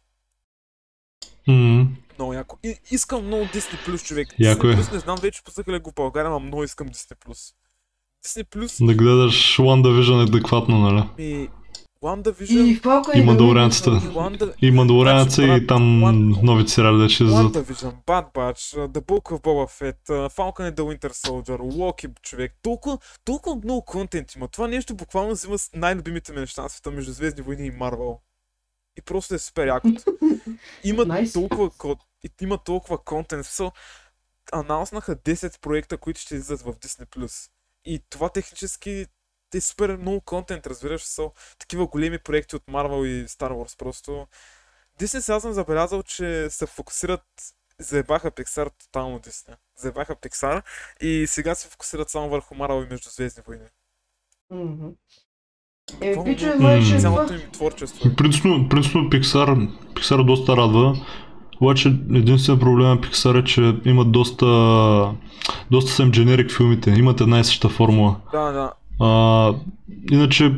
М, 1.48 1.88
Много 2.18 2.34
яко. 2.34 2.58
И, 2.64 2.76
искам 2.92 3.26
много 3.26 3.44
Disney 3.46 3.88
Plus, 3.88 4.06
човек. 4.06 4.28
Яко 4.40 4.68
Disney 4.68 4.74
е. 4.74 4.76
Plus, 4.84 4.94
не 4.94 5.00
знам 5.00 5.18
вече 5.22 5.44
пуснаха 5.44 5.72
ли 5.72 5.80
го 5.80 5.92
в 5.92 5.94
България, 5.94 6.32
но 6.32 6.40
много 6.40 6.64
искам 6.64 6.90
Disney 6.90 7.16
Plus. 7.26 7.54
Disney 8.26 8.44
Plus, 8.44 8.86
Да 8.86 8.94
гледаш 8.94 9.58
One 9.58 9.88
Division 9.88 10.28
адекватно, 10.28 10.80
нали? 10.80 11.10
ми... 11.18 11.50
WandaVision, 12.04 12.66
И 12.66 12.82
Falcon 12.82 13.16
И 13.16 13.18
and 13.18 13.22
the 13.22 13.26
Мандалорианцата. 13.26 13.90
Wanda... 13.90 14.54
И 14.62 14.72
Мандалорианеца 14.72 15.42
Значи, 15.42 15.64
и 15.64 15.68
там 15.68 16.02
брат, 16.02 16.44
новите 16.44 16.72
сериали 16.72 16.98
да 16.98 17.10
ще 17.10 17.24
излизат. 17.24 17.54
WandaVision, 17.54 17.94
Bad 18.06 18.34
Batch, 18.34 18.78
uh, 18.78 18.88
The 18.88 19.02
Book 19.02 19.22
of 19.22 19.42
Boba 19.42 19.68
Fett, 19.68 20.10
uh, 20.10 20.30
Falcon 20.30 20.72
and 20.72 20.76
the 20.76 20.84
Winter 20.84 21.10
Soldier, 21.10 21.58
Loki, 21.58 22.22
човек. 22.22 22.54
Толкова, 22.62 22.98
толкова 23.26 23.56
много 23.64 23.86
контент 23.86 24.36
има. 24.36 24.48
Това 24.48 24.68
нещо 24.68 24.96
буквално 24.96 25.32
взима 25.32 25.58
с 25.58 25.70
най-любимите 25.74 26.34
ми 26.34 26.40
неща 26.40 26.62
на 26.62 26.70
света 26.70 26.92
между 26.92 27.12
Звездни 27.12 27.44
войни 27.44 27.68
и 27.68 27.72
Марвел. 27.72 28.20
И 28.98 29.02
просто 29.02 29.36
е 29.36 29.40
супер 29.40 29.68
якото. 29.68 30.04
Има 30.84 31.06
Nice. 31.06 31.34
толкова 31.34 31.96
и 32.24 32.30
има 32.42 32.58
толкова 32.58 32.98
контент. 32.98 33.46
Смисъл, 33.46 33.72
анонснаха 34.52 35.16
10 35.16 35.62
проекта, 35.62 35.98
които 35.98 36.20
ще 36.20 36.36
излизат 36.36 36.62
в 36.62 36.74
Disney+. 36.74 37.50
И 37.86 38.00
това 38.10 38.30
технически 38.30 39.06
е 39.58 39.62
супер 39.62 39.98
много 39.98 40.22
контент, 40.22 40.68
разбираш 40.68 41.04
се. 41.04 41.30
Такива 41.60 41.88
големи 41.88 42.20
проекти 42.20 42.56
от 42.56 42.64
Marvel 42.66 43.06
и 43.06 43.28
Star 43.28 43.52
Wars 43.52 43.78
просто. 43.78 44.28
Disney 45.00 45.20
сега 45.20 45.40
съм 45.40 45.54
забелязал, 45.54 46.04
че 46.04 46.48
се 46.50 46.66
фокусират 46.66 47.24
заебаха 47.80 48.32
Pixar 48.32 48.70
тотално 48.80 49.20
Disney. 49.20 49.56
Заебаха 49.78 50.16
Pixar 50.16 50.62
и 51.02 51.26
сега 51.28 51.56
се 51.56 51.68
фокусират 51.68 52.10
само 52.10 52.30
върху 52.30 52.56
Marvel 52.56 52.86
и 52.86 52.90
Междузвездни 52.90 53.44
войни. 53.48 53.66
Мгм. 54.52 54.88
Е, 56.02 57.00
Цялото 57.00 57.34
им 57.34 57.52
творчество. 57.52 58.10
е. 58.10 58.16
Принципно, 58.16 58.70
принципно 58.70 59.02
Pixar, 59.02 59.70
Pixar 59.94 60.26
доста 60.26 60.58
радва. 60.58 60.96
Обаче 61.62 61.88
единственият 61.88 62.62
проблем 62.62 62.88
на 62.88 62.98
Pixar 62.98 63.42
е, 63.42 63.44
че 63.44 63.90
имат 63.90 64.12
доста, 64.12 64.46
доста 65.72 65.92
са 65.92 66.04
им 66.04 66.12
generic 66.12 66.58
филмите. 66.58 66.90
Имат 66.90 67.22
една 67.22 67.40
и 67.40 67.44
съща 67.44 67.70
формула. 67.70 68.16
Да, 68.32 68.52
да. 68.52 68.74
А, 69.00 69.54
иначе 70.12 70.54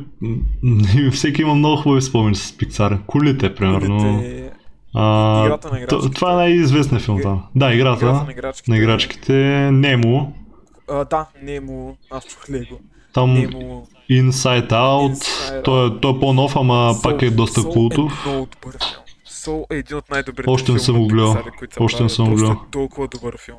всеки 1.11 1.41
има 1.41 1.55
много 1.55 1.75
хубави 1.77 2.01
спомени 2.01 2.35
с 2.35 2.51
Pixar. 2.51 3.05
Колите, 3.05 3.55
примерно. 3.55 3.97
Колите, 3.97 4.51
А, 4.95 5.45
Играта 5.45 5.69
на 5.71 5.77
играчките. 5.77 6.13
това 6.13 6.31
е 6.31 6.35
най-известният 6.35 7.03
филм 7.03 7.21
там. 7.21 7.43
Да, 7.55 7.73
играта, 7.73 8.05
играта 8.05 8.23
на 8.25 8.31
играчките. 8.31 8.71
на 8.71 8.77
играчките. 8.77 9.33
Немо. 9.71 10.33
А, 10.89 11.05
да, 11.05 11.25
Немо, 11.43 11.97
аз 12.11 12.25
чух 12.25 12.49
Лего. 12.49 12.79
Там 13.13 13.33
Немо. 13.33 13.87
Inside 14.11 14.69
Out. 14.69 15.13
Inside 15.13 15.63
Той, 15.63 15.87
е- 15.87 15.99
той 16.01 16.11
е 16.11 16.19
по-нов, 16.19 16.55
ама 16.55 16.93
пак 17.03 17.21
е 17.21 17.29
доста 17.29 17.61
Soul 17.61 17.73
култов. 17.73 18.25
Е 18.25 18.29
много 18.29 18.47
добър 18.53 18.77
филм. 18.79 19.03
Сол 19.25 19.65
е 19.71 19.75
един 19.75 19.97
от 19.97 20.09
най-добрите 20.11 20.49
Още 20.49 20.71
не 20.71 20.79
съм 20.79 20.97
го 20.97 21.07
гледал. 21.07 21.37
Още 21.79 22.03
не 22.03 22.09
съм 22.09 22.25
го 22.25 22.31
Просто 22.31 22.45
е 22.45 22.47
гледал. 22.47 22.65
толкова 22.71 23.07
добър 23.07 23.37
филм. 23.39 23.57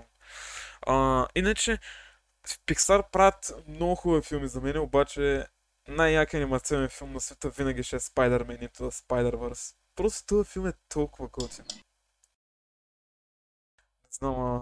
А, 0.86 1.26
иначе, 1.36 1.78
в 2.46 2.58
Pixar 2.66 3.10
правят 3.10 3.52
много 3.68 3.94
хубави 3.94 4.22
филми 4.22 4.48
за 4.48 4.60
мен, 4.60 4.78
обаче 4.78 5.46
най-якият 5.88 6.42
анимационен 6.42 6.88
филм 6.88 7.12
на 7.12 7.20
света 7.20 7.50
винаги 7.50 7.82
ще 7.82 7.96
е 7.96 8.00
Spider-Man 8.00 8.64
и 8.64 8.68
това 8.68 8.90
Spider-Verse. 8.90 9.74
Просто 9.96 10.26
този 10.26 10.50
филм 10.50 10.66
е 10.66 10.72
толкова 10.88 11.28
готин. 11.28 11.64
Не 14.04 14.08
знам, 14.10 14.34
а... 14.34 14.60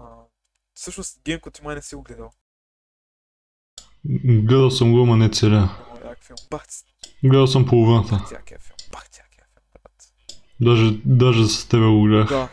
Всъщност, 0.73 1.21
Генко, 1.25 1.51
ти 1.51 1.63
май 1.63 1.75
не 1.75 1.81
си 1.81 1.95
го 1.95 2.01
гледал. 2.01 2.31
Гледал 4.25 4.71
съм 4.71 4.91
го, 4.91 5.01
ама 5.03 5.17
не 5.17 5.31
целя. 5.31 5.69
Гледал 7.23 7.47
съм 7.47 7.65
половината. 7.65 8.15
бах 8.15 8.31
якия 8.31 8.59
филм. 8.59 8.77
Бах 8.91 9.05
якия 9.05 9.45
филм, 9.53 9.63
брат. 9.73 10.13
Даже, 10.61 11.01
даже 11.05 11.47
с 11.47 11.67
тебе 11.67 11.85
го 11.85 12.03
гледах. 12.03 12.29
Да, 12.29 12.49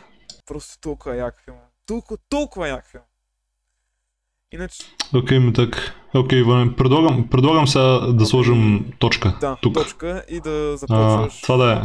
просто 0.46 0.80
толкова 0.80 1.16
як 1.16 1.44
филм. 1.44 1.58
Толкова, 1.86 2.18
толкова 2.28 2.68
як 2.68 2.86
филм. 2.86 3.02
Иначе, 4.52 4.82
Окей, 5.14 5.38
ми 5.38 5.52
так. 5.52 5.94
Окей, 6.14 6.38
Иване, 6.38 6.76
предлагам, 6.76 7.28
предлагам 7.28 7.66
сега 7.66 7.82
да 7.98 8.26
сложим 8.26 8.92
точка 8.98 9.36
да, 9.40 9.56
тук. 9.62 9.74
точка 9.74 10.24
и 10.28 10.40
да 10.40 10.50
А, 10.50 10.76
започваш. 10.76 11.40
това 11.40 11.56
да 11.56 11.72
е. 11.72 11.76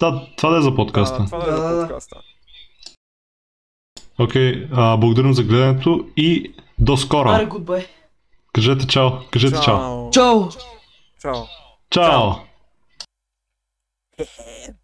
Да, 0.00 0.28
това 0.36 0.50
да 0.50 0.58
е 0.58 0.62
за 0.62 0.74
подкаста. 0.74 1.18
Да, 1.18 1.24
това 1.26 1.38
да, 1.38 1.44
е 1.44 1.50
Да, 1.50 1.74
за 1.74 1.80
подкаста. 1.80 2.16
Окей, 4.18 4.68
а, 4.72 4.96
благодарим 4.96 5.32
за 5.32 5.42
гледането 5.42 6.08
и 6.16 6.54
до 6.78 6.96
скоро. 6.96 7.28
Аре, 7.28 7.44
гудбай. 7.46 7.86
Кажете 8.52 8.86
чао. 8.86 9.10
Кажете 9.30 9.60
чао. 9.60 10.10
Чао. 10.10 10.48
Чао! 10.50 10.50
Чао. 11.22 11.44
Чао. 11.90 12.30